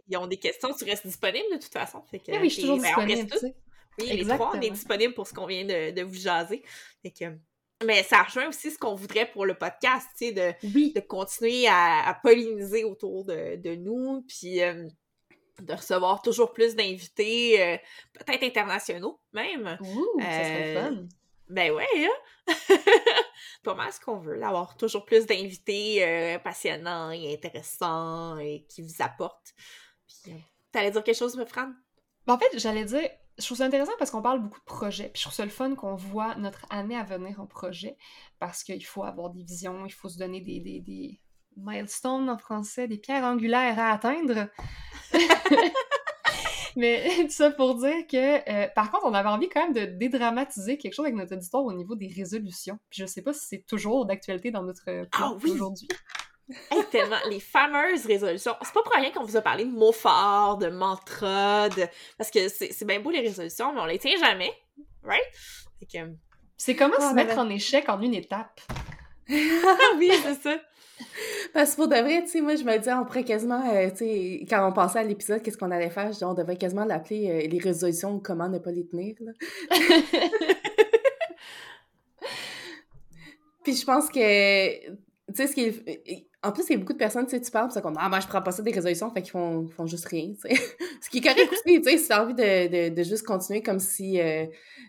Ils 0.07 0.17
ont 0.17 0.27
des 0.27 0.37
questions, 0.37 0.73
tu 0.73 0.83
restes 0.83 1.07
disponible 1.07 1.45
de 1.53 1.57
toute 1.57 1.71
façon. 1.71 2.01
Fait 2.03 2.19
que, 2.19 2.31
oui, 2.31 2.49
je 2.49 2.55
suis 2.55 2.61
toujours 2.63 2.79
disponible. 2.79 3.29
Oui, 3.99 4.07
les 4.07 4.25
trois, 4.25 4.51
on 4.53 4.59
est 4.59 4.69
disponible 4.69 5.13
pour 5.13 5.25
ce 5.25 5.33
qu'on 5.33 5.45
vient 5.45 5.63
de, 5.63 5.91
de, 5.91 6.01
vous 6.01 6.15
jaser. 6.15 6.63
Fait 7.01 7.11
que... 7.11 7.25
Mais 7.85 8.03
ça 8.03 8.23
rejoint 8.23 8.49
aussi 8.49 8.71
ce 8.71 8.77
qu'on 8.77 8.95
voudrait 8.95 9.29
pour 9.31 9.45
le 9.45 9.53
podcast, 9.53 10.07
tu 10.17 10.27
sais, 10.27 10.31
de, 10.33 10.93
de 10.93 10.99
continuer 10.99 11.67
à, 11.69 12.17
polliniser 12.21 12.83
autour 12.83 13.23
de, 13.23 13.55
de 13.55 13.75
nous, 13.75 14.25
puis 14.27 14.61
euh, 14.61 14.85
de 15.61 15.73
recevoir 15.73 16.21
toujours 16.21 16.53
plus 16.53 16.75
d'invités, 16.75 17.61
euh, 17.61 17.77
peut-être 18.13 18.43
internationaux 18.43 19.19
même. 19.33 19.77
Ouh, 19.81 20.19
ça 20.19 20.25
serait 20.25 20.75
euh, 20.77 20.81
fun. 20.81 21.07
Ben 21.49 21.71
ouais, 21.71 21.87
hein? 21.95 22.47
Pas 23.63 23.75
mal 23.75 23.91
ce 23.91 23.99
qu'on 23.99 24.17
veut, 24.17 24.39
d'avoir 24.39 24.77
toujours 24.77 25.05
plus 25.05 25.25
d'invités 25.25 26.03
euh, 26.03 26.39
passionnants 26.39 27.11
et 27.11 27.33
intéressants 27.33 28.37
et 28.39 28.65
qui 28.67 28.81
vous 28.81 29.01
apportent. 29.01 29.53
Puis, 30.07 30.33
t'allais 30.71 30.91
dire 30.91 31.03
quelque 31.03 31.17
chose, 31.17 31.41
Fran? 31.47 31.71
Ben, 32.25 32.33
en 32.33 32.39
fait, 32.39 32.57
j'allais 32.57 32.85
dire, 32.85 33.07
je 33.37 33.45
trouve 33.45 33.57
ça 33.57 33.65
intéressant 33.65 33.91
parce 33.99 34.11
qu'on 34.11 34.21
parle 34.21 34.41
beaucoup 34.41 34.59
de 34.59 34.65
projets. 34.65 35.09
Puis 35.09 35.19
je 35.19 35.21
trouve 35.23 35.35
ça 35.35 35.45
le 35.45 35.51
fun 35.51 35.75
qu'on 35.75 35.95
voit 35.95 36.35
notre 36.35 36.65
année 36.69 36.97
à 36.97 37.03
venir 37.03 37.39
en 37.39 37.45
projet 37.45 37.97
parce 38.39 38.63
qu'il 38.63 38.85
faut 38.85 39.03
avoir 39.03 39.29
des 39.29 39.43
visions, 39.43 39.85
il 39.85 39.93
faut 39.93 40.09
se 40.09 40.17
donner 40.17 40.41
des, 40.41 40.59
des, 40.59 40.79
des 40.79 41.19
milestones 41.57 42.29
en 42.29 42.37
français, 42.37 42.87
des 42.87 42.97
pierres 42.97 43.23
angulaires 43.23 43.79
à 43.79 43.91
atteindre. 43.91 44.47
Mais 46.77 47.09
tout 47.21 47.29
ça 47.29 47.51
pour 47.51 47.75
dire 47.75 48.05
que, 48.09 48.49
euh, 48.49 48.67
par 48.75 48.91
contre, 48.91 49.05
on 49.05 49.13
avait 49.13 49.29
envie 49.29 49.47
quand 49.47 49.61
même 49.61 49.73
de 49.73 49.85
dédramatiser 49.85 50.77
quelque 50.77 50.93
chose 50.93 51.05
avec 51.05 51.15
notre 51.15 51.33
auditoire 51.33 51.63
au 51.63 51.73
niveau 51.73 51.95
des 51.95 52.11
résolutions. 52.13 52.77
Puis 52.89 53.01
je 53.01 53.05
sais 53.05 53.21
pas 53.21 53.33
si 53.33 53.45
c'est 53.47 53.65
toujours 53.65 54.05
d'actualité 54.05 54.51
dans 54.51 54.63
notre 54.63 54.83
ah, 55.13 55.33
oui. 55.41 55.51
aujourd'hui. 55.51 55.87
tellement, 56.91 57.17
les 57.29 57.39
fameuses 57.39 58.05
résolutions. 58.05 58.55
C'est 58.61 58.73
pas 58.73 58.83
pour 58.83 58.93
rien 58.93 59.11
qu'on 59.11 59.23
vous 59.23 59.37
a 59.37 59.41
parlé 59.41 59.65
de 59.65 59.71
mots 59.71 59.91
forts, 59.91 60.57
de 60.57 60.67
mantras, 60.67 61.69
de... 61.69 61.87
parce 62.17 62.29
que 62.29 62.49
c'est 62.49 62.85
bien 62.85 62.99
beau 62.99 63.09
les 63.09 63.21
résolutions, 63.21 63.73
mais 63.73 63.81
on 63.81 63.85
les 63.85 63.99
tient 63.99 64.17
jamais, 64.17 64.51
right? 65.03 65.23
C'est 66.57 66.75
comment 66.75 66.99
se 66.99 67.13
mettre 67.13 67.37
en 67.37 67.49
échec 67.49 67.89
en 67.89 68.01
une 68.01 68.13
étape? 68.13 68.61
oui, 69.29 70.11
c'est 70.23 70.41
ça. 70.41 70.57
Parce 71.53 71.71
que 71.71 71.75
pour 71.77 71.87
de 71.87 71.95
vrai, 71.95 72.21
tu 72.23 72.29
sais, 72.29 72.41
moi, 72.41 72.55
je 72.55 72.63
me 72.63 72.77
disais, 72.77 72.93
on 72.93 73.05
pourrait 73.05 73.23
quasiment, 73.23 73.61
euh, 73.73 73.89
tu 73.89 73.97
sais, 73.97 74.45
quand 74.49 74.67
on 74.67 74.73
pensait 74.73 74.99
à 74.99 75.03
l'épisode, 75.03 75.41
qu'est-ce 75.41 75.57
qu'on 75.57 75.71
allait 75.71 75.89
faire, 75.89 76.11
je 76.11 76.25
on 76.25 76.33
devrait 76.33 76.57
quasiment 76.57 76.85
l'appeler 76.85 77.29
euh, 77.29 77.47
les 77.47 77.59
résolutions 77.59 78.15
ou 78.15 78.19
comment 78.19 78.49
ne 78.49 78.59
pas 78.59 78.71
les 78.71 78.85
tenir, 78.85 79.15
là. 79.19 79.31
Puis 83.63 83.75
je 83.75 83.85
pense 83.85 84.09
que, 84.09 84.87
tu 84.89 84.95
sais, 85.33 85.47
ce 85.47 85.53
qui 85.55 85.63
est... 85.63 86.27
En 86.45 86.51
plus, 86.51 86.63
il 86.69 86.73
y 86.73 86.75
a 86.75 86.77
beaucoup 86.77 86.93
de 86.93 86.99
personnes, 86.99 87.25
tu 87.25 87.31
sais, 87.31 87.41
tu 87.41 87.49
parles, 87.49 87.71
c'est 87.71 87.81
comme, 87.81 87.97
ah, 87.97 88.07
moi, 88.07 88.19
je 88.19 88.27
prends 88.27 88.41
pas 88.41 88.51
ça 88.51 88.61
des 88.61 88.71
résolutions, 88.71 89.09
fait 89.11 89.23
qu'ils 89.23 89.31
font, 89.31 89.67
font 89.67 89.87
juste 89.87 90.05
rien, 90.05 90.31
tu 90.33 90.41
sais. 90.41 90.55
ce 91.01 91.09
qui 91.09 91.17
est 91.17 91.21
correct 91.21 91.51
aussi, 91.51 91.81
tu 91.81 91.89
sais, 91.89 91.97
si 91.97 92.07
t'as 92.07 92.23
envie 92.23 92.35
de, 92.35 92.67
de, 92.67 92.93
de, 92.93 93.03
juste 93.03 93.25
continuer 93.25 93.63
comme 93.63 93.79
si 93.79 94.21
euh, 94.21 94.45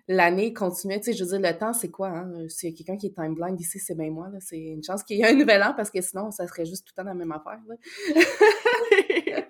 l'année 0.07 0.53
continuait, 0.53 1.01
tu 1.01 1.07
sais, 1.07 1.12
je 1.14 1.25
veux 1.25 1.31
dire, 1.38 1.51
le 1.51 1.59
temps, 1.59 1.73
c'est 1.73 1.90
quoi, 1.90 2.09
hein? 2.09 2.31
S'il 2.49 2.71
y 2.71 2.75
a 2.75 2.77
quelqu'un 2.77 2.99
qui 2.99 3.07
est 3.07 3.14
timeline 3.14 3.57
ici, 3.59 3.79
c'est 3.79 3.95
bien 3.97 4.11
moi, 4.11 4.29
là. 4.31 4.38
C'est 4.40 4.59
une 4.59 4.85
chance 4.85 5.03
qu'il 5.03 5.16
y 5.16 5.23
ait 5.23 5.29
un 5.29 5.35
nouvel 5.35 5.62
an, 5.62 5.73
parce 5.75 5.90
que 5.90 6.03
sinon, 6.03 6.31
ça 6.31 6.47
serait 6.47 6.66
juste 6.66 6.87
tout 6.87 6.92
le 6.95 7.03
temps 7.03 7.09
la 7.09 7.14
même 7.14 7.33
affaire, 7.33 7.59
là. 7.66 7.77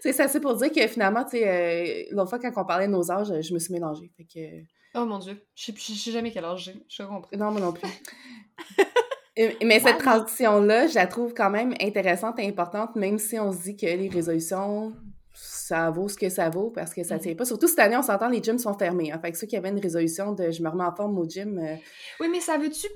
c'est 0.00 0.18
assez 0.18 0.40
pour 0.40 0.56
dire 0.56 0.72
que 0.72 0.86
finalement, 0.86 1.24
tu 1.24 1.32
sais, 1.32 1.46
euh, 1.46 2.04
l'autre 2.16 2.30
fois, 2.30 2.38
quand 2.38 2.52
on 2.56 2.64
parlait 2.64 2.86
de 2.86 2.92
nos 2.92 3.10
âges, 3.10 3.42
je 3.42 3.52
me 3.52 3.58
suis 3.58 3.74
mélangée, 3.74 4.10
fait 4.16 4.24
que... 4.24 4.64
Oh 4.96 5.04
mon 5.04 5.18
Dieu, 5.18 5.36
je 5.54 5.72
sais 5.72 6.10
jamais 6.10 6.30
quel 6.30 6.44
âge 6.46 6.64
j'ai, 6.64 6.74
je 6.88 7.02
comprends. 7.02 7.36
Non, 7.36 7.50
moi 7.50 7.60
non 7.60 7.72
plus. 7.72 7.88
Mais 9.36 9.80
cette 9.80 9.98
transition-là, 9.98 10.86
je 10.86 10.94
la 10.94 11.06
trouve 11.06 11.34
quand 11.34 11.50
même 11.50 11.74
intéressante 11.80 12.38
et 12.38 12.46
importante, 12.46 12.94
même 12.94 13.18
si 13.18 13.38
on 13.38 13.52
se 13.52 13.62
dit 13.62 13.76
que 13.76 13.86
les 13.86 14.08
résolutions, 14.08 14.92
ça 15.32 15.90
vaut 15.90 16.08
ce 16.08 16.16
que 16.16 16.28
ça 16.28 16.50
vaut 16.50 16.70
parce 16.70 16.94
que 16.94 17.02
ça 17.02 17.16
ne 17.16 17.20
tient 17.20 17.32
mm-hmm. 17.32 17.36
pas. 17.36 17.44
Surtout 17.44 17.66
cette 17.66 17.80
année, 17.80 17.96
on 17.96 18.02
s'entend, 18.02 18.28
les 18.28 18.42
gyms 18.42 18.58
sont 18.58 18.74
fermés. 18.74 19.10
Hein. 19.10 19.18
Fait 19.20 19.32
que 19.32 19.38
ceux 19.38 19.48
qui 19.48 19.56
avaient 19.56 19.70
une 19.70 19.80
résolution 19.80 20.32
de 20.32 20.52
je 20.52 20.62
me 20.62 20.68
remets 20.68 20.84
en 20.84 20.94
forme 20.94 21.18
au 21.18 21.28
gym. 21.28 21.58
Euh, 21.58 21.74
oui, 22.20 22.28
mais 22.30 22.40
ça 22.40 22.58
veut-tu. 22.58 22.86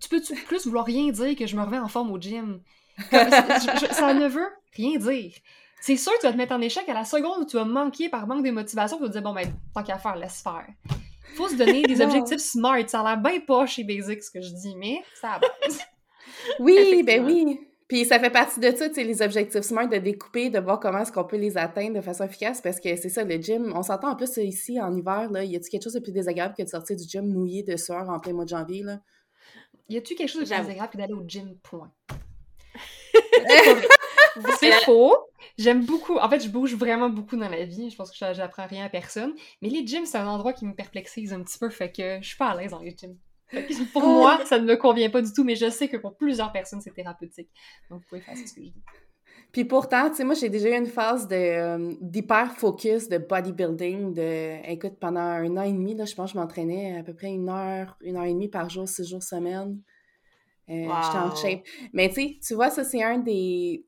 Tu 0.00 0.08
peux-tu 0.08 0.34
plus 0.44 0.64
vouloir 0.66 0.84
rien 0.84 1.10
dire 1.10 1.34
que 1.34 1.46
je 1.46 1.56
me 1.56 1.62
remets 1.62 1.80
en 1.80 1.88
forme 1.88 2.12
au 2.12 2.20
gym? 2.20 2.60
ça 3.10 4.14
ne 4.14 4.28
veut 4.28 4.48
rien 4.76 4.98
dire. 4.98 5.32
C'est 5.80 5.96
sûr 5.96 6.12
que 6.12 6.20
tu 6.20 6.26
vas 6.26 6.32
te 6.32 6.36
mettre 6.36 6.54
en 6.54 6.60
échec 6.60 6.88
à 6.88 6.94
la 6.94 7.04
seconde 7.04 7.42
où 7.42 7.44
tu 7.44 7.56
vas 7.56 7.64
manquer 7.64 8.08
par 8.08 8.26
manque 8.26 8.44
de 8.44 8.50
motivation, 8.50 8.96
tu 8.96 9.02
vas 9.02 9.08
te 9.08 9.12
dire 9.12 9.22
bon, 9.22 9.32
ben, 9.32 9.52
tant 9.74 9.82
qu'à 9.82 9.98
faire, 9.98 10.16
laisse 10.16 10.42
faire 10.42 10.66
faut 11.34 11.48
se 11.48 11.56
donner 11.56 11.82
des 11.82 12.00
objectifs 12.02 12.40
smart. 12.40 12.86
Ça 12.88 13.00
a 13.00 13.04
l'air 13.04 13.22
bien 13.22 13.40
pas 13.40 13.66
chez 13.66 13.84
Basic 13.84 14.22
ce 14.22 14.30
que 14.30 14.40
je 14.40 14.50
dis, 14.50 14.74
mais 14.76 15.02
ça 15.20 15.34
a 15.34 15.40
Oui, 16.60 17.02
ben 17.02 17.24
oui. 17.24 17.60
Puis 17.88 18.04
ça 18.04 18.18
fait 18.20 18.30
partie 18.30 18.60
de 18.60 18.70
ça, 18.70 18.88
tu 18.88 18.96
sais, 18.96 19.04
les 19.04 19.22
objectifs 19.22 19.62
smart, 19.62 19.88
de 19.88 19.96
découper, 19.96 20.50
de 20.50 20.58
voir 20.58 20.78
comment 20.78 20.98
est-ce 20.98 21.10
qu'on 21.10 21.24
peut 21.24 21.38
les 21.38 21.56
atteindre 21.56 21.96
de 21.96 22.00
façon 22.02 22.24
efficace, 22.24 22.60
parce 22.60 22.80
que 22.80 22.94
c'est 22.96 23.08
ça, 23.08 23.24
le 23.24 23.36
gym, 23.36 23.72
on 23.74 23.82
s'entend 23.82 24.10
en 24.10 24.16
plus 24.16 24.36
ici, 24.36 24.78
en 24.78 24.94
hiver, 24.94 25.30
là, 25.30 25.42
y 25.42 25.56
a-t-il 25.56 25.70
quelque 25.70 25.84
chose 25.84 25.94
de 25.94 26.00
plus 26.00 26.12
désagréable 26.12 26.54
que 26.56 26.62
de 26.62 26.68
sortir 26.68 26.96
du 26.96 27.04
gym 27.04 27.26
mouillé 27.26 27.62
de 27.62 27.76
soir 27.76 28.10
en 28.10 28.20
plein 28.20 28.34
mois 28.34 28.44
de 28.44 28.50
janvier, 28.50 28.82
là? 28.82 29.00
Y 29.88 29.96
a-tu 29.96 30.14
quelque 30.14 30.28
chose 30.28 30.42
de 30.42 30.46
plus 30.46 30.60
désagréable 30.60 30.92
que 30.92 30.98
d'aller 30.98 31.14
au 31.14 31.24
gym, 31.26 31.56
point? 31.62 31.90
C'est 34.58 34.72
faux. 34.84 35.14
J'aime 35.56 35.84
beaucoup. 35.84 36.16
En 36.18 36.28
fait, 36.28 36.40
je 36.40 36.48
bouge 36.48 36.74
vraiment 36.74 37.08
beaucoup 37.08 37.36
dans 37.36 37.48
la 37.48 37.64
vie. 37.64 37.90
Je 37.90 37.96
pense 37.96 38.10
que 38.10 38.16
j'apprends 38.34 38.66
rien 38.66 38.84
à 38.84 38.88
personne. 38.88 39.34
Mais 39.62 39.68
les 39.68 39.86
gyms, 39.86 40.06
c'est 40.06 40.18
un 40.18 40.26
endroit 40.26 40.52
qui 40.52 40.66
me 40.66 40.74
perplexise 40.74 41.32
un 41.32 41.42
petit 41.42 41.58
peu. 41.58 41.70
Fait 41.70 41.90
que 41.90 42.18
je 42.20 42.28
suis 42.28 42.36
pas 42.36 42.50
à 42.50 42.56
l'aise 42.56 42.70
dans 42.72 42.80
les 42.80 42.96
gyms. 42.96 43.16
Pour 43.92 44.06
moi, 44.06 44.44
ça 44.44 44.58
ne 44.58 44.64
me 44.64 44.76
convient 44.76 45.10
pas 45.10 45.22
du 45.22 45.32
tout, 45.32 45.44
mais 45.44 45.56
je 45.56 45.70
sais 45.70 45.88
que 45.88 45.96
pour 45.96 46.16
plusieurs 46.16 46.52
personnes, 46.52 46.80
c'est 46.80 46.92
thérapeutique. 46.92 47.48
Donc, 47.90 48.00
vous 48.00 48.08
pouvez 48.08 48.20
faire 48.20 48.36
ce 48.36 48.42
que 48.42 48.48
je 48.48 48.54
dis. 48.54 48.74
Puis 49.52 49.64
pourtant, 49.64 50.10
tu 50.10 50.16
sais, 50.16 50.24
moi, 50.24 50.34
j'ai 50.34 50.50
déjà 50.50 50.68
eu 50.68 50.74
une 50.74 50.86
phase 50.86 51.26
de, 51.26 51.34
euh, 51.34 51.94
d'hyper-focus, 52.02 53.08
de 53.08 53.16
bodybuilding, 53.16 54.12
de, 54.12 54.70
écoute, 54.70 54.98
pendant 55.00 55.20
un 55.20 55.56
an 55.56 55.62
et 55.62 55.72
demi, 55.72 55.94
là, 55.94 56.04
je 56.04 56.14
pense 56.14 56.32
que 56.32 56.34
je 56.34 56.42
m'entraînais 56.42 56.98
à 56.98 57.02
peu 57.02 57.14
près 57.14 57.28
une 57.28 57.48
heure, 57.48 57.96
une 58.02 58.16
heure 58.16 58.24
et 58.24 58.34
demie 58.34 58.48
par 58.48 58.68
jour, 58.68 58.86
six 58.86 59.08
jours 59.08 59.22
semaine. 59.22 59.80
Euh, 60.68 60.86
J'étais 61.02 61.18
en 61.18 61.34
shape. 61.34 61.62
Mais 61.94 62.08
tu 62.10 62.14
sais, 62.16 62.38
tu 62.46 62.54
vois, 62.54 62.68
ça, 62.68 62.84
c'est 62.84 63.02
un 63.02 63.18
des, 63.18 63.86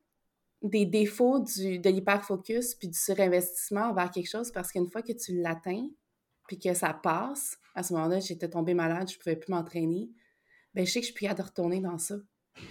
des 0.63 0.87
défauts 0.87 1.41
du, 1.41 1.79
de 1.79 1.91
l'hyperfocus 1.91 2.75
puis 2.75 2.89
du 2.89 2.99
surinvestissement 2.99 3.95
vers 3.95 4.11
quelque 4.11 4.29
chose 4.29 4.51
parce 4.53 4.73
qu'une 4.73 4.91
fois 4.91 5.03
que 5.03 5.13
tu 5.13 5.41
l'atteins 5.41 5.89
puis 6.47 6.59
que 6.59 6.75
ça 6.75 6.93
passe, 6.93 7.59
à 7.75 7.83
ce 7.83 7.93
moment-là, 7.95 8.21
j'étais 8.21 8.49
tombée 8.49 8.75
malade, 8.75 9.09
je 9.11 9.19
pouvais 9.19 9.37
plus 9.37 9.53
m'entraîner, 9.53 10.11
ben 10.75 10.85
je 10.85 10.91
sais 10.91 11.01
que 11.01 11.07
je 11.07 11.13
suis 11.13 11.27
plus 11.27 11.33
de 11.35 11.43
retourner 11.43 11.81
dans 11.81 11.99
ça. 11.99 12.17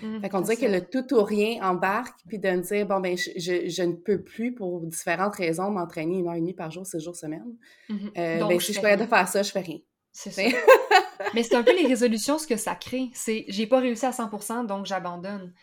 Mmh, 0.02 0.21
fait 0.21 0.30
qu'on 0.30 0.41
dirait 0.41 0.58
que 0.58 0.65
le 0.65 0.86
tout 0.86 1.13
ou 1.13 1.23
rien 1.23 1.62
embarque, 1.63 2.19
puis 2.28 2.39
de 2.39 2.49
me 2.49 2.62
dire, 2.62 2.86
bon, 2.86 2.99
ben, 2.99 3.17
je, 3.17 3.30
je, 3.38 3.84
ne 3.84 3.93
peux 3.93 4.21
plus, 4.21 4.54
pour 4.54 4.82
différentes 4.82 5.36
raisons, 5.36 5.71
m'entraîner 5.71 6.19
une 6.19 6.28
heure 6.28 6.36
et 6.36 6.39
demie 6.39 6.54
par 6.54 6.69
jour, 6.69 6.86
six 6.86 6.99
jours 6.99 7.15
semaine. 7.15 7.56
Mmh 7.88 7.95
euh, 8.17 8.45
ben, 8.45 8.60
si 8.60 8.73
je 8.73 8.80
suis 8.80 8.97
de 8.97 9.06
faire 9.06 9.28
ça, 9.28 9.41
je 9.41 9.52
fais 9.52 9.62
rien. 9.62 9.80
C'est 10.12 10.32
ça. 10.32 10.41
Mais 11.34 11.43
c'est 11.43 11.56
un 11.56 11.63
peu 11.63 11.75
les 11.75 11.88
résolutions, 11.88 12.38
ce 12.38 12.47
que 12.47 12.58
ça 12.58 12.75
crée. 12.75 13.10
C'est, 13.13 13.45
j'ai 13.47 13.67
pas 13.67 13.80
réussi 13.80 14.06
à 14.06 14.12
100%, 14.12 14.65
donc 14.65 14.86
j'abandonne. 14.86 15.54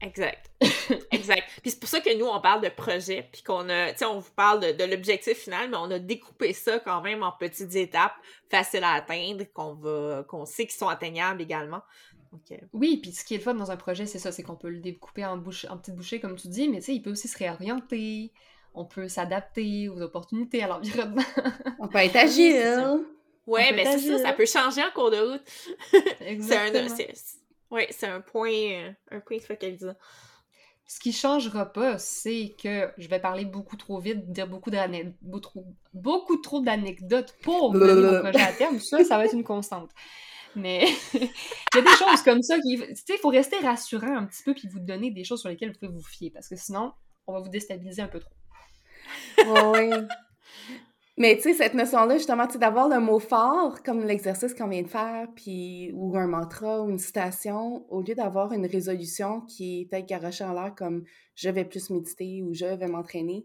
Exact. 0.00 0.50
exact. 1.10 1.39
Puis 1.62 1.72
c'est 1.72 1.80
pour 1.80 1.88
ça 1.88 2.00
que 2.00 2.16
nous, 2.16 2.26
on 2.26 2.40
parle 2.40 2.62
de 2.62 2.68
projet, 2.68 3.28
puis 3.32 3.42
qu'on 3.42 3.68
a, 3.68 3.92
tu 3.92 3.98
sais, 3.98 4.04
on 4.04 4.18
vous 4.18 4.30
parle 4.32 4.60
de, 4.76 4.84
l'objectif 4.84 5.36
final, 5.36 5.70
mais 5.70 5.76
on 5.76 5.90
a 5.90 5.98
découpé 5.98 6.52
ça 6.52 6.78
quand 6.78 7.00
même 7.02 7.22
en 7.22 7.32
petites 7.32 7.74
étapes 7.74 8.14
faciles 8.50 8.84
à 8.84 8.92
atteindre, 8.92 9.44
qu'on 9.52 9.74
va, 9.74 10.24
qu'on 10.28 10.46
sait 10.46 10.66
qu'ils 10.66 10.78
sont 10.78 10.88
atteignables 10.88 11.42
également. 11.42 11.82
Oui, 12.72 12.98
puis 12.98 13.12
ce 13.12 13.24
qui 13.24 13.34
est 13.34 13.38
le 13.38 13.42
fun 13.42 13.54
dans 13.54 13.70
un 13.70 13.76
projet, 13.76 14.06
c'est 14.06 14.20
ça, 14.20 14.30
c'est 14.30 14.42
qu'on 14.42 14.54
peut 14.54 14.70
le 14.70 14.78
découper 14.78 15.24
en, 15.24 15.36
bouche, 15.36 15.66
en 15.68 15.76
petites 15.76 15.96
bouchées, 15.96 16.20
comme 16.20 16.36
tu 16.36 16.48
dis, 16.48 16.68
mais 16.68 16.78
tu 16.78 16.86
sais, 16.86 16.94
il 16.94 17.02
peut 17.02 17.10
aussi 17.10 17.26
se 17.26 17.36
réorienter, 17.36 18.32
on 18.74 18.84
peut 18.84 19.08
s'adapter 19.08 19.88
aux 19.88 20.00
opportunités, 20.00 20.62
à 20.62 20.68
l'environnement. 20.68 21.22
on 21.80 21.88
peut 21.88 21.98
être 21.98 22.16
agile. 22.16 23.04
Ouais, 23.46 23.72
mais 23.72 23.84
c'est 23.84 24.06
ça, 24.06 24.18
ça 24.18 24.32
peut 24.32 24.46
changer 24.46 24.80
en 24.80 24.92
cours 24.92 25.10
de 25.10 25.16
route. 25.16 25.42
Exactement. 26.20 26.94
Oui, 27.70 27.82
c'est 27.90 28.06
un 28.06 28.20
point, 28.20 28.52
euh, 28.52 28.92
un 29.10 29.20
point 29.20 29.40
focalisant. 29.40 29.94
Ce 30.90 30.98
qui 30.98 31.12
changera 31.12 31.66
pas, 31.66 31.98
c'est 31.98 32.56
que 32.60 32.90
je 32.98 33.06
vais 33.06 33.20
parler 33.20 33.44
beaucoup 33.44 33.76
trop 33.76 34.00
vite, 34.00 34.32
dire 34.32 34.48
beaucoup 34.48 34.72
beaucoup, 35.22 35.64
beaucoup 35.94 36.36
trop 36.38 36.60
d'anecdotes 36.60 37.32
pour 37.44 37.72
mener 37.72 37.94
mon 37.94 38.18
projet 38.18 38.40
à 38.40 38.52
terme. 38.52 38.80
Ça, 38.80 39.04
ça 39.04 39.16
va 39.16 39.26
être 39.26 39.34
une 39.34 39.44
constante. 39.44 39.92
Mais 40.56 40.88
il 41.14 41.20
y 41.76 41.78
a 41.78 41.82
des 41.82 41.96
choses 41.96 42.22
comme 42.24 42.42
ça 42.42 42.58
qui. 42.58 42.76
Tu 42.76 42.96
sais, 42.96 43.14
il 43.14 43.20
faut 43.22 43.28
rester 43.28 43.58
rassurant 43.58 44.16
un 44.16 44.26
petit 44.26 44.42
peu 44.42 44.52
puis 44.52 44.66
vous 44.66 44.80
donner 44.80 45.12
des 45.12 45.22
choses 45.22 45.38
sur 45.38 45.48
lesquelles 45.48 45.70
vous 45.70 45.78
pouvez 45.78 45.92
vous 45.92 46.02
fier 46.02 46.32
parce 46.34 46.48
que 46.48 46.56
sinon, 46.56 46.92
on 47.28 47.34
va 47.34 47.38
vous 47.38 47.50
déstabiliser 47.50 48.02
un 48.02 48.08
peu 48.08 48.18
trop. 48.18 48.34
oui. 49.46 49.90
Mais 51.20 51.36
tu 51.36 51.42
sais, 51.42 51.52
cette 51.52 51.74
notion-là, 51.74 52.16
justement, 52.16 52.46
d'avoir 52.46 52.88
le 52.88 52.98
mot 52.98 53.18
fort, 53.18 53.82
comme 53.82 54.06
l'exercice 54.06 54.54
qu'on 54.54 54.68
vient 54.68 54.80
de 54.80 54.88
faire, 54.88 55.28
puis, 55.36 55.92
ou 55.92 56.16
un 56.16 56.26
mantra, 56.26 56.80
ou 56.80 56.88
une 56.88 56.98
citation, 56.98 57.84
au 57.90 58.00
lieu 58.00 58.14
d'avoir 58.14 58.54
une 58.54 58.64
résolution 58.64 59.42
qui 59.42 59.82
est 59.82 59.84
peut-être 59.84 60.06
garochée 60.06 60.44
en 60.44 60.54
l'air 60.54 60.74
comme 60.74 61.04
je 61.34 61.50
vais 61.50 61.66
plus 61.66 61.90
méditer 61.90 62.42
ou 62.42 62.54
je 62.54 62.64
vais 62.64 62.86
m'entraîner, 62.86 63.44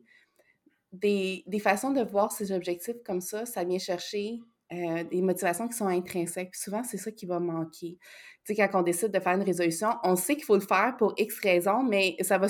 des, 0.94 1.44
des, 1.48 1.60
façons 1.60 1.92
de 1.92 2.02
voir 2.02 2.32
ces 2.32 2.54
objectifs 2.54 3.04
comme 3.06 3.20
ça, 3.20 3.46
ça 3.46 3.66
vient 3.66 3.78
chercher 3.78 4.40
euh, 4.72 5.04
des 5.04 5.22
motivations 5.22 5.68
qui 5.68 5.76
sont 5.76 5.88
intrinsèques. 5.88 6.52
Puis 6.52 6.62
souvent, 6.62 6.86
c'est 6.86 6.96
ça 6.96 7.12
qui 7.12 7.26
va 7.26 7.42
manquer. 7.42 7.98
Tu 8.46 8.56
sais, 8.56 8.56
quand 8.56 8.80
on 8.80 8.84
décide 8.84 9.12
de 9.12 9.20
faire 9.20 9.34
une 9.34 9.44
résolution, 9.44 9.90
on 10.06 10.16
sait 10.16 10.36
qu'il 10.36 10.46
faut 10.46 10.56
le 10.56 10.62
faire 10.62 10.96
pour 10.98 11.14
X 11.18 11.42
raisons, 11.42 11.84
mais 11.84 12.16
ça 12.22 12.38
va 12.38 12.48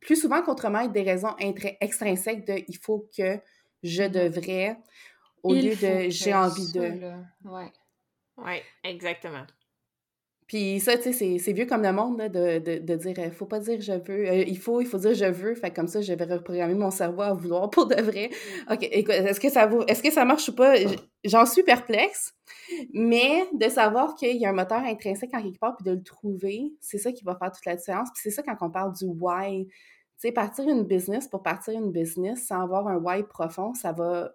plus 0.00 0.16
souvent 0.16 0.42
qu'autrement 0.42 0.80
être 0.80 0.92
des 0.92 1.02
raisons 1.02 1.36
extrinsèques 1.38 2.44
de 2.48 2.64
il 2.66 2.78
faut 2.78 3.08
que 3.16 3.38
je 3.82 4.04
devrais 4.04 4.76
au 5.42 5.54
lieu 5.54 5.74
de 5.74 6.10
j'ai 6.10 6.34
envie 6.34 6.72
de. 6.72 7.12
Ouais. 7.44 7.72
Ouais, 8.36 8.62
exactement. 8.84 9.44
Puis 10.50 10.80
ça, 10.80 10.98
tu 10.98 11.12
sais, 11.12 11.38
c'est 11.38 11.52
vieux 11.52 11.66
comme 11.66 11.82
le 11.82 11.92
monde, 11.92 12.18
là, 12.18 12.28
de, 12.28 12.58
de, 12.58 12.78
de, 12.78 12.94
dire, 12.96 13.14
euh, 13.18 13.30
faut 13.30 13.46
pas 13.46 13.60
dire 13.60 13.80
je 13.80 13.92
veux, 13.92 14.28
euh, 14.28 14.44
il 14.48 14.58
faut, 14.58 14.80
il 14.80 14.86
faut 14.88 14.98
dire 14.98 15.14
je 15.14 15.26
veux, 15.26 15.54
fait 15.54 15.70
comme 15.70 15.86
ça, 15.86 16.00
je 16.00 16.12
vais 16.12 16.24
reprogrammer 16.24 16.74
mon 16.74 16.90
cerveau 16.90 17.22
à 17.22 17.32
vouloir 17.32 17.70
pour 17.70 17.86
de 17.86 17.94
vrai. 18.02 18.30
OK, 18.68 18.78
écoute, 18.90 19.14
est-ce 19.14 19.38
que 19.38 19.48
ça 19.48 19.68
vaut, 19.68 19.86
est-ce 19.86 20.02
que 20.02 20.10
ça 20.10 20.24
marche 20.24 20.48
ou 20.48 20.54
pas? 20.56 20.74
J'en 21.22 21.46
suis 21.46 21.62
perplexe, 21.62 22.34
mais 22.92 23.46
de 23.52 23.68
savoir 23.68 24.16
qu'il 24.16 24.38
y 24.38 24.44
a 24.44 24.48
un 24.48 24.52
moteur 24.52 24.80
intrinsèque 24.80 25.30
en 25.34 25.40
quelque 25.40 25.60
part, 25.60 25.76
puis 25.76 25.84
de 25.84 25.92
le 25.92 26.02
trouver, 26.02 26.72
c'est 26.80 26.98
ça 26.98 27.12
qui 27.12 27.22
va 27.22 27.36
faire 27.36 27.52
toute 27.52 27.66
la 27.66 27.76
différence. 27.76 28.08
Puis 28.12 28.22
c'est 28.24 28.30
ça 28.30 28.42
quand 28.42 28.56
on 28.60 28.72
parle 28.72 28.92
du 28.96 29.04
why, 29.04 29.68
sais, 30.20 30.32
partir 30.32 30.68
une 30.68 30.84
business 30.84 31.26
pour 31.26 31.42
partir 31.42 31.74
une 31.74 31.92
business 31.92 32.46
sans 32.46 32.62
avoir 32.62 32.86
un 32.88 32.96
why 32.96 33.22
profond, 33.22 33.72
ça 33.74 33.92
va, 33.92 34.32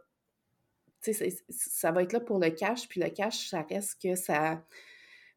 ça 1.02 1.92
va 1.92 2.04
être 2.04 2.14
là 2.14 2.20
pour 2.20 2.40
le 2.40 2.50
cash, 2.50 2.88
puis 2.88 3.00
le 3.00 3.10
cash, 3.10 3.50
ça 3.50 3.62
reste 3.62 4.02
que 4.02 4.16
ça, 4.16 4.64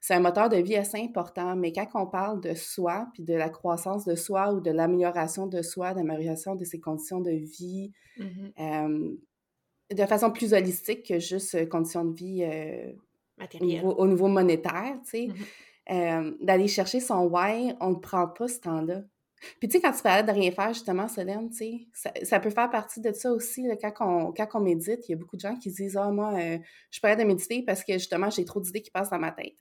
c'est 0.00 0.14
un 0.14 0.20
moteur 0.20 0.48
de 0.48 0.56
vie 0.56 0.76
assez 0.76 0.98
important, 0.98 1.54
mais 1.54 1.72
quand 1.72 1.86
on 1.94 2.06
parle 2.06 2.40
de 2.40 2.54
soi, 2.54 3.08
puis 3.12 3.24
de 3.24 3.34
la 3.34 3.50
croissance 3.50 4.06
de 4.06 4.14
soi 4.14 4.52
ou 4.54 4.60
de 4.60 4.70
l'amélioration 4.70 5.46
de 5.46 5.60
soi, 5.60 5.92
d'amélioration 5.92 6.54
de 6.54 6.64
ses 6.64 6.80
conditions 6.80 7.20
de 7.20 7.32
vie, 7.32 7.92
mmh 8.18 9.16
de 9.90 10.04
façon 10.04 10.30
plus 10.30 10.52
holistique 10.52 11.06
que 11.06 11.18
juste 11.18 11.54
euh, 11.54 11.64
conditions 11.64 12.04
de 12.04 12.14
vie 12.14 12.44
euh, 12.44 12.92
au, 13.80 14.06
niveau, 14.06 14.28
monétaire, 14.28 14.98
tu 15.02 15.10
sais, 15.10 15.28
mmh 15.28 16.34
d'aller 16.42 16.68
chercher 16.68 17.00
son 17.00 17.24
why, 17.28 17.72
on 17.80 17.92
ne 17.92 17.94
prend 17.94 18.28
pas 18.28 18.46
ce 18.46 18.60
temps-là. 18.60 19.04
Puis 19.58 19.68
tu 19.68 19.76
sais, 19.76 19.80
quand 19.80 19.92
tu 19.92 20.02
parlais 20.02 20.22
de 20.22 20.32
rien 20.32 20.50
faire, 20.50 20.72
justement, 20.72 21.08
Solène, 21.08 21.50
tu 21.50 21.56
sais, 21.56 21.86
ça, 21.92 22.12
ça, 22.22 22.40
peut 22.40 22.50
faire 22.50 22.70
partie 22.70 23.00
de 23.00 23.12
ça 23.12 23.32
aussi, 23.32 23.66
là, 23.66 23.76
quand, 23.76 23.92
on, 24.00 24.32
quand 24.32 24.60
médite, 24.60 25.08
il 25.08 25.12
y 25.12 25.14
a 25.14 25.16
beaucoup 25.16 25.36
de 25.36 25.40
gens 25.40 25.56
qui 25.56 25.70
disent 25.70 25.96
«Ah, 26.00 26.10
moi, 26.10 26.32
euh, 26.34 26.58
je 26.90 26.94
suis 26.94 27.00
pas 27.00 27.16
de 27.16 27.24
méditer 27.24 27.62
parce 27.62 27.84
que, 27.84 27.94
justement, 27.94 28.30
j'ai 28.30 28.44
trop 28.44 28.60
d'idées 28.60 28.82
qui 28.82 28.90
passent 28.90 29.10
dans 29.10 29.18
ma 29.18 29.32
tête.» 29.32 29.56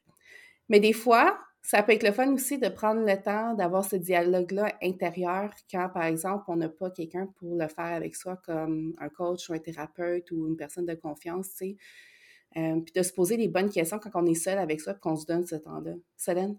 Mais 0.70 0.80
des 0.80 0.94
fois, 0.94 1.38
ça 1.62 1.84
peut 1.84 1.92
être 1.92 2.04
le 2.04 2.12
fun 2.12 2.32
aussi 2.34 2.58
de 2.58 2.70
prendre 2.70 3.02
le 3.02 3.22
temps 3.22 3.54
d'avoir 3.54 3.84
ce 3.84 3.96
dialogue-là 3.96 4.74
intérieur 4.82 5.52
quand, 5.72 5.90
par 5.90 6.04
exemple, 6.04 6.46
on 6.48 6.56
n'a 6.56 6.70
pas 6.70 6.90
quelqu'un 6.92 7.28
pour 7.38 7.58
le 7.58 7.68
faire 7.68 7.94
avec 7.94 8.16
soi, 8.16 8.38
comme 8.38 8.94
un 9.00 9.10
coach 9.10 9.50
ou 9.50 9.54
un 9.54 9.60
thérapeute 9.60 10.32
ou 10.32 10.48
une 10.48 10.56
personne 10.56 10.86
de 10.86 10.96
confiance, 10.96 11.50
tu 11.50 11.58
sais. 11.58 11.78
Euh, 12.56 12.80
puis 12.80 12.94
de 12.94 13.04
se 13.04 13.12
poser 13.12 13.38
les 13.38 13.50
bonnes 13.50 13.70
questions 13.70 14.00
quand 14.00 14.12
on 14.16 14.26
est 14.26 14.34
seul 14.34 14.58
avec 14.58 14.80
soi 14.80 14.94
et 14.94 15.00
qu'on 15.00 15.18
se 15.18 15.26
donne 15.26 15.46
ce 15.46 15.56
temps-là. 15.56 15.92
Solène? 16.16 16.58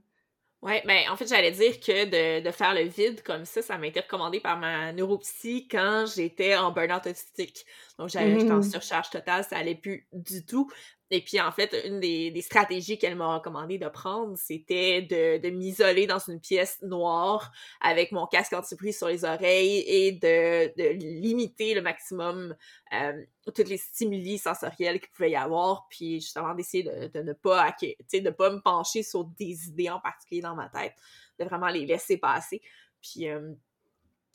Oui, 0.60 0.72
ben, 0.84 1.08
en 1.08 1.16
fait, 1.16 1.28
j'allais 1.28 1.52
dire 1.52 1.78
que 1.78 2.04
de, 2.06 2.44
de, 2.44 2.50
faire 2.50 2.74
le 2.74 2.82
vide 2.82 3.22
comme 3.22 3.44
ça, 3.44 3.62
ça 3.62 3.78
m'a 3.78 3.86
été 3.86 4.00
recommandé 4.00 4.40
par 4.40 4.58
ma 4.58 4.92
neuropsy 4.92 5.68
quand 5.68 6.06
j'étais 6.12 6.56
en 6.56 6.72
burn-out 6.72 7.06
autistique. 7.06 7.64
Donc, 7.98 8.08
j'étais 8.10 8.50
en 8.50 8.58
mmh. 8.58 8.62
surcharge 8.62 9.10
totale, 9.10 9.44
ça 9.44 9.56
allait 9.56 9.74
plus 9.74 10.06
du 10.12 10.46
tout. 10.46 10.70
Et 11.10 11.22
puis, 11.22 11.40
en 11.40 11.50
fait, 11.50 11.74
une 11.86 12.00
des, 12.00 12.30
des 12.30 12.42
stratégies 12.42 12.98
qu'elle 12.98 13.16
m'a 13.16 13.36
recommandé 13.36 13.78
de 13.78 13.88
prendre, 13.88 14.36
c'était 14.36 15.00
de, 15.02 15.38
de 15.38 15.48
m'isoler 15.48 16.06
dans 16.06 16.18
une 16.18 16.38
pièce 16.38 16.80
noire 16.82 17.50
avec 17.80 18.12
mon 18.12 18.26
casque 18.26 18.52
anti-bruit 18.52 18.92
sur 18.92 19.08
les 19.08 19.24
oreilles 19.24 19.84
et 19.86 20.12
de, 20.12 20.66
de 20.76 20.88
limiter 20.98 21.74
le 21.74 21.80
maximum 21.80 22.54
euh, 22.92 23.24
tous 23.46 23.64
les 23.64 23.78
stimuli 23.78 24.36
sensoriels 24.36 25.00
qu'il 25.00 25.10
pouvait 25.10 25.30
y 25.30 25.36
avoir, 25.36 25.86
puis 25.88 26.20
justement 26.20 26.54
d'essayer 26.54 26.82
de, 26.82 27.06
de, 27.06 27.22
ne 27.22 27.32
pas, 27.32 27.74
de 27.80 28.30
pas 28.30 28.50
me 28.50 28.60
pencher 28.60 29.02
sur 29.02 29.24
des 29.24 29.68
idées 29.68 29.88
en 29.88 30.00
particulier 30.00 30.42
dans 30.42 30.54
ma 30.54 30.68
tête, 30.68 30.94
de 31.38 31.46
vraiment 31.46 31.68
les 31.68 31.86
laisser 31.86 32.18
passer. 32.18 32.60
Puis, 33.00 33.28
euh, 33.28 33.54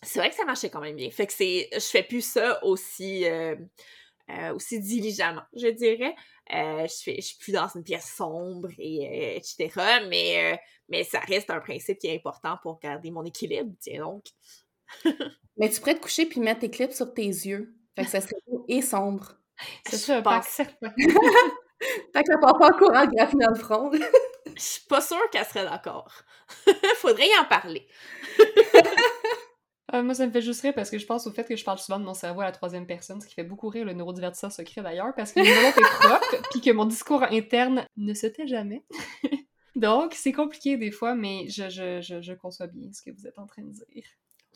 c'est 0.03 0.19
vrai 0.19 0.29
que 0.29 0.35
ça 0.35 0.45
marchait 0.45 0.69
quand 0.69 0.81
même 0.81 0.95
bien. 0.95 1.09
Fait 1.09 1.27
que 1.27 1.33
c'est, 1.33 1.69
je 1.73 1.79
fais 1.79 2.03
plus 2.03 2.21
ça 2.21 2.63
aussi... 2.63 3.25
Euh, 3.25 3.55
euh, 4.29 4.53
aussi 4.53 4.79
diligemment, 4.79 5.41
je 5.53 5.67
dirais. 5.67 6.15
Euh, 6.53 6.87
je, 6.87 7.03
fais, 7.03 7.15
je 7.17 7.27
suis 7.27 7.37
plus 7.37 7.51
dans 7.51 7.67
une 7.67 7.83
pièce 7.83 8.09
sombre, 8.15 8.69
et, 8.77 9.05
euh, 9.05 9.37
etc. 9.37 9.69
Mais, 10.09 10.59
mais 10.87 11.03
ça 11.03 11.19
reste 11.19 11.49
un 11.49 11.59
principe 11.59 11.99
qui 11.99 12.07
est 12.07 12.15
important 12.15 12.57
pour 12.61 12.79
garder 12.79 13.11
mon 13.11 13.25
équilibre, 13.25 13.73
tiens 13.81 14.05
donc. 14.05 14.23
mais 15.57 15.69
tu 15.69 15.79
pourrais 15.81 15.95
te 15.95 16.01
coucher 16.01 16.25
puis 16.25 16.39
mettre 16.39 16.61
tes 16.61 16.71
clips 16.71 16.93
sur 16.93 17.13
tes 17.13 17.25
yeux. 17.25 17.75
Fait 17.97 18.05
que 18.05 18.09
ça 18.09 18.21
serait 18.21 18.41
beau 18.47 18.63
et 18.69 18.81
sombre. 18.81 19.33
C'est 19.87 19.97
ça, 19.97 20.21
pas 20.21 20.41
fait 20.41 20.65
que 20.65 20.87
ça 22.13 22.37
part 22.37 22.57
pas 22.57 22.69
en 22.69 22.77
courant 22.77 23.05
graphie 23.05 23.35
dans 23.35 23.49
le 23.49 23.55
front. 23.55 23.91
Je 24.55 24.61
suis 24.61 24.85
pas 24.87 25.01
sûre 25.01 25.29
qu'elle 25.31 25.45
serait 25.45 25.65
d'accord. 25.65 26.13
Faudrait 26.95 27.27
y 27.27 27.37
en 27.37 27.45
parler. 27.45 27.87
Euh, 29.93 30.01
moi, 30.01 30.15
ça 30.15 30.25
me 30.25 30.31
fait 30.31 30.41
juste 30.41 30.61
rire 30.61 30.73
parce 30.73 30.89
que 30.89 30.97
je 30.97 31.05
pense 31.05 31.27
au 31.27 31.31
fait 31.31 31.43
que 31.43 31.55
je 31.55 31.63
parle 31.63 31.77
souvent 31.77 31.99
de 31.99 32.05
mon 32.05 32.15
cerveau 32.15 32.41
à 32.41 32.45
la 32.45 32.51
troisième 32.51 32.87
personne, 32.87 33.21
ce 33.21 33.27
qui 33.27 33.35
fait 33.35 33.43
beaucoup 33.43 33.69
rire 33.69 33.85
le 33.85 33.93
neurodivertisseur 33.93 34.51
secret 34.51 34.81
d'ailleurs, 34.81 35.13
parce 35.15 35.33
que 35.33 35.39
mon 35.39 35.45
est 35.45 35.99
propre, 35.99 36.41
puis 36.51 36.61
que 36.61 36.71
mon 36.71 36.85
discours 36.85 37.23
interne 37.23 37.85
ne 37.95 38.13
se 38.13 38.25
tait 38.27 38.47
jamais. 38.47 38.83
Donc, 39.75 40.13
c'est 40.13 40.31
compliqué 40.31 40.77
des 40.77 40.91
fois, 40.91 41.15
mais 41.15 41.47
je, 41.47 41.69
je, 41.69 42.01
je, 42.01 42.21
je, 42.21 42.33
conçois 42.33 42.67
bien 42.67 42.91
ce 42.91 43.01
que 43.01 43.11
vous 43.11 43.27
êtes 43.27 43.37
en 43.37 43.45
train 43.45 43.63
de 43.63 43.71
dire. 43.71 44.03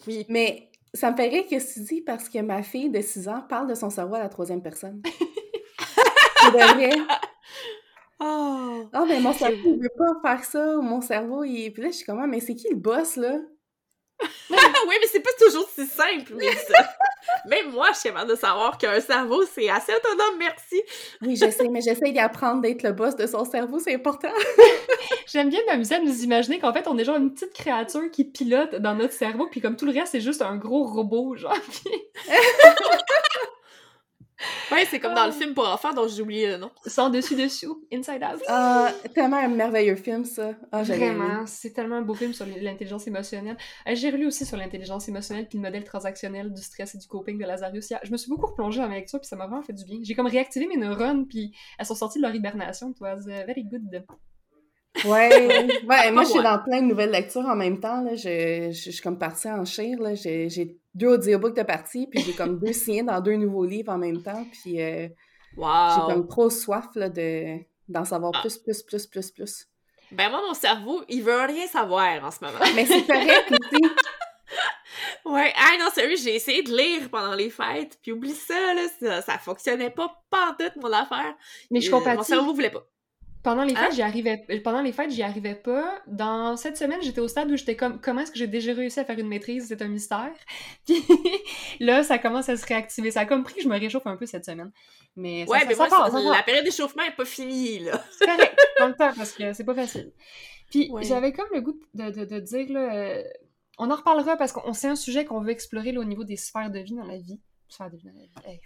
Oui. 0.08 0.26
Mais 0.30 0.72
ça 0.94 1.12
me 1.12 1.18
fait 1.18 1.28
rire 1.28 1.44
que 1.44 1.74
tu 1.74 1.80
dis 1.82 2.02
parce 2.02 2.30
que 2.30 2.40
ma 2.40 2.64
fille 2.64 2.90
de 2.90 3.02
6 3.02 3.28
ans 3.28 3.44
parle 3.48 3.68
de 3.68 3.76
son 3.76 3.90
cerveau 3.90 4.16
à 4.16 4.20
la 4.20 4.30
troisième 4.30 4.62
personne. 4.62 5.02
c'est 6.42 6.52
vrai. 6.52 6.92
Oh. 8.20 8.90
Ah, 8.94 9.06
mais 9.08 9.20
mon 9.20 9.34
cerveau, 9.34 9.58
il 9.66 9.82
veut 9.82 9.92
pas 9.96 10.20
faire 10.22 10.44
ça, 10.44 10.78
mon 10.78 11.02
cerveau, 11.02 11.44
il... 11.44 11.72
Puis 11.72 11.84
là, 11.84 11.90
je 11.90 11.98
suis 11.98 12.06
comme, 12.06 12.20
ah, 12.20 12.28
mais 12.28 12.40
c'est 12.40 12.56
qui 12.56 12.70
le 12.70 12.76
boss, 12.76 13.16
là? 13.16 13.40
oui, 14.50 14.96
mais 15.02 15.08
c'est 15.12 15.20
pas 15.20 15.30
toujours 15.40 15.68
si 15.74 15.86
simple, 15.86 16.34
mais 16.36 16.52
ça. 16.56 16.90
Même 17.46 17.72
moi, 17.72 17.90
je 17.94 18.00
suis 18.00 18.10
capable 18.10 18.32
de 18.32 18.36
savoir 18.36 18.78
qu'un 18.78 19.00
cerveau, 19.00 19.44
c'est 19.46 19.70
assez 19.70 19.94
autonome, 19.94 20.38
merci. 20.40 20.82
oui, 21.22 21.36
je 21.36 21.50
sais, 21.52 21.68
mais 21.70 21.82
j'essaie 21.82 22.12
d'apprendre 22.12 22.62
d'être 22.62 22.84
le 22.84 22.94
boss 22.94 23.16
de 23.16 23.28
son 23.28 23.46
cerveau, 23.46 23.80
c'est 23.80 23.96
important. 23.96 24.32
J'aime 25.28 25.50
bien 25.50 25.60
m'amuser 25.68 25.96
à 25.96 26.00
nous 26.00 26.24
imaginer 26.24 26.60
qu'en 26.60 26.74
fait, 26.74 26.88
on 26.88 26.98
est 26.98 27.04
genre 27.04 27.18
une 27.18 27.34
petite 27.34 27.54
créature 27.54 28.10
qui 28.12 28.24
pilote 28.26 28.76
dans 28.76 28.96
notre 28.96 29.14
cerveau, 29.14 29.48
puis 29.52 29.62
comme 29.62 29.76
tout 29.76 29.86
le 29.86 29.92
reste, 29.92 30.14
c'est 30.14 30.22
juste 30.22 30.42
un 30.42 30.56
gros 30.56 30.86
robot, 30.86 31.36
genre. 31.36 31.54
Ouais, 34.72 34.86
c'est 34.90 35.00
comme 35.00 35.16
dans 35.16 35.26
le 35.26 35.32
ah. 35.32 35.40
film 35.40 35.54
pour 35.54 35.68
enfants 35.68 35.94
dont 35.94 36.08
j'ai 36.08 36.22
oublié 36.22 36.48
le 36.48 36.58
nom. 36.58 36.70
Sans 36.86 37.10
dessus-dessous, 37.10 37.84
Inside 37.92 38.24
Out. 38.24 38.42
Ah, 38.48 38.92
tellement 39.16 39.38
un 39.38 39.48
merveilleux 39.48 39.96
film, 39.96 40.26
ça. 40.26 40.52
Ah, 40.72 40.84
Vraiment, 40.84 41.46
c'est 41.48 41.72
tellement 41.72 41.96
un 41.96 42.02
beau 42.02 42.14
film 42.14 42.34
sur 42.34 42.46
l'intelligence 42.46 43.08
émotionnelle. 43.08 43.58
Euh, 43.88 43.96
j'ai 43.96 44.10
relu 44.12 44.28
aussi 44.28 44.46
sur 44.46 44.58
l'intelligence 44.58 45.08
émotionnelle 45.08 45.48
puis 45.48 45.58
le 45.58 45.64
modèle 45.64 45.84
transactionnel 45.84 46.54
du 46.54 46.62
stress 46.62 46.94
et 46.94 46.98
du 46.98 47.08
coping 47.08 47.38
de 47.40 47.46
Lazarus. 47.46 47.94
Je 48.04 48.12
me 48.12 48.18
suis 48.18 48.30
beaucoup 48.30 48.48
replongée 48.48 48.80
dans 48.80 48.88
lecture 48.88 49.20
puis 49.20 49.28
ça 49.28 49.36
m'a 49.36 49.48
vraiment 49.48 49.64
fait 49.64 49.74
du 49.74 49.84
bien. 49.86 50.00
J'ai 50.04 50.14
comme 50.14 50.28
réactivé 50.28 50.68
mes 50.68 50.78
neurones 50.78 51.28
puis 51.28 51.56
elles 51.80 51.86
sont 51.86 51.96
sorties 51.96 52.20
de 52.20 52.24
leur 52.24 52.36
hibernation. 52.36 52.92
It 52.92 53.02
was 53.02 53.22
uh, 53.28 53.46
very 53.46 53.64
good. 53.64 54.04
Ouais, 55.06 55.30
ouais 55.88 56.12
moi 56.12 56.24
je 56.24 56.30
suis 56.30 56.44
dans 56.44 56.60
plein 56.60 56.82
de 56.82 56.88
nouvelles 56.88 57.12
lectures 57.12 57.46
en 57.46 57.56
même 57.56 57.80
temps. 57.80 58.02
Là. 58.02 58.16
Je, 58.16 58.72
je, 58.72 58.92
suis 58.92 59.02
comme 59.02 59.18
partie 59.18 59.50
en 59.50 59.66
chire. 59.66 60.00
J'ai 60.16 60.80
deux 60.98 61.08
audiobooks 61.08 61.56
de 61.56 61.64
partie, 61.64 62.08
puis 62.08 62.22
j'ai 62.22 62.34
comme 62.34 62.60
deux 62.60 62.74
signés 62.74 63.04
dans 63.04 63.22
deux 63.22 63.36
nouveaux 63.36 63.66
livres 63.66 63.92
en 63.92 63.98
même 63.98 64.22
temps. 64.22 64.46
Puis 64.52 64.82
euh, 64.82 65.08
j'ai 65.56 66.14
comme 66.14 66.28
trop 66.28 66.50
soif 66.50 66.88
là, 66.96 67.10
de, 67.10 67.60
d'en 67.88 68.04
savoir 68.04 68.32
ah. 68.36 68.42
plus, 68.42 68.58
plus, 68.58 68.84
plus, 68.84 69.06
plus, 69.06 69.32
plus. 69.32 69.68
Ben 70.12 70.30
moi, 70.30 70.42
mon 70.48 70.54
cerveau, 70.54 71.04
il 71.10 71.22
veut 71.22 71.46
rien 71.46 71.68
savoir 71.68 72.24
en 72.24 72.32
ce 72.32 72.44
moment. 72.44 72.60
Mais 72.76 72.86
c'est 72.86 73.06
correct 73.06 73.52
aussi. 73.52 73.82
Ouais, 75.26 75.52
ah 75.58 75.76
non, 75.78 75.90
sérieux, 75.94 76.16
j'ai 76.16 76.36
essayé 76.36 76.64
de 76.64 76.76
lire 76.76 77.10
pendant 77.10 77.34
les 77.34 77.50
fêtes, 77.50 78.00
puis 78.02 78.14
oublie 78.14 78.34
ça, 78.34 78.74
là, 78.74 78.84
ça, 79.00 79.22
ça 79.22 79.38
fonctionnait 79.38 79.90
pas, 79.90 80.24
pas 80.30 80.56
en 80.58 80.82
mon 80.82 80.94
affaire. 80.94 81.36
Mais 81.70 81.82
je 81.82 81.92
compatis. 81.92 82.16
Mon 82.18 82.24
cerveau 82.24 82.54
voulait 82.54 82.70
pas. 82.70 82.88
Pendant 83.48 83.64
les 83.64 83.76
fêtes, 83.76 83.92
hein? 83.92 83.96
j'y 83.96 84.02
arrivais 84.02 84.46
pendant 84.62 84.82
les 84.82 84.92
fêtes, 84.92 85.10
j'y 85.10 85.24
arrivais 85.24 85.56
pas. 85.56 86.02
Dans 86.06 86.58
cette 86.58 86.76
semaine, 86.76 87.02
j'étais 87.02 87.22
au 87.22 87.30
stade 87.30 87.50
où 87.50 87.56
j'étais 87.56 87.78
comme 87.78 88.02
comment 88.02 88.20
est-ce 88.20 88.32
que 88.34 88.38
j'ai 88.38 88.48
déjà 88.48 88.74
réussi 88.74 89.00
à 89.00 89.06
faire 89.06 89.18
une 89.18 89.30
maîtrise, 89.30 89.68
c'est 89.70 89.82
un 89.82 89.88
mystère. 89.88 90.34
Puis 90.86 91.02
là, 91.80 92.04
ça 92.04 92.18
commence 92.18 92.50
à 92.50 92.58
se 92.58 92.66
réactiver. 92.66 93.10
Ça 93.10 93.22
a 93.22 93.26
comme 93.26 93.46
pris 93.46 93.62
je 93.62 93.70
me 93.70 93.80
réchauffe 93.80 94.06
un 94.06 94.18
peu 94.18 94.26
cette 94.26 94.44
semaine. 94.44 94.70
Mais 95.16 95.46
ça, 95.46 95.54
Ouais, 95.54 95.60
mais 95.66 95.76
moi, 95.76 95.88
la 96.36 96.44
période 96.44 96.66
d'échauffement 96.66 97.04
est 97.04 97.16
pas 97.16 97.24
finie 97.24 97.80
là. 97.80 98.04
c'est 98.20 98.26
correct, 98.26 98.58
dans 98.82 98.88
le 98.88 98.96
temps 98.96 99.14
parce 99.16 99.32
que 99.32 99.54
c'est 99.54 99.64
pas 99.64 99.76
facile. 99.76 100.12
Puis 100.70 100.92
j'avais 101.04 101.32
comme 101.32 101.48
le 101.54 101.62
goût 101.62 101.80
de, 101.94 102.10
de, 102.10 102.26
de 102.26 102.40
dire 102.42 102.70
là 102.70 102.96
euh, 102.96 103.24
on 103.78 103.90
en 103.90 103.96
reparlera 103.96 104.36
parce 104.36 104.52
qu'on 104.52 104.74
c'est 104.74 104.90
un 104.90 104.98
sujet 104.98 105.24
qu'on 105.24 105.40
veut 105.40 105.52
explorer 105.52 105.94
là, 105.94 106.02
au 106.02 106.04
niveau 106.04 106.26
des 106.26 106.36
sphères 106.36 106.70
de 106.70 106.80
vie 106.80 106.96
dans 106.96 107.06
la 107.06 107.18
vie. 107.18 107.40
Sphères 107.70 107.90
de 107.90 107.96
vie 107.96 108.08
dans 108.08 108.42
la 108.44 108.52
vie. 108.52 108.60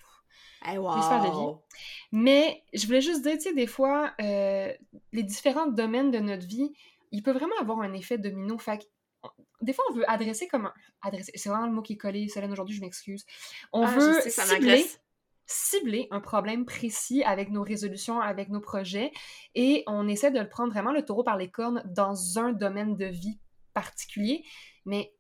Mais 2.12 2.64
je 2.74 2.86
voulais 2.86 3.02
juste 3.02 3.24
dire, 3.24 3.34
tu 3.34 3.42
sais, 3.42 3.54
des 3.54 3.68
fois, 3.68 4.14
euh, 4.22 4.72
les 5.12 5.24
différents 5.24 5.68
domaines 5.68 6.12
de 6.12 6.20
notre 6.20 6.46
vie, 6.46 6.72
il 7.12 7.24
peut 7.24 7.32
vraiment 7.32 7.58
avoir 7.60 7.82
un 7.82 7.94
effet 7.94 8.18
domino. 8.18 8.58
Fait 8.58 8.88
des 9.62 9.74
fois, 9.74 9.86
on 9.90 9.94
veut 9.94 10.10
adresser 10.10 10.48
comme 10.48 10.66
un... 10.66 10.74
Adresser, 11.02 11.32
c'est 11.36 11.50
vraiment 11.50 11.68
le 11.68 11.74
mot 11.74 11.82
qui 11.82 11.94
est 11.94 11.98
collé, 11.98 12.28
Solène, 12.28 12.52
aujourd'hui, 12.52 12.76
je 12.76 12.82
m'excuse. 12.82 13.26
On 13.72 13.84
ah, 13.84 13.92
veut 13.92 14.22
cibler, 14.22 14.86
cibler 15.46 16.08
un 16.12 16.20
problème 16.20 16.66
précis 16.66 17.24
avec 17.24 17.50
nos 17.52 17.64
résolutions, 17.64 18.20
avec 18.20 18.50
nos 18.50 18.60
projets, 18.60 19.12
et 19.56 19.84
on 19.88 20.08
essaie 20.08 20.32
de 20.32 20.40
le 20.40 20.50
prendre 20.50 20.72
vraiment 20.72 20.92
le 20.92 21.04
taureau 21.04 21.24
par 21.24 21.38
les 21.38 21.50
cornes 21.50 21.84
dans 21.86 22.40
un 22.40 22.54
domaine 22.54 22.96
de 22.96 23.06
vie 23.06 23.40
particulier, 23.74 24.44
mais 24.86 25.14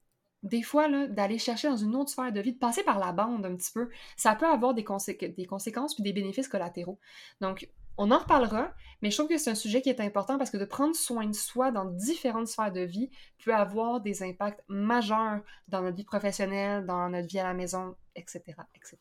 des 0.43 0.63
fois, 0.63 0.87
d'aller 1.07 1.37
chercher 1.37 1.69
dans 1.69 1.77
une 1.77 1.95
autre 1.95 2.09
sphère 2.09 2.31
de 2.31 2.41
vie, 2.41 2.53
de 2.53 2.57
passer 2.57 2.83
par 2.83 2.99
la 2.99 3.11
bande 3.11 3.45
un 3.45 3.55
petit 3.55 3.71
peu, 3.71 3.89
ça 4.17 4.35
peut 4.35 4.47
avoir 4.47 4.73
des, 4.73 4.85
des 5.29 5.45
conséquences 5.45 5.93
puis 5.93 6.03
des 6.03 6.13
bénéfices 6.13 6.47
collatéraux. 6.47 6.99
Donc, 7.41 7.69
on 7.97 8.09
en 8.09 8.19
reparlera, 8.19 8.73
mais 9.01 9.11
je 9.11 9.17
trouve 9.17 9.29
que 9.29 9.37
c'est 9.37 9.51
un 9.51 9.55
sujet 9.55 9.81
qui 9.81 9.89
est 9.89 9.99
important 9.99 10.37
parce 10.37 10.49
que 10.49 10.57
de 10.57 10.65
prendre 10.65 10.95
soin 10.95 11.25
de 11.25 11.35
soi 11.35 11.71
dans 11.71 11.85
différentes 11.85 12.47
sphères 12.47 12.71
de 12.71 12.81
vie 12.81 13.11
peut 13.43 13.53
avoir 13.53 14.01
des 14.01 14.23
impacts 14.23 14.63
majeurs 14.67 15.41
dans 15.67 15.81
notre 15.81 15.97
vie 15.97 16.05
professionnelle, 16.05 16.85
dans 16.85 17.09
notre 17.09 17.27
vie 17.27 17.39
à 17.39 17.43
la 17.43 17.53
maison, 17.53 17.95
etc. 18.15 18.41
etc. 18.75 18.97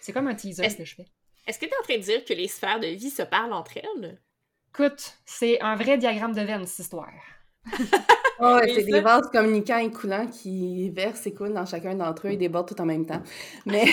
C'est 0.00 0.12
comme 0.12 0.28
un 0.28 0.34
teaser 0.34 0.68
que 0.68 0.84
je 0.84 0.94
fais. 0.94 1.06
Est-ce 1.46 1.58
que 1.58 1.64
tu 1.64 1.72
es 1.72 1.78
en 1.78 1.82
train 1.82 1.96
de 1.96 2.02
dire 2.02 2.24
que 2.24 2.34
les 2.34 2.46
sphères 2.46 2.78
de 2.78 2.88
vie 2.88 3.10
se 3.10 3.22
parlent 3.22 3.54
entre 3.54 3.78
elles? 3.78 4.20
Écoute, 4.74 5.18
c'est 5.24 5.60
un 5.60 5.76
vrai 5.76 5.96
diagramme 5.96 6.34
de 6.34 6.42
veine, 6.42 6.66
cette 6.66 6.84
histoire. 6.84 7.10
Oh, 8.40 8.58
c'est 8.62 8.84
des 8.84 9.00
vases 9.00 9.28
communicants 9.32 9.78
et 9.78 9.90
coulants 9.90 10.26
qui 10.26 10.90
versent 10.90 11.26
et 11.26 11.34
coulent 11.34 11.54
dans 11.54 11.66
chacun 11.66 11.94
d'entre 11.94 12.28
eux 12.28 12.30
et 12.30 12.36
débordent 12.36 12.68
tout 12.68 12.80
en 12.80 12.86
même 12.86 13.04
temps. 13.04 13.22
Mais. 13.66 13.86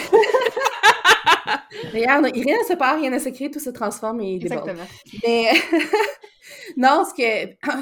Regarde, 1.93 2.26
rien 2.26 2.58
ne 2.60 2.64
se 2.64 2.74
perd, 2.74 3.00
rien 3.00 3.10
ne 3.10 3.20
se 3.20 3.30
crée, 3.30 3.50
tout 3.50 3.60
se 3.60 3.70
transforme 3.72 4.22
et 4.22 4.38
déborde. 4.38 4.70
Exactement. 4.70 4.88
Mais. 5.24 5.52
non, 6.78 7.04
ce 7.06 7.14
que. 7.14 7.56
Ah, 7.64 7.82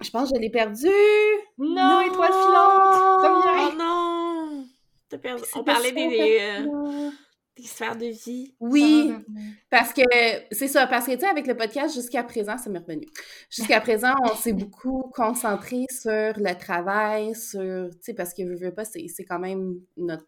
je, 0.00 0.10
pense 0.10 0.30
que 0.30 0.36
je 0.36 0.40
l'ai 0.40 0.50
perdu. 0.50 0.88
Non, 1.58 2.02
étoile 2.02 2.32
filante! 2.32 3.24
Oh 3.24 3.76
non! 3.76 4.64
T'as 5.08 5.18
perdu. 5.18 5.42
On 5.56 5.64
parlait 5.64 5.92
des. 5.92 6.38
Euh, 6.40 7.10
sphères 7.66 7.96
de 7.96 8.06
vie. 8.06 8.54
Oui, 8.60 9.12
parce 9.70 9.92
que 9.92 10.02
c'est 10.50 10.68
ça, 10.68 10.86
parce 10.86 11.06
que 11.06 11.12
tu 11.12 11.20
sais, 11.20 11.26
avec 11.26 11.46
le 11.46 11.56
podcast 11.56 11.94
jusqu'à 11.94 12.22
présent, 12.22 12.56
ça 12.58 12.70
m'est 12.70 12.78
revenu. 12.78 13.06
Jusqu'à 13.50 13.80
présent, 13.80 14.14
on 14.24 14.34
s'est 14.34 14.52
beaucoup 14.52 15.10
concentré 15.14 15.84
sur 15.90 16.10
le 16.10 16.58
travail, 16.58 17.34
sur, 17.34 17.90
tu 17.90 17.98
sais, 18.02 18.14
parce 18.14 18.34
que 18.34 18.56
je 18.56 18.64
veux 18.64 18.74
pas, 18.74 18.84
c'est 18.84 19.24
quand 19.24 19.38
même 19.38 19.80
notre 19.96 20.26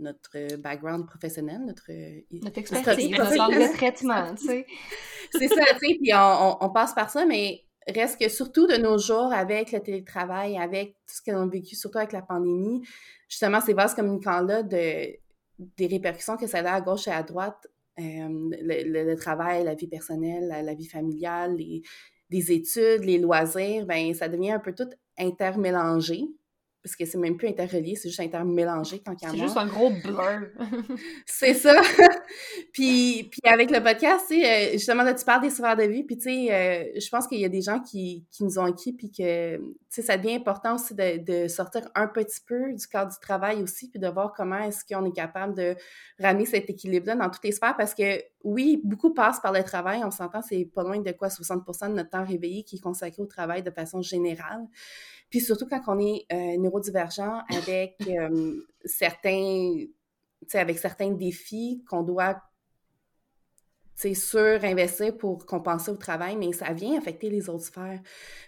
notre 0.00 0.56
background 0.58 1.06
professionnel, 1.06 1.60
notre... 1.66 1.90
Notre 2.30 2.58
expertise, 2.58 3.10
notre 3.10 3.72
traitement, 3.76 4.32
tu 4.36 4.46
sais. 4.46 4.66
c'est 5.32 5.48
ça, 5.48 5.64
tu 5.80 5.86
sais, 5.86 5.98
puis 6.00 6.12
on, 6.14 6.56
on, 6.60 6.70
passe 6.70 6.94
par 6.94 7.10
ça, 7.10 7.26
mais 7.26 7.64
reste 7.94 8.20
que 8.20 8.28
surtout 8.28 8.66
de 8.66 8.76
nos 8.76 8.98
jours, 8.98 9.32
avec 9.32 9.72
le 9.72 9.80
télétravail, 9.80 10.56
avec 10.58 10.92
tout 11.06 11.14
ce 11.14 11.22
qu'on 11.22 11.42
a 11.42 11.46
vécu, 11.46 11.74
surtout 11.74 11.98
avec 11.98 12.12
la 12.12 12.22
pandémie, 12.22 12.82
justement, 13.28 13.60
ces 13.60 13.74
vases 13.74 13.94
communicants-là 13.94 14.62
de 14.62 15.18
des 15.58 15.86
répercussions 15.86 16.36
que 16.36 16.46
ça 16.46 16.58
a 16.58 16.74
à 16.74 16.80
gauche 16.80 17.08
et 17.08 17.12
à 17.12 17.22
droite, 17.22 17.66
euh, 17.98 18.28
le, 18.60 19.14
travail, 19.16 19.64
la 19.64 19.74
vie 19.74 19.88
personnelle, 19.88 20.48
la, 20.48 20.74
vie 20.74 20.86
familiale, 20.86 21.56
les, 21.56 21.82
des 22.30 22.52
études, 22.52 23.04
les 23.04 23.18
loisirs, 23.18 23.86
ben 23.86 24.14
ça 24.14 24.28
devient 24.28 24.52
un 24.52 24.60
peu 24.60 24.74
tout 24.74 24.88
intermélangé 25.18 26.24
parce 26.82 26.94
que 26.94 27.04
c'est 27.04 27.18
même 27.18 27.36
plus 27.36 27.48
interrelié, 27.48 27.96
c'est 27.96 28.08
juste 28.08 28.20
intermélangé 28.20 29.00
tant 29.00 29.14
qu'à 29.16 29.30
C'est 29.30 29.38
juste 29.38 29.56
un 29.56 29.66
gros 29.66 29.90
blur. 29.90 30.48
c'est 31.26 31.54
ça. 31.54 31.80
puis, 32.72 33.28
puis 33.30 33.40
avec 33.44 33.70
le 33.70 33.82
podcast, 33.82 34.26
tu 34.28 34.40
sais, 34.40 34.46
euh, 34.46 34.72
justement, 34.72 35.02
là, 35.02 35.12
tu 35.12 35.24
parles 35.24 35.42
des 35.42 35.50
sphères 35.50 35.76
de 35.76 35.82
vie, 35.82 36.04
puis 36.04 36.16
tu 36.16 36.24
sais, 36.24 36.54
euh, 36.54 37.00
je 37.00 37.08
pense 37.08 37.26
qu'il 37.26 37.40
y 37.40 37.44
a 37.44 37.48
des 37.48 37.62
gens 37.62 37.80
qui, 37.80 38.24
qui 38.30 38.44
nous 38.44 38.58
ont 38.58 38.66
écrit, 38.68 38.92
puis 38.92 39.10
que, 39.10 39.56
tu 39.56 39.62
sais, 39.90 40.02
ça 40.02 40.16
devient 40.16 40.36
important 40.36 40.76
aussi 40.76 40.94
de, 40.94 41.18
de, 41.18 41.48
sortir 41.48 41.88
un 41.96 42.06
petit 42.06 42.40
peu 42.46 42.72
du 42.72 42.86
cadre 42.86 43.10
du 43.10 43.18
travail 43.20 43.60
aussi, 43.60 43.90
puis 43.90 43.98
de 43.98 44.08
voir 44.08 44.32
comment 44.32 44.58
est-ce 44.60 44.84
qu'on 44.84 45.04
est 45.04 45.14
capable 45.14 45.54
de 45.54 45.74
ramener 46.20 46.46
cet 46.46 46.70
équilibre-là 46.70 47.16
dans 47.16 47.28
toutes 47.28 47.44
les 47.44 47.52
sphères, 47.52 47.76
parce 47.76 47.94
que, 47.94 48.22
oui, 48.44 48.80
beaucoup 48.84 49.12
passent 49.12 49.40
par 49.40 49.52
le 49.52 49.64
travail, 49.64 50.02
on 50.04 50.12
s'entend, 50.12 50.42
c'est 50.42 50.64
pas 50.64 50.84
loin 50.84 51.00
de 51.00 51.10
quoi, 51.10 51.28
60% 51.28 51.88
de 51.88 51.94
notre 51.94 52.10
temps 52.10 52.24
réveillé 52.24 52.62
qui 52.62 52.76
est 52.76 52.80
consacré 52.80 53.20
au 53.20 53.26
travail 53.26 53.64
de 53.64 53.70
façon 53.70 54.00
générale. 54.00 54.64
Puis 55.30 55.40
surtout 55.40 55.66
quand 55.66 55.82
on 55.88 55.98
est 55.98 56.26
euh, 56.32 56.58
neurodivergent 56.58 57.42
avec 57.50 57.96
euh, 58.08 58.60
certains, 58.84 59.74
tu 59.76 59.90
sais, 60.46 60.58
avec 60.58 60.78
certains 60.78 61.10
défis 61.10 61.84
qu'on 61.88 62.02
doit, 62.02 62.34
tu 62.34 64.14
sais, 64.14 64.14
surinvestir 64.14 65.16
pour 65.16 65.44
compenser 65.44 65.90
au 65.90 65.96
travail, 65.96 66.36
mais 66.36 66.52
ça 66.52 66.72
vient 66.72 66.96
affecter 66.96 67.28
les 67.28 67.48
autres 67.48 67.64
sphères. 67.64 68.00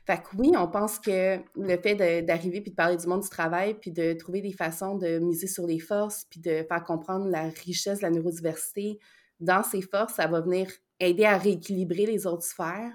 Fait 0.06 0.18
que 0.18 0.36
oui, 0.36 0.52
on 0.56 0.68
pense 0.68 0.98
que 0.98 1.38
le 1.56 1.76
fait 1.76 2.22
d'arriver 2.22 2.60
puis 2.60 2.70
de 2.70 2.76
parler 2.76 2.96
du 2.96 3.06
monde 3.06 3.22
du 3.22 3.28
travail 3.28 3.74
puis 3.74 3.90
de 3.90 4.12
trouver 4.14 4.40
des 4.40 4.52
façons 4.52 4.96
de 4.96 5.18
miser 5.18 5.46
sur 5.46 5.66
les 5.66 5.80
forces 5.80 6.24
puis 6.30 6.40
de 6.40 6.64
faire 6.68 6.84
comprendre 6.84 7.26
la 7.28 7.48
richesse 7.64 7.98
de 7.98 8.04
la 8.04 8.10
neurodiversité 8.10 8.98
dans 9.40 9.62
ces 9.62 9.82
forces, 9.82 10.14
ça 10.14 10.26
va 10.26 10.40
venir 10.40 10.70
aider 11.00 11.24
à 11.24 11.36
rééquilibrer 11.38 12.06
les 12.06 12.26
autres 12.26 12.44
sphères. 12.44 12.92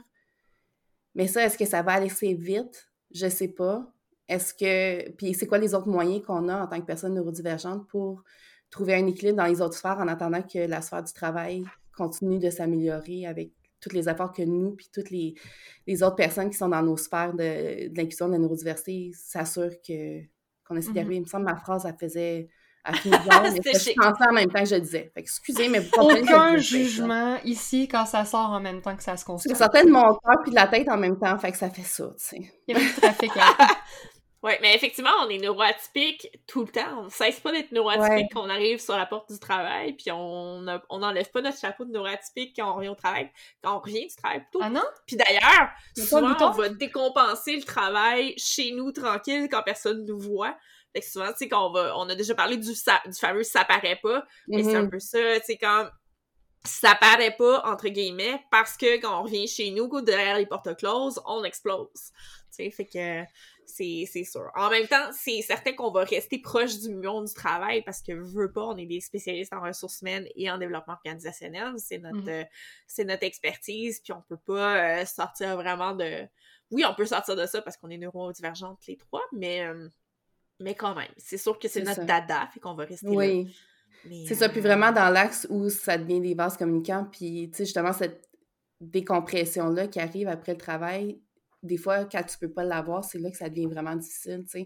Mais 1.15 1.27
ça, 1.27 1.45
est-ce 1.45 1.57
que 1.57 1.65
ça 1.65 1.81
va 1.81 1.93
aller 1.93 2.11
assez 2.11 2.33
vite? 2.33 2.89
Je 3.13 3.27
sais 3.27 3.49
pas. 3.49 3.91
Est-ce 4.27 4.53
que. 4.53 5.11
Puis 5.11 5.33
c'est 5.33 5.47
quoi 5.47 5.57
les 5.57 5.73
autres 5.75 5.87
moyens 5.87 6.23
qu'on 6.25 6.49
a 6.49 6.63
en 6.63 6.67
tant 6.67 6.79
que 6.79 6.85
personne 6.85 7.13
neurodivergente 7.13 7.87
pour 7.87 8.23
trouver 8.69 8.95
un 8.95 9.07
équilibre 9.07 9.37
dans 9.37 9.45
les 9.45 9.61
autres 9.61 9.75
sphères 9.75 9.99
en 9.99 10.07
attendant 10.07 10.41
que 10.41 10.59
la 10.59 10.81
sphère 10.81 11.03
du 11.03 11.13
travail 11.13 11.63
continue 11.95 12.39
de 12.39 12.49
s'améliorer 12.49 13.25
avec 13.25 13.51
tous 13.79 13.93
les 13.93 14.09
efforts 14.09 14.33
que 14.33 14.41
nous, 14.41 14.71
puis 14.71 14.89
toutes 14.91 15.11
les, 15.11 15.35
les, 15.85 16.01
autres 16.01 16.15
personnes 16.15 16.49
qui 16.49 16.57
sont 16.57 16.69
dans 16.69 16.81
nos 16.81 16.97
sphères 16.97 17.33
de, 17.33 17.87
de 17.89 17.95
l'inclusion 17.95 18.27
de 18.27 18.33
la 18.33 18.39
neurodiversité 18.39 19.11
s'assurent 19.13 19.79
que, 19.87 20.21
qu'on 20.67 20.75
essaie 20.75 20.91
d'arriver. 20.91 21.15
Mm-hmm. 21.15 21.17
Il 21.17 21.21
me 21.21 21.27
semble 21.27 21.45
que 21.45 21.51
ma 21.51 21.57
phrase, 21.57 21.85
elle 21.85 21.95
faisait 21.97 22.49
à 22.85 22.91
mais 23.05 23.73
je 23.73 23.93
pensais 23.95 24.29
en 24.29 24.33
même 24.33 24.51
temps 24.51 24.59
que 24.59 24.69
je 24.69 24.75
disais. 24.75 25.11
excusez, 25.15 25.67
mais 25.67 25.79
vous 25.79 25.89
Aucun 25.97 26.57
jugement 26.57 27.37
ici 27.43 27.87
quand 27.87 28.05
ça 28.05 28.25
sort 28.25 28.51
en 28.51 28.59
même 28.59 28.81
temps 28.81 28.95
que 28.95 29.03
ça 29.03 29.17
se 29.17 29.25
construit. 29.25 29.51
Ça 29.53 29.65
sortait 29.65 29.85
de 29.85 29.91
mon 29.91 30.01
cœur 30.01 30.37
puis 30.43 30.51
de 30.51 30.55
la 30.55 30.67
tête 30.67 30.87
en 30.89 30.97
même 30.97 31.17
temps, 31.17 31.37
fait 31.39 31.51
que 31.51 31.57
ça 31.57 31.69
fait 31.69 31.81
ça, 31.81 32.05
tu 32.05 32.13
sais. 32.17 32.51
Il 32.67 32.77
y 32.77 32.79
a 32.79 33.01
trafic. 33.01 33.31
Oui, 34.45 34.51
mais 34.61 34.75
effectivement, 34.75 35.09
on 35.23 35.29
est 35.29 35.39
neuroatypique 35.39 36.29
tout 36.45 36.61
le 36.61 36.67
temps. 36.67 36.99
On 36.99 37.05
ne 37.05 37.09
cesse 37.09 37.39
pas 37.39 37.51
d'être 37.51 37.71
neuroatypique 37.71 38.31
quand 38.31 38.45
on 38.45 38.49
arrive 38.49 38.79
sur 38.79 38.95
la 38.95 39.07
porte 39.07 39.31
du 39.31 39.39
travail, 39.39 39.93
puis 39.93 40.11
on 40.11 40.61
n'enlève 40.61 41.31
pas 41.31 41.41
notre 41.41 41.57
chapeau 41.57 41.83
de 41.83 41.89
neuroatypique 41.89 42.55
quand 42.55 42.71
on 42.71 42.75
revient 42.75 42.89
au 42.89 42.95
travail, 42.95 43.31
quand 43.63 43.75
on 43.75 43.79
revient 43.79 44.05
du 44.05 44.15
travail 44.15 44.41
plutôt. 44.41 44.59
Ah 44.61 44.69
non? 44.69 44.83
Puis 45.07 45.15
d'ailleurs, 45.15 45.69
souvent, 45.97 46.35
on 46.39 46.51
va 46.51 46.69
décompenser 46.69 47.55
le 47.55 47.63
travail 47.63 48.35
chez 48.37 48.71
nous 48.73 48.91
tranquille 48.91 49.47
quand 49.49 49.63
personne 49.63 50.05
nous 50.05 50.19
voit. 50.19 50.55
Fait 50.95 51.01
que 51.01 51.07
souvent, 51.07 51.27
tu 51.33 51.39
sais, 51.39 51.49
qu'on 51.49 51.71
va, 51.71 51.93
on 51.97 52.07
a 52.07 52.15
déjà 52.15 52.33
parlé 52.35 52.55
du, 52.55 52.71
du 52.71 53.19
fameux 53.19 53.43
ça 53.43 53.65
paraît 53.65 53.99
pas, 54.01 54.25
mais 54.47 54.63
c'est 54.63 54.75
un 54.75 54.85
mm-hmm. 54.85 54.89
peu 54.89 54.99
ça, 54.99 55.39
tu 55.41 55.45
sais, 55.45 55.57
quand 55.57 55.89
ça 56.63 56.95
paraît 56.95 57.35
pas, 57.35 57.61
entre 57.65 57.89
guillemets, 57.89 58.41
parce 58.49 58.77
que 58.77 59.01
quand 59.01 59.19
on 59.19 59.23
revient 59.23 59.45
chez 59.45 59.71
nous, 59.71 59.89
derrière 60.01 60.37
les 60.37 60.45
portes 60.45 60.73
closes, 60.77 61.21
on 61.25 61.43
explose. 61.43 61.89
Tu 61.93 62.63
sais, 62.63 62.71
fait 62.71 62.85
que 62.85 63.23
c'est, 63.65 64.05
c'est 64.09 64.23
sûr. 64.23 64.49
En 64.55 64.69
même 64.69 64.87
temps, 64.87 65.09
c'est 65.11 65.41
certain 65.41 65.73
qu'on 65.73 65.91
va 65.91 66.05
rester 66.05 66.39
proche 66.39 66.79
du 66.79 66.95
monde 66.95 67.25
du 67.25 67.33
travail 67.33 67.83
parce 67.83 68.01
que, 68.01 68.13
veut 68.13 68.53
pas, 68.53 68.63
on 68.63 68.77
est 68.77 68.85
des 68.85 69.01
spécialistes 69.01 69.51
en 69.51 69.61
ressources 69.61 69.99
humaines 70.01 70.27
et 70.33 70.49
en 70.49 70.57
développement 70.57 70.93
organisationnel. 70.93 71.73
C'est 71.77 71.97
notre, 71.97 72.19
mm-hmm. 72.19 72.43
euh, 72.43 72.45
c'est 72.87 73.03
notre 73.03 73.23
expertise, 73.23 73.99
puis 73.99 74.13
on 74.13 74.21
peut 74.21 74.39
pas 74.45 75.01
euh, 75.01 75.05
sortir 75.05 75.57
vraiment 75.57 75.93
de... 75.93 76.25
Oui, 76.71 76.85
on 76.87 76.95
peut 76.95 77.05
sortir 77.05 77.35
de 77.35 77.45
ça 77.45 77.61
parce 77.61 77.75
qu'on 77.75 77.89
est 77.89 77.97
neurodivergentes 77.97 78.79
les 78.87 78.97
trois, 78.97 79.23
mais... 79.33 79.61
Euh, 79.61 79.89
mais 80.59 80.75
quand 80.75 80.95
même, 80.95 81.11
c'est 81.17 81.37
sûr 81.37 81.57
que 81.59 81.67
c'est 81.67 81.83
notre 81.83 82.05
dada, 82.05 82.47
fait 82.53 82.59
qu'on 82.59 82.75
va 82.75 82.85
rester 82.85 83.07
oui. 83.07 83.55
C'est 84.27 84.35
ça, 84.35 84.49
puis 84.49 84.61
vraiment 84.61 84.91
dans 84.91 85.09
l'axe 85.09 85.47
où 85.49 85.69
ça 85.69 85.97
devient 85.97 86.21
des 86.21 86.35
vases 86.35 86.57
communicants, 86.57 87.07
puis 87.11 87.49
tu 87.49 87.57
sais, 87.57 87.65
justement, 87.65 87.91
cette 87.91 88.29
décompression-là 88.79 89.87
qui 89.87 89.99
arrive 89.99 90.27
après 90.27 90.51
le 90.51 90.59
travail, 90.59 91.19
des 91.63 91.77
fois, 91.77 92.05
quand 92.05 92.21
tu 92.23 92.37
peux 92.37 92.51
pas 92.51 92.63
l'avoir, 92.63 93.03
c'est 93.03 93.17
là 93.17 93.31
que 93.31 93.37
ça 93.37 93.49
devient 93.49 93.65
vraiment 93.65 93.95
difficile, 93.95 94.43
tu 94.43 94.59
sais. 94.59 94.65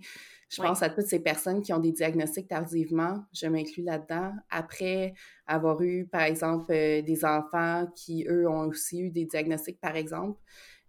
Je 0.49 0.61
pense 0.61 0.81
à 0.81 0.89
toutes 0.89 1.05
ces 1.05 1.19
personnes 1.19 1.61
qui 1.61 1.71
ont 1.71 1.79
des 1.79 1.91
diagnostics 1.91 2.47
tardivement, 2.47 3.23
je 3.31 3.47
m'inclus 3.47 3.83
là-dedans, 3.83 4.33
après 4.49 5.13
avoir 5.45 5.81
eu, 5.81 6.07
par 6.07 6.23
exemple, 6.23 6.71
euh, 6.71 7.01
des 7.01 7.23
enfants 7.23 7.87
qui, 7.95 8.25
eux, 8.27 8.49
ont 8.49 8.67
aussi 8.67 8.99
eu 8.99 9.11
des 9.11 9.25
diagnostics, 9.25 9.79
par 9.79 9.95
exemple, 9.95 10.41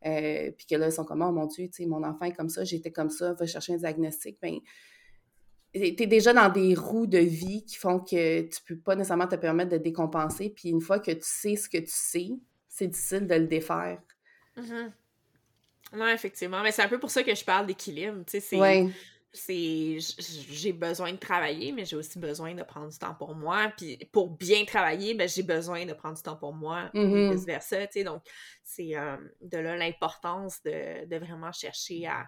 euh, 0.07 0.51
puis 0.57 0.66
que 0.66 0.76
là, 0.76 0.86
ils 0.86 0.92
sont 0.92 1.05
comme, 1.05 1.22
oh 1.22 1.30
mon 1.30 1.46
Dieu, 1.46 1.66
tu 1.66 1.82
sais, 1.82 1.86
mon 1.86 2.03
enfant 2.03 2.24
est 2.24 2.32
comme 2.32 2.48
ça, 2.48 2.64
j'étais 2.64 2.90
comme 2.90 3.11
ça, 3.11 3.34
va 3.34 3.46
chercher 3.46 3.74
un 3.74 3.78
diagnostic, 3.78 4.38
ben 4.40 4.59
tu 5.73 5.81
es 6.03 6.07
déjà 6.07 6.33
dans 6.33 6.49
des 6.49 6.75
roues 6.75 7.07
de 7.07 7.18
vie 7.18 7.64
qui 7.64 7.77
font 7.77 8.01
que 8.01 8.43
tu 8.43 8.62
peux 8.66 8.77
pas 8.77 8.97
nécessairement 8.97 9.29
te 9.29 9.37
permettre 9.37 9.71
de 9.71 9.79
décompenser. 9.79 10.51
Puis 10.51 10.71
une 10.71 10.81
fois 10.81 10.99
que 10.99 11.12
tu 11.12 11.23
sais 11.23 11.57
ce 11.57 11.68
que 11.68 11.79
tu 11.79 11.93
sais, 11.93 12.31
c'est 12.68 12.89
difficile 12.89 13.27
de 13.27 13.35
le 13.35 13.47
défaire. 13.47 14.01
Mm-hmm. 14.57 14.91
Non, 15.93 16.09
effectivement. 16.09 16.62
Mais 16.62 16.73
c'est 16.73 16.83
un 16.83 16.89
peu 16.89 16.99
pour 16.99 17.11
ça 17.11 17.23
que 17.23 17.35
je 17.35 17.45
parle 17.45 17.66
d'équilibre. 17.66 18.25
Tu 18.27 18.41
sais, 18.41 18.93
c'est. 19.33 19.99
J'ai 20.51 20.73
besoin 20.73 21.12
de 21.12 21.18
travailler, 21.18 21.71
mais 21.71 21.85
j'ai 21.85 21.95
aussi 21.95 22.18
besoin 22.18 22.55
de 22.55 22.64
prendre 22.64 22.89
du 22.89 22.99
temps 22.99 23.14
pour 23.14 23.37
moi. 23.37 23.73
Puis 23.77 23.97
pour 24.12 24.31
bien 24.31 24.64
travailler, 24.64 25.14
ben, 25.14 25.29
j'ai 25.29 25.45
besoin 25.45 25.87
de 25.87 25.93
prendre 25.93 26.16
du 26.16 26.23
temps 26.23 26.37
pour 26.37 26.53
moi, 26.53 26.91
mm-hmm. 26.95 27.33
vice-versa. 27.33 27.87
Tu 27.87 27.93
sais, 27.93 28.05
donc, 28.05 28.23
c'est 28.64 28.97
euh, 28.97 29.16
de 29.41 29.59
là 29.59 29.77
l'importance 29.77 30.61
de, 30.64 31.07
de, 31.07 31.16
vraiment 31.16 31.53
chercher 31.53 32.07
à, 32.07 32.27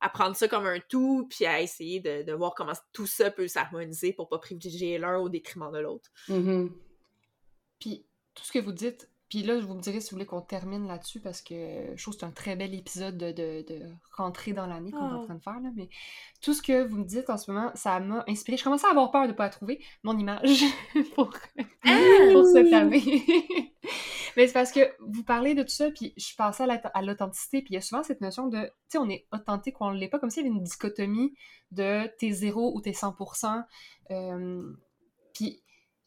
à 0.00 0.08
prendre 0.08 0.36
ça 0.36 0.48
comme 0.48 0.66
un 0.66 0.80
tout, 0.88 1.26
puis 1.28 1.46
à 1.46 1.60
essayer 1.60 2.00
de, 2.00 2.22
de 2.22 2.32
voir 2.32 2.54
comment 2.54 2.72
tout 2.92 3.06
ça 3.06 3.30
peut 3.30 3.48
s'harmoniser 3.48 4.12
pour 4.12 4.28
pas 4.28 4.38
privilégier 4.38 4.98
l'un 4.98 5.18
au 5.18 5.28
détriment 5.28 5.70
de 5.72 5.78
l'autre. 5.78 6.10
Mm-hmm. 6.28 6.70
Puis 7.78 8.06
tout 8.34 8.44
ce 8.44 8.52
que 8.52 8.58
vous 8.58 8.72
dites, 8.72 9.10
puis 9.30 9.44
là, 9.44 9.60
vous 9.60 9.74
me 9.74 9.80
direz 9.80 10.00
si 10.00 10.10
vous 10.10 10.16
voulez 10.16 10.26
qu'on 10.26 10.40
termine 10.40 10.88
là-dessus, 10.88 11.20
parce 11.20 11.40
que 11.40 11.54
je 11.94 12.02
trouve 12.02 12.14
que 12.14 12.20
c'est 12.20 12.26
un 12.26 12.32
très 12.32 12.56
bel 12.56 12.74
épisode 12.74 13.16
de, 13.16 13.30
de, 13.30 13.64
de 13.66 13.86
rentrer 14.16 14.52
dans 14.52 14.66
l'année 14.66 14.90
qu'on 14.90 15.08
est 15.08 15.14
en 15.14 15.22
oh. 15.22 15.24
train 15.24 15.36
de 15.36 15.42
faire, 15.42 15.60
là, 15.60 15.70
mais 15.76 15.88
tout 16.42 16.52
ce 16.52 16.60
que 16.60 16.82
vous 16.82 16.96
me 16.96 17.04
dites 17.04 17.30
en 17.30 17.36
ce 17.36 17.50
moment, 17.50 17.70
ça 17.76 18.00
m'a 18.00 18.24
inspiré. 18.26 18.56
Je 18.56 18.64
commençais 18.64 18.88
à 18.88 18.90
avoir 18.90 19.12
peur 19.12 19.22
de 19.22 19.28
ne 19.28 19.32
pas 19.32 19.48
trouver 19.48 19.80
mon 20.02 20.18
image 20.18 20.64
pour, 21.14 21.32
ah! 21.84 21.98
pour 22.32 22.44
cette 22.46 22.72
année. 22.72 23.24
Mais 24.36 24.46
c'est 24.46 24.52
parce 24.52 24.72
que 24.72 24.80
vous 25.00 25.22
parlez 25.24 25.54
de 25.54 25.62
tout 25.62 25.70
ça, 25.70 25.90
puis 25.90 26.14
je 26.16 26.34
pensais 26.36 26.64
à 26.94 27.02
l'authenticité, 27.02 27.62
puis 27.62 27.72
il 27.72 27.74
y 27.74 27.78
a 27.78 27.80
souvent 27.80 28.02
cette 28.02 28.20
notion 28.20 28.48
de, 28.48 28.58
tu 28.58 28.70
sais, 28.88 28.98
on 28.98 29.08
est 29.08 29.26
authentique 29.32 29.80
ou 29.80 29.84
on 29.84 29.92
ne 29.92 29.98
l'est 29.98 30.08
pas, 30.08 30.18
comme 30.18 30.30
s'il 30.30 30.44
y 30.44 30.46
avait 30.48 30.56
une 30.56 30.62
dichotomie 30.62 31.34
de 31.70 32.06
t'es 32.18 32.30
zéro 32.30 32.74
ou 32.74 32.80
t'es 32.80 32.92
100%. 32.92 33.64
Euh, 34.10 34.62
puis 35.34 35.62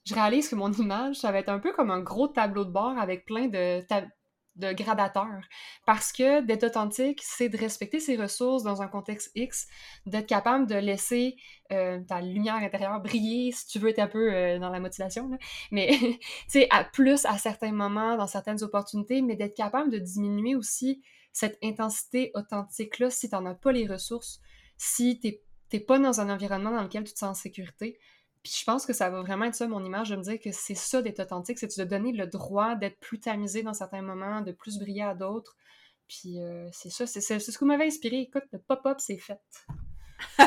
je 0.05 0.13
réalise 0.13 0.49
que 0.49 0.55
mon 0.55 0.71
image, 0.73 1.17
ça 1.17 1.31
va 1.31 1.39
être 1.39 1.49
un 1.49 1.59
peu 1.59 1.73
comme 1.73 1.91
un 1.91 2.01
gros 2.01 2.27
tableau 2.27 2.65
de 2.65 2.71
bord 2.71 2.97
avec 2.97 3.25
plein 3.25 3.47
de, 3.47 3.81
de 4.55 4.71
gradateurs. 4.71 5.41
Parce 5.85 6.11
que 6.11 6.41
d'être 6.41 6.63
authentique, 6.65 7.21
c'est 7.23 7.49
de 7.49 7.57
respecter 7.57 7.99
ses 7.99 8.15
ressources 8.15 8.63
dans 8.63 8.81
un 8.81 8.87
contexte 8.87 9.31
X, 9.35 9.67
d'être 10.05 10.27
capable 10.27 10.67
de 10.67 10.75
laisser 10.75 11.35
euh, 11.71 11.99
ta 12.07 12.21
lumière 12.21 12.55
intérieure 12.55 12.99
briller, 13.01 13.51
si 13.51 13.67
tu 13.67 13.79
veux 13.79 13.89
être 13.89 13.99
un 13.99 14.07
peu 14.07 14.33
euh, 14.33 14.59
dans 14.59 14.69
la 14.69 14.79
motivation, 14.79 15.29
mais 15.71 15.97
tu 15.99 16.19
sais, 16.47 16.67
à 16.69 16.83
plus 16.83 17.25
à 17.25 17.37
certains 17.37 17.71
moments, 17.71 18.15
dans 18.17 18.27
certaines 18.27 18.61
opportunités, 18.63 19.21
mais 19.21 19.35
d'être 19.35 19.55
capable 19.55 19.91
de 19.91 19.97
diminuer 19.97 20.55
aussi 20.55 21.01
cette 21.31 21.57
intensité 21.63 22.31
authentique-là 22.35 23.09
si 23.09 23.29
tu 23.29 23.35
n'en 23.35 23.45
as 23.45 23.55
pas 23.55 23.71
les 23.71 23.87
ressources, 23.87 24.39
si 24.77 25.19
tu 25.19 25.35
n'es 25.73 25.79
pas 25.79 25.97
dans 25.97 26.21
un 26.21 26.29
environnement 26.29 26.71
dans 26.71 26.83
lequel 26.83 27.03
tu 27.03 27.13
te 27.13 27.19
sens 27.19 27.37
en 27.37 27.41
sécurité. 27.41 27.97
Puis 28.43 28.53
je 28.59 28.65
pense 28.65 28.85
que 28.85 28.91
ça 28.91 29.09
va 29.09 29.21
vraiment 29.21 29.45
être 29.45 29.55
ça, 29.55 29.67
mon 29.67 29.83
image, 29.83 30.09
de 30.09 30.17
me 30.17 30.21
dire 30.21 30.37
que 30.37 30.51
c'est 30.51 30.75
ça 30.75 31.01
d'être 31.01 31.21
authentique, 31.21 31.57
c'est 31.57 31.77
de 31.77 31.83
donner 31.85 32.11
le 32.11 32.27
droit 32.27 32.75
d'être 32.75 32.99
plus 32.99 33.19
tamisé 33.19 33.63
dans 33.63 33.73
certains 33.73 34.01
moments, 34.01 34.41
de 34.41 34.51
plus 34.51 34.79
briller 34.79 35.03
à 35.03 35.15
d'autres. 35.15 35.55
Puis 36.09 36.41
euh, 36.41 36.67
c'est 36.73 36.89
ça, 36.89 37.07
c'est 37.07 37.39
ce 37.39 37.57
que 37.57 37.63
m'avait 37.63 37.87
inspiré. 37.87 38.19
Écoute, 38.19 38.43
le 38.51 38.59
pop-up, 38.59 38.97
c'est 38.99 39.17
fait. 39.17 39.39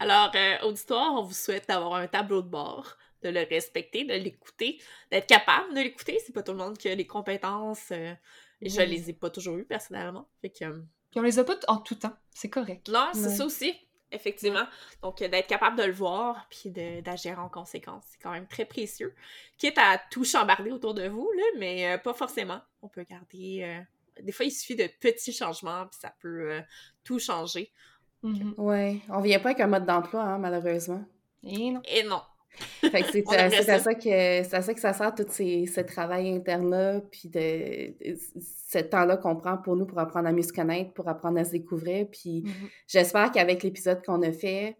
Alors, 0.00 0.32
euh, 0.34 0.56
auditoire, 0.62 1.12
on 1.12 1.22
vous 1.22 1.34
souhaite 1.34 1.68
d'avoir 1.68 1.94
un 1.94 2.06
tableau 2.06 2.40
de 2.40 2.48
bord, 2.48 2.96
de 3.22 3.28
le 3.28 3.40
respecter, 3.40 4.04
de 4.04 4.14
l'écouter, 4.14 4.80
d'être 5.10 5.26
capable 5.26 5.74
de 5.74 5.80
l'écouter. 5.80 6.18
C'est 6.24 6.32
pas 6.32 6.42
tout 6.42 6.52
le 6.52 6.58
monde 6.58 6.78
qui 6.78 6.88
a 6.88 6.94
les 6.94 7.06
compétences. 7.06 7.90
Euh, 7.90 8.14
et 8.62 8.70
je 8.70 8.80
les 8.80 9.10
ai 9.10 9.12
pas 9.12 9.28
toujours 9.28 9.56
eues, 9.56 9.66
personnellement. 9.66 10.26
Fait 10.40 10.50
que... 10.50 10.64
Puis 11.10 11.20
on 11.20 11.22
les 11.22 11.38
a 11.38 11.44
pas 11.44 11.56
en 11.68 11.76
tout 11.76 11.94
temps. 11.94 12.16
C'est 12.34 12.50
correct. 12.50 12.88
Non, 12.88 13.10
c'est 13.12 13.30
ça 13.30 13.44
aussi 13.44 13.74
effectivement. 14.12 14.64
Donc, 15.02 15.22
euh, 15.22 15.28
d'être 15.28 15.46
capable 15.46 15.78
de 15.78 15.84
le 15.84 15.92
voir 15.92 16.46
puis 16.50 16.70
d'agir 16.70 17.38
en 17.38 17.48
conséquence, 17.48 18.04
c'est 18.10 18.18
quand 18.22 18.32
même 18.32 18.46
très 18.46 18.64
précieux. 18.64 19.14
Quitte 19.56 19.78
à 19.78 20.00
tout 20.10 20.24
chambarder 20.24 20.70
autour 20.70 20.94
de 20.94 21.08
vous, 21.08 21.30
là, 21.36 21.44
mais 21.58 21.92
euh, 21.92 21.98
pas 21.98 22.14
forcément. 22.14 22.60
On 22.82 22.88
peut 22.88 23.04
garder. 23.08 23.62
Euh, 23.62 24.22
des 24.22 24.32
fois, 24.32 24.46
il 24.46 24.50
suffit 24.50 24.76
de 24.76 24.88
petits 25.00 25.32
changements, 25.32 25.86
puis 25.86 25.98
ça 26.00 26.12
peut 26.20 26.52
euh, 26.52 26.60
tout 27.04 27.18
changer. 27.18 27.72
Mm-hmm. 28.24 28.54
Ouais, 28.56 29.00
on 29.08 29.20
vient 29.20 29.38
pas 29.38 29.50
avec 29.50 29.60
un 29.60 29.68
mode 29.68 29.86
d'emploi, 29.86 30.22
hein, 30.22 30.38
malheureusement. 30.38 31.04
Et 31.44 31.70
non. 31.70 31.82
Et 31.84 32.02
non. 32.02 32.22
Fait 32.80 33.02
que 33.02 33.12
c'est 33.12 33.24
à, 33.34 33.50
ça. 33.50 33.78
ça 33.78 33.94
que 33.94 34.42
ça 34.44 34.74
que 34.74 34.80
ça 34.80 34.92
sert 34.92 35.14
tout 35.14 35.26
ces, 35.28 35.66
ce 35.66 35.80
travail 35.80 36.30
interne-là, 36.34 37.00
puis 37.10 37.28
de, 37.28 37.94
ce 38.68 38.78
temps-là 38.78 39.16
qu'on 39.16 39.36
prend 39.36 39.58
pour 39.58 39.76
nous 39.76 39.86
pour 39.86 39.98
apprendre 39.98 40.28
à 40.28 40.32
mieux 40.32 40.42
se 40.42 40.52
connaître, 40.52 40.92
pour 40.92 41.08
apprendre 41.08 41.38
à 41.38 41.44
se 41.44 41.52
découvrir. 41.52 42.06
Puis 42.10 42.42
mm-hmm. 42.42 42.70
j'espère 42.86 43.32
qu'avec 43.32 43.62
l'épisode 43.62 44.04
qu'on 44.04 44.22
a 44.22 44.32
fait, 44.32 44.76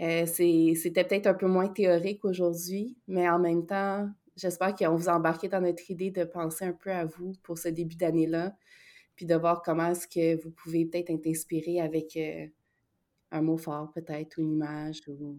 euh, 0.00 0.26
c'était 0.26 1.04
peut-être 1.04 1.26
un 1.26 1.34
peu 1.34 1.46
moins 1.46 1.68
théorique 1.68 2.24
aujourd'hui, 2.24 2.96
mais 3.08 3.28
en 3.28 3.38
même 3.38 3.66
temps, 3.66 4.08
j'espère 4.36 4.74
qu'on 4.74 4.94
vous 4.94 5.08
a 5.08 5.14
embarqué 5.14 5.48
dans 5.48 5.60
notre 5.60 5.90
idée 5.90 6.10
de 6.10 6.24
penser 6.24 6.66
un 6.66 6.72
peu 6.72 6.90
à 6.90 7.04
vous 7.04 7.32
pour 7.42 7.58
ce 7.58 7.68
début 7.68 7.96
d'année-là, 7.96 8.54
puis 9.14 9.24
de 9.24 9.34
voir 9.34 9.62
comment 9.62 9.90
est-ce 9.90 10.06
que 10.06 10.42
vous 10.42 10.50
pouvez 10.50 10.84
peut-être 10.84 11.10
être 11.10 11.26
inspiré 11.26 11.80
avec 11.80 12.16
euh, 12.16 12.46
un 13.30 13.40
mot 13.40 13.56
fort 13.56 13.90
peut-être, 13.92 14.38
ou 14.38 14.42
une 14.42 14.52
image, 14.52 15.00
ou 15.08 15.38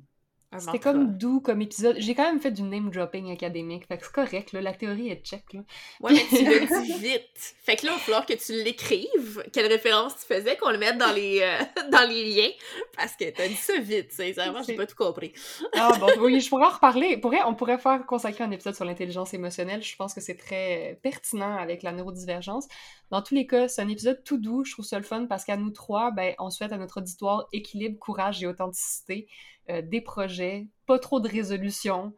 c'était 0.57 0.79
comme 0.79 1.17
doux 1.17 1.41
comme 1.41 1.61
épisode. 1.61 1.97
J'ai 1.99 2.15
quand 2.15 2.23
même 2.23 2.39
fait 2.39 2.51
du 2.51 2.61
name 2.61 2.89
dropping 2.89 3.31
académique, 3.31 3.85
fait 3.87 3.97
que 3.97 4.05
c'est 4.05 4.13
correct, 4.13 4.53
là, 4.53 4.61
la 4.61 4.73
théorie 4.73 5.09
est 5.09 5.23
check. 5.25 5.43
Là. 5.53 5.61
Ouais, 5.99 6.13
mais 6.13 6.25
tu 6.29 6.45
le 6.45 6.83
dis 6.85 6.93
vite. 6.93 7.55
Fait 7.63 7.75
que 7.75 7.85
là, 7.85 7.91
il 7.93 7.97
va 7.97 7.99
falloir 7.99 8.25
que 8.25 8.33
tu 8.33 8.53
l'écrives, 8.63 9.43
quelle 9.51 9.67
référence 9.67 10.15
tu 10.15 10.33
faisais, 10.33 10.55
qu'on 10.55 10.71
le 10.71 10.77
mette 10.77 10.97
dans 10.97 11.11
les, 11.11 11.41
euh, 11.41 11.81
dans 11.91 12.09
les 12.09 12.23
liens, 12.33 12.49
parce 12.97 13.15
que 13.15 13.29
t'as 13.29 13.47
dit 13.47 13.55
ça 13.55 13.79
vite, 13.79 14.11
sincèrement, 14.11 14.63
j'ai 14.63 14.75
pas 14.75 14.85
tout 14.85 14.95
compris. 14.95 15.31
ah 15.75 15.91
bon, 15.99 16.07
oui, 16.19 16.41
je 16.41 16.49
pourrais 16.49 16.65
en 16.65 16.71
reparler. 16.71 17.21
On 17.45 17.55
pourrait 17.55 17.77
faire 17.77 18.05
consacrer 18.05 18.43
un 18.43 18.51
épisode 18.51 18.75
sur 18.75 18.85
l'intelligence 18.85 19.33
émotionnelle, 19.33 19.83
je 19.83 19.95
pense 19.95 20.13
que 20.13 20.21
c'est 20.21 20.35
très 20.35 20.99
pertinent 21.03 21.55
avec 21.57 21.83
la 21.83 21.91
neurodivergence. 21.93 22.67
Dans 23.11 23.21
tous 23.21 23.35
les 23.35 23.47
cas, 23.47 23.67
c'est 23.67 23.81
un 23.81 23.87
épisode 23.87 24.23
tout 24.23 24.37
doux, 24.37 24.65
je 24.65 24.73
trouve 24.73 24.85
ça 24.85 24.97
le 24.97 25.05
fun, 25.05 25.27
parce 25.27 25.45
qu'à 25.45 25.55
nous 25.55 25.71
trois, 25.71 26.11
ben, 26.11 26.33
on 26.39 26.49
souhaite 26.49 26.73
à 26.73 26.77
notre 26.77 26.97
auditoire 26.97 27.47
équilibre, 27.53 27.97
courage 27.99 28.43
et 28.43 28.47
authenticité. 28.47 29.27
Euh, 29.69 29.81
des 29.81 30.01
projets, 30.01 30.67
pas 30.85 30.97
trop 30.97 31.19
de 31.19 31.27
résolutions, 31.27 32.13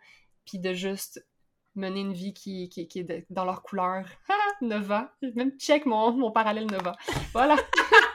puis 0.46 0.60
de 0.60 0.74
juste 0.74 1.26
mener 1.76 2.02
une 2.02 2.14
vie 2.14 2.34
qui, 2.34 2.70
qui, 2.70 2.82
est 2.82 3.26
dans 3.30 3.46
leur 3.46 3.64
couleur. 3.64 4.06
9 4.62 4.92
ans. 4.92 5.08
Même 5.36 5.52
check 5.58 5.86
mon, 5.86 6.12
mon 6.12 6.32
parallèle 6.32 6.68
9 6.68 6.88
ans. 6.88 6.96
Voilà. 7.34 7.56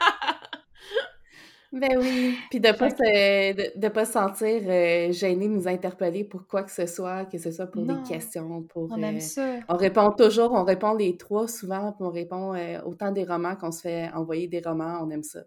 ben 1.75 1.99
oui. 1.99 2.39
Puis 2.51 2.61
de 2.61 2.73
pas 2.73 2.91
se, 2.91 3.79
de, 3.79 3.89
pas 3.89 4.05
sentir 4.05 4.63
euh, 4.67 5.13
gêné 5.13 5.49
de 5.49 5.53
nous 5.53 5.69
interpeller 5.69 6.25
pour 6.25 6.47
quoi 6.47 6.63
que 6.63 6.71
ce 6.71 6.87
soit, 6.87 7.25
que 7.25 7.39
ce 7.39 7.51
soit 7.51 7.67
pour 7.67 7.83
des 7.83 8.01
questions, 8.09 8.63
pour... 8.63 8.89
On 8.91 9.03
aime 9.03 9.17
euh, 9.17 9.21
ça. 9.21 9.57
On 9.69 9.77
répond 9.77 10.13
toujours, 10.13 10.53
on 10.53 10.65
répond 10.65 10.95
les 10.95 11.17
trois 11.17 11.49
souvent, 11.49 11.93
puis 11.93 12.05
on 12.07 12.11
répond 12.11 12.55
autant 12.85 13.11
des 13.11 13.25
romans 13.25 13.57
qu'on 13.57 13.73
se 13.73 13.83
fait 13.83 14.11
envoyer 14.15 14.47
des 14.47 14.61
romans, 14.61 15.01
on 15.03 15.11
aime 15.11 15.23
ça. 15.23 15.41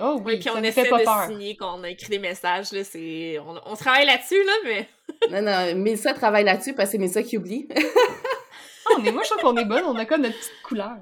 Oh 0.00 0.20
oui, 0.24 0.38
puis 0.38 0.50
on 0.50 0.62
essaie 0.62 0.82
de 0.82 1.26
signer 1.26 1.56
qu'on 1.56 1.82
a 1.82 1.88
écrit 1.88 2.10
des 2.10 2.18
messages, 2.18 2.72
là, 2.72 2.84
c'est... 2.84 3.38
On, 3.38 3.54
on 3.64 3.74
travaille 3.74 4.04
là-dessus, 4.04 4.42
là, 4.44 4.52
mais... 4.64 4.88
non, 5.30 5.42
non, 5.42 5.80
Mélissa 5.80 6.12
travaille 6.12 6.44
là-dessus 6.44 6.74
parce 6.74 6.88
que 6.88 6.92
c'est 6.92 6.98
Mélissa 6.98 7.22
qui 7.22 7.38
oublie. 7.38 7.66
oh, 8.90 8.98
mais 9.02 9.12
moi, 9.12 9.22
je 9.24 9.30
trouve 9.30 9.40
qu'on 9.40 9.56
est 9.56 9.64
bonne, 9.64 9.84
on 9.86 9.96
a 9.96 10.04
comme 10.04 10.22
notre 10.22 10.36
petite 10.36 10.62
couleur. 10.62 10.98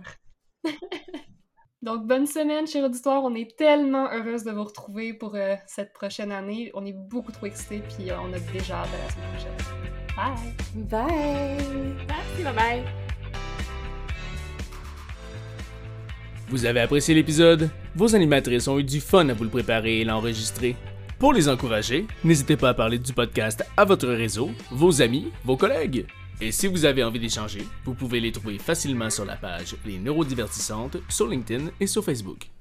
Donc, 1.83 2.07
bonne 2.07 2.27
semaine, 2.27 2.67
cher 2.67 2.85
auditoire. 2.85 3.25
On 3.25 3.35
est 3.35 3.57
tellement 3.57 4.13
heureuse 4.13 4.45
de 4.45 4.51
vous 4.51 4.65
retrouver 4.65 5.15
pour 5.15 5.35
euh, 5.35 5.55
cette 5.67 5.95
prochaine 5.95 6.31
année. 6.31 6.71
On 6.75 6.85
est 6.85 6.93
beaucoup 6.93 7.33
trop 7.33 7.47
excités, 7.47 7.83
puis 7.97 8.11
euh, 8.11 8.17
on 8.23 8.31
a 8.35 8.39
déjà 8.53 8.81
hâte 8.81 8.89
à 8.93 8.99
la 8.99 9.11
semaine 9.11 9.31
prochaine. 9.33 9.57
Bye! 10.15 11.07
Bye! 11.07 11.97
Merci, 12.07 12.43
bye-bye! 12.45 12.83
Vous 16.51 16.67
avez 16.67 16.81
apprécié 16.81 17.15
l'épisode? 17.15 17.71
Vos 17.95 18.15
animatrices 18.15 18.69
ont 18.69 18.79
eu 18.79 18.85
du 18.85 19.01
fun 19.01 19.31
à 19.31 19.33
vous 19.33 19.45
le 19.45 19.51
préparer 19.51 20.01
et 20.01 20.05
l'enregistrer. 20.05 20.77
Pour 21.19 21.33
les 21.33 21.49
encourager, 21.49 22.07
n'hésitez 22.25 22.59
pas 22.59 22.71
à 22.71 22.75
parler 22.75 22.99
du 22.99 23.15
podcast 23.15 23.65
à 23.79 23.87
votre 23.87 24.09
réseau, 24.09 24.51
vos 24.71 25.01
amis, 25.01 25.31
vos 25.45 25.57
collègues. 25.57 26.07
Et 26.43 26.53
si 26.53 26.67
vous 26.69 26.87
avez 26.87 27.05
envie 27.05 27.21
d'échanger, 27.21 27.67
vous 27.85 27.93
pouvez 27.93 28.19
les 28.19 28.33
trouver 28.33 28.59
facilement 28.59 29.11
sur 29.11 29.27
la 29.27 29.37
page 29.37 29.77
Les 29.85 29.99
Neurodivertissantes 29.99 30.97
sur 31.11 31.29
LinkedIn 31.29 31.67
et 31.81 31.87
sur 31.87 32.03
Facebook. 32.03 32.51